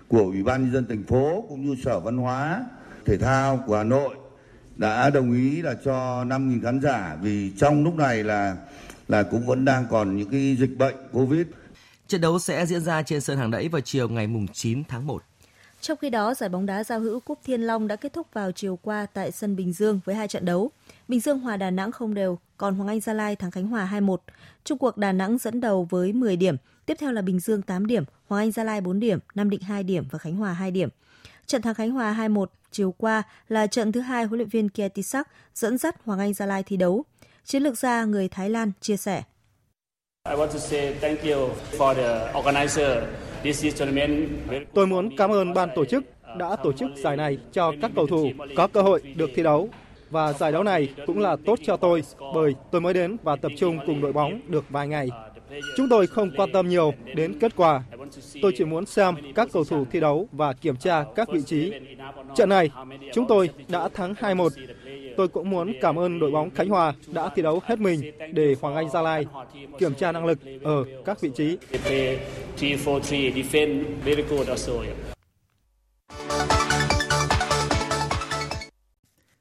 của 0.08 0.18
Ủy 0.18 0.42
ban 0.42 0.62
nhân 0.62 0.72
dân 0.72 0.86
thành 0.88 1.02
phố 1.02 1.44
cũng 1.48 1.66
như 1.66 1.76
Sở 1.84 2.00
Văn 2.00 2.16
hóa, 2.16 2.64
Thể 3.06 3.18
thao 3.18 3.64
của 3.66 3.76
Hà 3.76 3.84
Nội 3.84 4.14
đã 4.76 5.10
đồng 5.10 5.32
ý 5.32 5.62
là 5.62 5.74
cho 5.84 6.24
5.000 6.24 6.62
khán 6.62 6.80
giả 6.80 7.16
vì 7.22 7.52
trong 7.58 7.84
lúc 7.84 7.96
này 7.96 8.24
là 8.24 8.56
là 9.08 9.22
cũng 9.22 9.46
vẫn 9.46 9.64
đang 9.64 9.86
còn 9.90 10.16
những 10.16 10.30
cái 10.30 10.56
dịch 10.60 10.78
bệnh, 10.78 10.94
Covid. 11.12 11.46
Trận 12.08 12.20
đấu 12.20 12.38
sẽ 12.38 12.66
diễn 12.66 12.80
ra 12.80 13.02
trên 13.02 13.20
sân 13.20 13.38
hàng 13.38 13.50
đẫy 13.50 13.68
vào 13.68 13.80
chiều 13.80 14.08
ngày 14.08 14.26
mùng 14.26 14.46
9 14.48 14.82
tháng 14.88 15.06
1. 15.06 15.22
Trong 15.80 15.98
khi 15.98 16.10
đó, 16.10 16.34
giải 16.34 16.48
bóng 16.48 16.66
đá 16.66 16.84
giao 16.84 17.00
hữu 17.00 17.20
Cúp 17.20 17.38
Thiên 17.44 17.62
Long 17.62 17.88
đã 17.88 17.96
kết 17.96 18.12
thúc 18.12 18.26
vào 18.32 18.52
chiều 18.52 18.78
qua 18.82 19.06
tại 19.06 19.32
sân 19.32 19.56
Bình 19.56 19.72
Dương 19.72 20.00
với 20.04 20.14
hai 20.14 20.28
trận 20.28 20.44
đấu. 20.44 20.70
Bình 21.08 21.20
Dương 21.20 21.38
hòa 21.38 21.56
Đà 21.56 21.70
Nẵng 21.70 21.92
không 21.92 22.14
đều, 22.14 22.38
còn 22.56 22.74
Hoàng 22.74 22.88
Anh 22.88 23.00
Gia 23.00 23.12
Lai 23.12 23.36
thắng 23.36 23.50
Khánh 23.50 23.66
Hòa 23.66 23.88
2-1. 23.92 24.16
Trung 24.64 24.78
cuộc 24.78 24.96
Đà 24.96 25.12
Nẵng 25.12 25.38
dẫn 25.38 25.60
đầu 25.60 25.86
với 25.90 26.12
10 26.12 26.36
điểm, 26.36 26.56
tiếp 26.86 26.96
theo 27.00 27.12
là 27.12 27.22
Bình 27.22 27.40
Dương 27.40 27.62
8 27.62 27.86
điểm, 27.86 28.04
Hoàng 28.28 28.42
Anh 28.42 28.50
Gia 28.50 28.64
Lai 28.64 28.80
4 28.80 29.00
điểm, 29.00 29.18
Nam 29.34 29.50
Định 29.50 29.60
2 29.60 29.82
điểm 29.82 30.04
và 30.10 30.18
Khánh 30.18 30.36
Hòa 30.36 30.52
2 30.52 30.70
điểm. 30.70 30.88
Trận 31.46 31.62
thắng 31.62 31.74
Khánh 31.74 31.90
Hòa 31.90 32.16
2-1 32.18 32.46
chiều 32.70 32.94
qua 32.98 33.22
là 33.48 33.66
trận 33.66 33.92
thứ 33.92 34.00
hai 34.00 34.24
huấn 34.24 34.38
luyện 34.38 34.48
viên 34.48 34.68
Kietisak 34.68 35.28
dẫn 35.54 35.78
dắt 35.78 35.96
Hoàng 36.04 36.18
Anh 36.18 36.34
Gia 36.34 36.46
Lai 36.46 36.62
thi 36.62 36.76
đấu. 36.76 37.04
Chiến 37.44 37.62
lược 37.62 37.78
gia 37.78 38.04
người 38.04 38.28
Thái 38.28 38.50
Lan 38.50 38.72
chia 38.80 38.96
sẻ. 38.96 39.22
I 40.28 40.34
want 40.34 40.48
to 40.52 40.58
say 40.58 40.94
thank 41.00 41.20
you 41.22 41.48
for 41.78 41.94
the 41.94 42.32
organizer 42.38 43.02
Tôi 44.74 44.86
muốn 44.86 45.16
cảm 45.16 45.30
ơn 45.30 45.54
ban 45.54 45.68
tổ 45.74 45.84
chức 45.84 46.04
đã 46.38 46.56
tổ 46.56 46.72
chức 46.72 46.90
giải 46.96 47.16
này 47.16 47.38
cho 47.52 47.72
các 47.82 47.90
cầu 47.94 48.06
thủ 48.06 48.30
có 48.56 48.66
cơ 48.66 48.82
hội 48.82 49.00
được 49.14 49.30
thi 49.34 49.42
đấu 49.42 49.68
và 50.10 50.32
giải 50.32 50.52
đấu 50.52 50.62
này 50.62 50.88
cũng 51.06 51.18
là 51.18 51.36
tốt 51.46 51.58
cho 51.66 51.76
tôi 51.76 52.02
bởi 52.34 52.54
tôi 52.70 52.80
mới 52.80 52.94
đến 52.94 53.16
và 53.22 53.36
tập 53.36 53.52
trung 53.58 53.78
cùng 53.86 54.00
đội 54.00 54.12
bóng 54.12 54.40
được 54.48 54.64
vài 54.70 54.88
ngày. 54.88 55.08
Chúng 55.76 55.88
tôi 55.88 56.06
không 56.06 56.30
quan 56.36 56.52
tâm 56.52 56.68
nhiều 56.68 56.92
đến 57.14 57.38
kết 57.38 57.56
quả. 57.56 57.82
Tôi 58.42 58.52
chỉ 58.56 58.64
muốn 58.64 58.86
xem 58.86 59.14
các 59.34 59.48
cầu 59.52 59.64
thủ 59.64 59.84
thi 59.90 60.00
đấu 60.00 60.28
và 60.32 60.52
kiểm 60.52 60.76
tra 60.76 61.04
các 61.16 61.28
vị 61.32 61.42
trí. 61.46 61.72
Trận 62.36 62.48
này, 62.48 62.70
chúng 63.12 63.26
tôi 63.26 63.50
đã 63.68 63.88
thắng 63.88 64.14
2-1. 64.14 64.48
Tôi 65.20 65.28
cũng 65.28 65.50
muốn 65.50 65.72
cảm 65.80 65.98
ơn 65.98 66.18
đội 66.18 66.30
bóng 66.30 66.50
Khánh 66.50 66.68
Hòa 66.68 66.94
đã 67.06 67.30
thi 67.34 67.42
đấu 67.42 67.60
hết 67.64 67.80
mình 67.80 68.00
để 68.32 68.56
Hoàng 68.60 68.74
Anh 68.74 68.90
Gia 68.90 69.02
Lai 69.02 69.26
kiểm 69.78 69.94
tra 69.94 70.12
năng 70.12 70.26
lực 70.26 70.38
ở 70.62 70.84
các 71.04 71.20
vị 71.20 71.30
trí. 71.36 71.56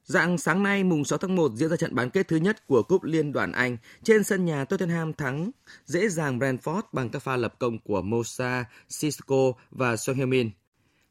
Dạng 0.03 0.37
sáng 0.37 0.63
nay 0.63 0.83
mùng 0.83 1.05
6 1.05 1.17
tháng 1.17 1.35
1 1.35 1.51
diễn 1.55 1.69
ra 1.69 1.75
trận 1.75 1.95
bán 1.95 2.09
kết 2.09 2.27
thứ 2.27 2.35
nhất 2.35 2.67
của 2.67 2.83
Cúp 2.83 3.03
Liên 3.03 3.31
đoàn 3.31 3.51
Anh. 3.51 3.77
Trên 4.03 4.23
sân 4.23 4.45
nhà 4.45 4.65
Tottenham 4.65 5.13
thắng 5.13 5.51
dễ 5.85 6.09
dàng 6.09 6.39
Brentford 6.39 6.81
bằng 6.93 7.09
các 7.09 7.21
pha 7.21 7.37
lập 7.37 7.53
công 7.59 7.79
của 7.79 8.01
Mosa, 8.01 8.65
Sissoko 8.89 9.51
và 9.71 9.95
Son 9.95 10.15
Heung-min. 10.15 10.49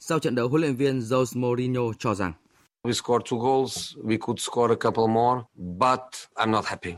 Sau 0.01 0.19
trận 0.19 0.35
đấu, 0.35 0.49
huấn 0.49 0.61
luyện 0.61 0.75
viên 0.75 0.99
Jose 0.99 1.41
Mourinho 1.41 1.83
cho 1.99 2.15
rằng 2.15 2.33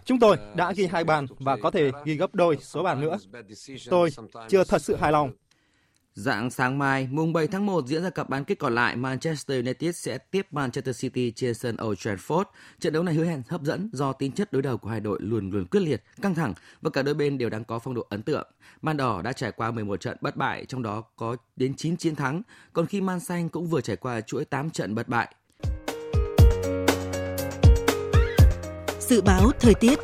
Chúng 0.05 0.19
tôi 0.21 0.37
đã 0.57 0.73
ghi 0.73 0.87
hai 0.87 1.05
bàn 1.05 1.27
và 1.39 1.57
có 1.63 1.71
thể 1.71 1.91
ghi 2.05 2.15
gấp 2.15 2.35
đôi 2.35 2.57
số 2.61 2.83
bàn 2.83 3.01
nữa. 3.01 3.19
Tôi 3.91 4.11
chưa 4.49 4.65
thật 4.65 4.83
sự 4.83 4.97
hài 4.97 5.13
lòng 5.13 5.33
Dạng 6.15 6.51
sáng 6.51 6.79
mai, 6.79 7.09
mùng 7.11 7.33
7 7.33 7.47
tháng 7.47 7.67
1 7.67 7.87
diễn 7.87 8.03
ra 8.03 8.11
cặp 8.11 8.29
bán 8.29 8.45
kết 8.45 8.59
còn 8.59 8.75
lại, 8.75 8.97
Manchester 8.97 9.65
United 9.65 9.97
sẽ 9.97 10.19
tiếp 10.19 10.47
Manchester 10.51 11.01
City 11.01 11.33
trên 11.37 11.55
sân 11.55 11.77
Old 11.85 11.99
Trafford. 11.99 12.45
Trận 12.81 12.93
đấu 12.93 13.03
này 13.03 13.15
hứa 13.15 13.25
hẹn 13.25 13.43
hấp 13.49 13.63
dẫn 13.63 13.91
do 13.93 14.13
tính 14.13 14.33
chất 14.33 14.53
đối 14.53 14.63
đầu 14.63 14.79
của 14.79 14.89
hai 14.89 15.01
đội 15.01 15.19
luôn 15.23 15.51
luôn 15.51 15.67
quyết 15.67 15.81
liệt, 15.81 16.03
căng 16.23 16.35
thẳng 16.35 16.55
và 16.81 16.91
cả 16.91 17.03
đôi 17.03 17.15
bên 17.15 17.39
đều 17.39 17.51
đang 17.51 17.65
có 17.65 17.79
phong 17.79 17.95
độ 17.95 18.07
ấn 18.09 18.23
tượng. 18.23 18.49
Man 18.83 18.97
đỏ 18.97 19.23
đã 19.23 19.33
trải 19.33 19.53
qua 19.53 19.71
11 19.71 20.01
trận 20.01 20.17
bất 20.21 20.37
bại, 20.37 20.65
trong 20.65 20.83
đó 20.83 21.03
có 21.17 21.37
đến 21.57 21.75
9 21.77 21.97
chiến 21.97 22.15
thắng, 22.15 22.43
còn 22.73 22.87
khi 22.87 23.01
Man 23.01 23.21
xanh 23.21 23.49
cũng 23.49 23.67
vừa 23.67 23.81
trải 23.81 23.97
qua 23.97 24.21
chuỗi 24.21 24.45
8 24.45 24.71
trận 24.71 24.95
bất 24.95 25.09
bại. 25.09 25.35
Dự 29.11 29.21
báo 29.23 29.51
thời 29.61 29.75
tiết 29.75 29.99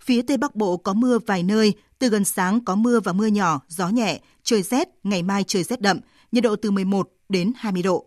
Phía 0.00 0.22
Tây 0.22 0.36
Bắc 0.36 0.56
Bộ 0.56 0.76
có 0.76 0.92
mưa 0.92 1.18
vài 1.26 1.42
nơi, 1.42 1.74
từ 1.98 2.08
gần 2.08 2.24
sáng 2.24 2.64
có 2.64 2.74
mưa 2.74 3.00
và 3.00 3.12
mưa 3.12 3.26
nhỏ, 3.26 3.60
gió 3.68 3.88
nhẹ, 3.88 4.20
trời 4.42 4.62
rét, 4.62 4.88
ngày 5.02 5.22
mai 5.22 5.44
trời 5.46 5.62
rét 5.62 5.80
đậm, 5.80 6.00
nhiệt 6.32 6.44
độ 6.44 6.56
từ 6.56 6.70
11 6.70 7.10
đến 7.28 7.52
20 7.56 7.82
độ. 7.82 8.06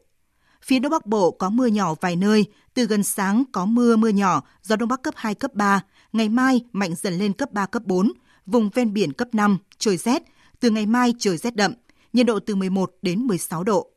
Phía 0.64 0.80
Đông 0.80 0.90
Bắc 0.90 1.06
Bộ 1.06 1.32
có 1.32 1.50
mưa 1.50 1.66
nhỏ 1.66 1.96
vài 2.02 2.16
nơi, 2.16 2.46
từ 2.74 2.86
gần 2.86 3.04
sáng 3.04 3.44
có 3.52 3.66
mưa 3.66 3.96
mưa 3.96 4.10
nhỏ, 4.10 4.44
gió 4.64 4.76
Đông 4.76 4.90
Bắc 4.90 5.04
cấp 5.04 5.14
2, 5.18 5.36
cấp 5.36 5.54
3, 5.54 5.82
ngày 6.14 6.30
mai 6.30 6.62
mạnh 6.72 6.96
dần 6.96 7.14
lên 7.14 7.34
cấp 7.34 7.52
3, 7.52 7.66
cấp 7.66 7.84
4, 7.86 8.12
vùng 8.46 8.70
ven 8.70 8.94
biển 8.94 9.14
cấp 9.14 9.28
5, 9.32 9.58
trời 9.78 9.98
rét, 9.98 10.24
từ 10.60 10.70
ngày 10.70 10.86
mai 10.86 11.14
trời 11.20 11.38
rét 11.38 11.56
đậm, 11.56 11.74
nhiệt 12.14 12.26
độ 12.26 12.40
từ 12.40 12.56
11 12.56 12.94
đến 13.02 13.20
16 13.20 13.64
độ. 13.64 13.93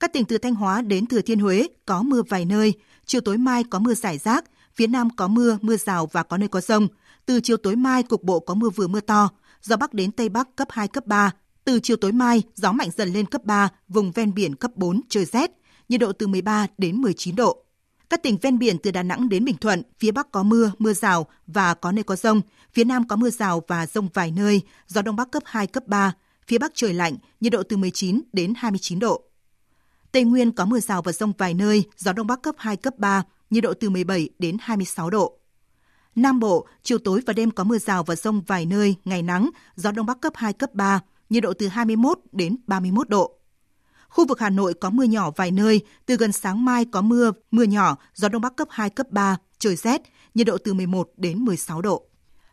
Các 0.00 0.12
tỉnh 0.12 0.24
từ 0.24 0.38
Thanh 0.38 0.54
Hóa 0.54 0.82
đến 0.82 1.06
Thừa 1.06 1.20
Thiên 1.20 1.38
Huế 1.38 1.66
có 1.86 2.02
mưa 2.02 2.22
vài 2.28 2.44
nơi, 2.44 2.72
chiều 3.06 3.20
tối 3.20 3.38
mai 3.38 3.64
có 3.64 3.78
mưa 3.78 3.94
rải 3.94 4.18
rác, 4.18 4.44
phía 4.74 4.86
Nam 4.86 5.10
có 5.16 5.28
mưa, 5.28 5.58
mưa 5.62 5.76
rào 5.76 6.06
và 6.12 6.22
có 6.22 6.36
nơi 6.36 6.48
có 6.48 6.60
rông, 6.60 6.88
từ 7.26 7.40
chiều 7.40 7.56
tối 7.56 7.76
mai 7.76 8.02
cục 8.02 8.22
bộ 8.22 8.40
có 8.40 8.54
mưa 8.54 8.70
vừa 8.70 8.86
mưa 8.86 9.00
to, 9.00 9.30
gió 9.62 9.76
bắc 9.76 9.94
đến 9.94 10.12
tây 10.12 10.28
bắc 10.28 10.56
cấp 10.56 10.68
2 10.70 10.88
cấp 10.88 11.06
3. 11.06 11.30
Từ 11.64 11.80
chiều 11.80 11.96
tối 11.96 12.12
mai 12.12 12.42
gió 12.54 12.72
mạnh 12.72 12.88
dần 12.96 13.12
lên 13.12 13.26
cấp 13.26 13.44
3, 13.44 13.68
vùng 13.88 14.12
ven 14.12 14.34
biển 14.34 14.54
cấp 14.54 14.70
4 14.74 15.00
trời 15.08 15.24
rét, 15.24 15.50
nhiệt 15.88 16.00
độ 16.00 16.12
từ 16.12 16.26
13 16.26 16.66
đến 16.78 16.96
19 16.96 17.36
độ. 17.36 17.62
Các 18.10 18.22
tỉnh 18.22 18.38
ven 18.42 18.58
biển 18.58 18.78
từ 18.78 18.90
Đà 18.90 19.02
Nẵng 19.02 19.28
đến 19.28 19.44
Bình 19.44 19.56
Thuận, 19.56 19.82
phía 19.98 20.10
Bắc 20.10 20.32
có 20.32 20.42
mưa, 20.42 20.72
mưa 20.78 20.92
rào 20.92 21.26
và 21.46 21.74
có 21.74 21.92
nơi 21.92 22.04
có 22.04 22.16
rông. 22.16 22.40
Phía 22.72 22.84
Nam 22.84 23.08
có 23.08 23.16
mưa 23.16 23.30
rào 23.30 23.62
và 23.68 23.86
rông 23.86 24.08
vài 24.14 24.30
nơi, 24.30 24.62
gió 24.86 25.02
Đông 25.02 25.16
Bắc 25.16 25.30
cấp 25.30 25.42
2, 25.46 25.66
cấp 25.66 25.86
3. 25.86 26.12
Phía 26.46 26.58
Bắc 26.58 26.72
trời 26.74 26.94
lạnh, 26.94 27.16
nhiệt 27.40 27.52
độ 27.52 27.62
từ 27.62 27.76
19 27.76 28.22
đến 28.32 28.54
29 28.56 28.98
độ. 28.98 29.25
Tây 30.12 30.24
Nguyên 30.24 30.52
có 30.52 30.64
mưa 30.64 30.80
rào 30.80 31.02
và 31.02 31.12
rông 31.12 31.32
vài 31.38 31.54
nơi, 31.54 31.84
gió 31.96 32.12
Đông 32.12 32.26
Bắc 32.26 32.42
cấp 32.42 32.54
2, 32.58 32.76
cấp 32.76 32.98
3, 32.98 33.22
nhiệt 33.50 33.64
độ 33.64 33.74
từ 33.80 33.90
17 33.90 34.28
đến 34.38 34.56
26 34.60 35.10
độ. 35.10 35.38
Nam 36.16 36.40
Bộ, 36.40 36.66
chiều 36.82 36.98
tối 36.98 37.20
và 37.26 37.32
đêm 37.32 37.50
có 37.50 37.64
mưa 37.64 37.78
rào 37.78 38.02
và 38.02 38.16
rông 38.16 38.40
vài 38.40 38.66
nơi, 38.66 38.94
ngày 39.04 39.22
nắng, 39.22 39.50
gió 39.76 39.92
đông 39.92 40.06
bắc 40.06 40.20
cấp 40.20 40.32
2, 40.36 40.52
cấp 40.52 40.74
3, 40.74 41.00
nhiệt 41.30 41.42
độ 41.42 41.52
từ 41.58 41.68
21 41.68 42.18
đến 42.32 42.56
31 42.66 43.08
độ. 43.08 43.38
Khu 44.08 44.26
vực 44.26 44.40
Hà 44.40 44.50
Nội 44.50 44.74
có 44.74 44.90
mưa 44.90 45.04
nhỏ 45.04 45.30
vài 45.36 45.50
nơi, 45.50 45.80
từ 46.06 46.16
gần 46.16 46.32
sáng 46.32 46.64
mai 46.64 46.84
có 46.84 47.02
mưa, 47.02 47.32
mưa 47.50 47.62
nhỏ, 47.62 47.96
gió 48.14 48.28
đông 48.28 48.42
bắc 48.42 48.56
cấp 48.56 48.68
2, 48.70 48.90
cấp 48.90 49.06
3, 49.10 49.36
trời 49.58 49.76
rét, 49.76 50.02
nhiệt 50.34 50.46
độ 50.46 50.58
từ 50.58 50.74
11 50.74 51.10
đến 51.16 51.38
16 51.38 51.82
độ. 51.82 52.06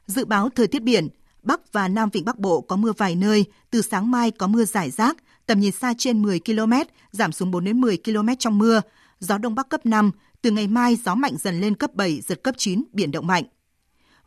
Dự 0.05 0.25
báo 0.25 0.49
thời 0.55 0.67
tiết 0.67 0.83
biển, 0.83 1.07
Bắc 1.43 1.73
và 1.73 1.87
Nam 1.87 2.09
Vịnh 2.09 2.25
Bắc 2.25 2.39
Bộ 2.39 2.61
có 2.61 2.75
mưa 2.75 2.91
vài 2.97 3.15
nơi, 3.15 3.45
từ 3.71 3.81
sáng 3.81 4.11
mai 4.11 4.31
có 4.31 4.47
mưa 4.47 4.65
rải 4.65 4.91
rác, 4.91 5.17
tầm 5.45 5.59
nhìn 5.59 5.71
xa 5.71 5.93
trên 5.97 6.21
10 6.21 6.39
km, 6.39 6.73
giảm 7.11 7.31
xuống 7.31 7.51
4 7.51 7.63
đến 7.63 7.81
10 7.81 7.97
km 7.97 8.27
trong 8.39 8.57
mưa, 8.57 8.81
gió 9.19 9.37
đông 9.37 9.55
bắc 9.55 9.69
cấp 9.69 9.85
5, 9.85 10.11
từ 10.41 10.51
ngày 10.51 10.67
mai 10.67 10.97
gió 11.05 11.15
mạnh 11.15 11.33
dần 11.39 11.61
lên 11.61 11.75
cấp 11.75 11.95
7, 11.95 12.21
giật 12.21 12.43
cấp 12.43 12.55
9, 12.57 12.83
biển 12.93 13.11
động 13.11 13.27
mạnh. 13.27 13.43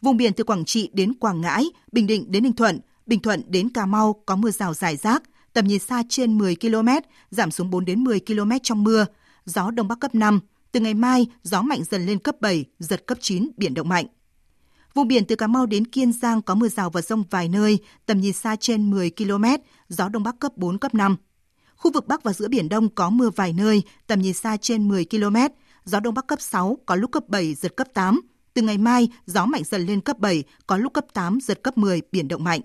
Vùng 0.02 0.16
biển 0.16 0.32
từ 0.32 0.44
Quảng 0.44 0.64
Trị 0.64 0.90
đến 0.92 1.14
Quảng 1.14 1.40
Ngãi, 1.40 1.64
Bình 1.92 2.06
Định 2.06 2.32
đến 2.32 2.42
Ninh 2.42 2.52
Thuận, 2.52 2.80
Bình 3.06 3.20
Thuận 3.20 3.42
đến 3.46 3.68
Cà 3.68 3.86
Mau 3.86 4.22
có 4.26 4.36
mưa 4.36 4.50
rào 4.50 4.74
rải 4.74 4.96
rác, 4.96 5.22
tầm 5.52 5.66
nhìn 5.66 5.78
xa 5.78 6.02
trên 6.08 6.38
10 6.38 6.56
km, 6.56 6.88
giảm 7.30 7.50
xuống 7.50 7.70
4 7.70 7.84
đến 7.84 8.04
10 8.04 8.20
km 8.20 8.50
trong 8.62 8.84
mưa, 8.84 9.06
gió 9.44 9.70
đông 9.70 9.88
bắc 9.88 10.00
cấp 10.00 10.14
5, 10.14 10.40
từ 10.72 10.80
ngày 10.80 10.94
mai 10.94 11.26
gió 11.42 11.62
mạnh 11.62 11.84
dần 11.90 12.06
lên 12.06 12.18
cấp 12.18 12.40
7, 12.40 12.64
giật 12.78 13.06
cấp 13.06 13.18
9, 13.20 13.50
biển 13.56 13.74
động 13.74 13.88
mạnh. 13.88 14.06
Vùng 14.96 15.08
biển 15.08 15.24
từ 15.24 15.36
Cà 15.36 15.46
Mau 15.46 15.66
đến 15.66 15.86
Kiên 15.86 16.12
Giang 16.12 16.42
có 16.42 16.54
mưa 16.54 16.68
rào 16.68 16.90
và 16.90 17.02
rông 17.02 17.24
vài 17.30 17.48
nơi, 17.48 17.78
tầm 18.06 18.20
nhìn 18.20 18.32
xa 18.32 18.56
trên 18.56 18.90
10 18.90 19.10
km, 19.10 19.44
gió 19.88 20.08
đông 20.08 20.22
bắc 20.22 20.38
cấp 20.38 20.52
4, 20.56 20.78
cấp 20.78 20.94
5. 20.94 21.16
Khu 21.76 21.92
vực 21.92 22.06
Bắc 22.06 22.22
và 22.22 22.32
giữa 22.32 22.48
Biển 22.48 22.68
Đông 22.68 22.88
có 22.88 23.10
mưa 23.10 23.30
vài 23.36 23.52
nơi, 23.52 23.82
tầm 24.06 24.22
nhìn 24.22 24.34
xa 24.34 24.56
trên 24.56 24.88
10 24.88 25.04
km, 25.04 25.36
gió 25.84 26.00
đông 26.00 26.14
bắc 26.14 26.26
cấp 26.26 26.40
6, 26.40 26.78
có 26.86 26.94
lúc 26.94 27.12
cấp 27.12 27.28
7, 27.28 27.54
giật 27.54 27.76
cấp 27.76 27.86
8. 27.94 28.20
Từ 28.54 28.62
ngày 28.62 28.78
mai, 28.78 29.08
gió 29.26 29.46
mạnh 29.46 29.62
dần 29.64 29.86
lên 29.86 30.00
cấp 30.00 30.18
7, 30.18 30.44
có 30.66 30.76
lúc 30.76 30.92
cấp 30.92 31.04
8, 31.12 31.38
giật 31.42 31.62
cấp 31.62 31.78
10, 31.78 32.02
biển 32.12 32.28
động 32.28 32.44
mạnh. 32.44 32.60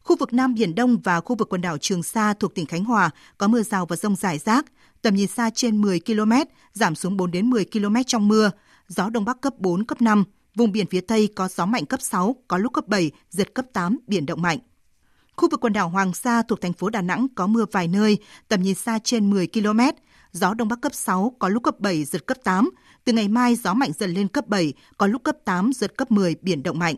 Khu 0.00 0.16
vực 0.16 0.32
Nam 0.32 0.54
Biển 0.54 0.74
Đông 0.74 0.98
và 1.04 1.20
khu 1.20 1.36
vực 1.36 1.48
quần 1.48 1.60
đảo 1.60 1.78
Trường 1.78 2.02
Sa 2.02 2.34
thuộc 2.34 2.54
tỉnh 2.54 2.66
Khánh 2.66 2.84
Hòa 2.84 3.10
có 3.38 3.48
mưa 3.48 3.62
rào 3.62 3.86
và 3.86 3.96
rông 3.96 4.16
rải 4.16 4.38
rác, 4.38 4.66
tầm 5.02 5.14
nhìn 5.14 5.28
xa 5.28 5.50
trên 5.54 5.80
10 5.80 6.00
km, 6.00 6.32
giảm 6.72 6.94
xuống 6.94 7.16
4 7.16 7.30
đến 7.30 7.50
10 7.50 7.64
km 7.64 7.96
trong 8.06 8.28
mưa, 8.28 8.50
gió 8.88 9.10
đông 9.10 9.24
bắc 9.24 9.40
cấp 9.40 9.54
4, 9.58 9.84
cấp 9.84 10.02
5, 10.02 10.24
vùng 10.56 10.72
biển 10.72 10.86
phía 10.86 11.00
Tây 11.00 11.28
có 11.36 11.48
gió 11.48 11.66
mạnh 11.66 11.86
cấp 11.86 12.02
6, 12.02 12.36
có 12.48 12.58
lúc 12.58 12.72
cấp 12.72 12.88
7, 12.88 13.10
giật 13.30 13.54
cấp 13.54 13.66
8, 13.72 13.98
biển 14.06 14.26
động 14.26 14.42
mạnh. 14.42 14.58
Khu 15.36 15.48
vực 15.50 15.60
quần 15.60 15.72
đảo 15.72 15.88
Hoàng 15.88 16.14
Sa 16.14 16.42
thuộc 16.42 16.60
thành 16.60 16.72
phố 16.72 16.90
Đà 16.90 17.02
Nẵng 17.02 17.26
có 17.34 17.46
mưa 17.46 17.64
vài 17.72 17.88
nơi, 17.88 18.18
tầm 18.48 18.62
nhìn 18.62 18.74
xa 18.74 18.98
trên 19.04 19.30
10 19.30 19.46
km, 19.46 19.80
gió 20.32 20.54
đông 20.54 20.68
bắc 20.68 20.80
cấp 20.80 20.94
6, 20.94 21.32
có 21.38 21.48
lúc 21.48 21.62
cấp 21.62 21.80
7, 21.80 22.04
giật 22.04 22.26
cấp 22.26 22.36
8. 22.44 22.70
Từ 23.04 23.12
ngày 23.12 23.28
mai 23.28 23.56
gió 23.56 23.74
mạnh 23.74 23.90
dần 23.98 24.14
lên 24.14 24.28
cấp 24.28 24.48
7, 24.48 24.72
có 24.98 25.06
lúc 25.06 25.22
cấp 25.24 25.36
8, 25.44 25.72
giật 25.72 25.96
cấp 25.96 26.10
10, 26.10 26.36
biển 26.42 26.62
động 26.62 26.78
mạnh. 26.78 26.94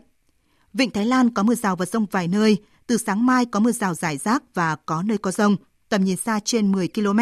Vịnh 0.73 0.91
Thái 0.91 1.05
Lan 1.05 1.33
có 1.33 1.43
mưa 1.43 1.55
rào 1.55 1.75
và 1.75 1.85
rông 1.85 2.05
vài 2.11 2.27
nơi, 2.27 2.57
từ 2.87 2.97
sáng 2.97 3.25
mai 3.25 3.45
có 3.45 3.59
mưa 3.59 3.71
rào 3.71 3.93
rải 3.93 4.17
rác 4.17 4.43
và 4.53 4.75
có 4.75 5.03
nơi 5.03 5.17
có 5.17 5.31
rông, 5.31 5.55
tầm 5.89 6.03
nhìn 6.03 6.17
xa 6.17 6.39
trên 6.45 6.71
10 6.71 6.87
km, 6.87 7.19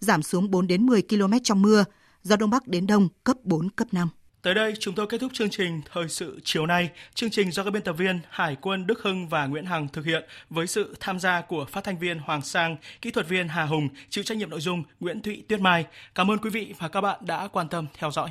giảm 0.00 0.22
xuống 0.22 0.50
4 0.50 0.66
đến 0.66 0.86
10 0.86 1.02
km 1.02 1.32
trong 1.42 1.62
mưa, 1.62 1.84
gió 2.22 2.36
đông 2.36 2.50
bắc 2.50 2.68
đến 2.68 2.86
đông 2.86 3.08
cấp 3.24 3.36
4, 3.44 3.70
cấp 3.70 3.88
5. 3.92 4.08
Tới 4.42 4.54
đây 4.54 4.74
chúng 4.80 4.94
tôi 4.94 5.06
kết 5.06 5.18
thúc 5.18 5.32
chương 5.34 5.50
trình 5.50 5.80
Thời 5.92 6.08
sự 6.08 6.40
chiều 6.44 6.66
nay. 6.66 6.90
Chương 7.14 7.30
trình 7.30 7.50
do 7.50 7.64
các 7.64 7.70
biên 7.70 7.82
tập 7.82 7.92
viên 7.92 8.20
Hải 8.30 8.56
quân 8.60 8.86
Đức 8.86 9.02
Hưng 9.02 9.28
và 9.28 9.46
Nguyễn 9.46 9.64
Hằng 9.66 9.88
thực 9.88 10.04
hiện 10.04 10.24
với 10.50 10.66
sự 10.66 10.96
tham 11.00 11.18
gia 11.18 11.40
của 11.40 11.64
phát 11.64 11.84
thanh 11.84 11.98
viên 11.98 12.18
Hoàng 12.18 12.42
Sang, 12.42 12.76
kỹ 13.02 13.10
thuật 13.10 13.28
viên 13.28 13.48
Hà 13.48 13.64
Hùng, 13.64 13.88
chịu 14.10 14.24
trách 14.24 14.38
nhiệm 14.38 14.50
nội 14.50 14.60
dung 14.60 14.82
Nguyễn 15.00 15.22
Thụy 15.22 15.42
Tuyết 15.48 15.60
Mai. 15.60 15.86
Cảm 16.14 16.30
ơn 16.30 16.38
quý 16.38 16.50
vị 16.50 16.74
và 16.78 16.88
các 16.88 17.00
bạn 17.00 17.18
đã 17.20 17.48
quan 17.48 17.68
tâm 17.68 17.86
theo 17.98 18.10
dõi. 18.10 18.30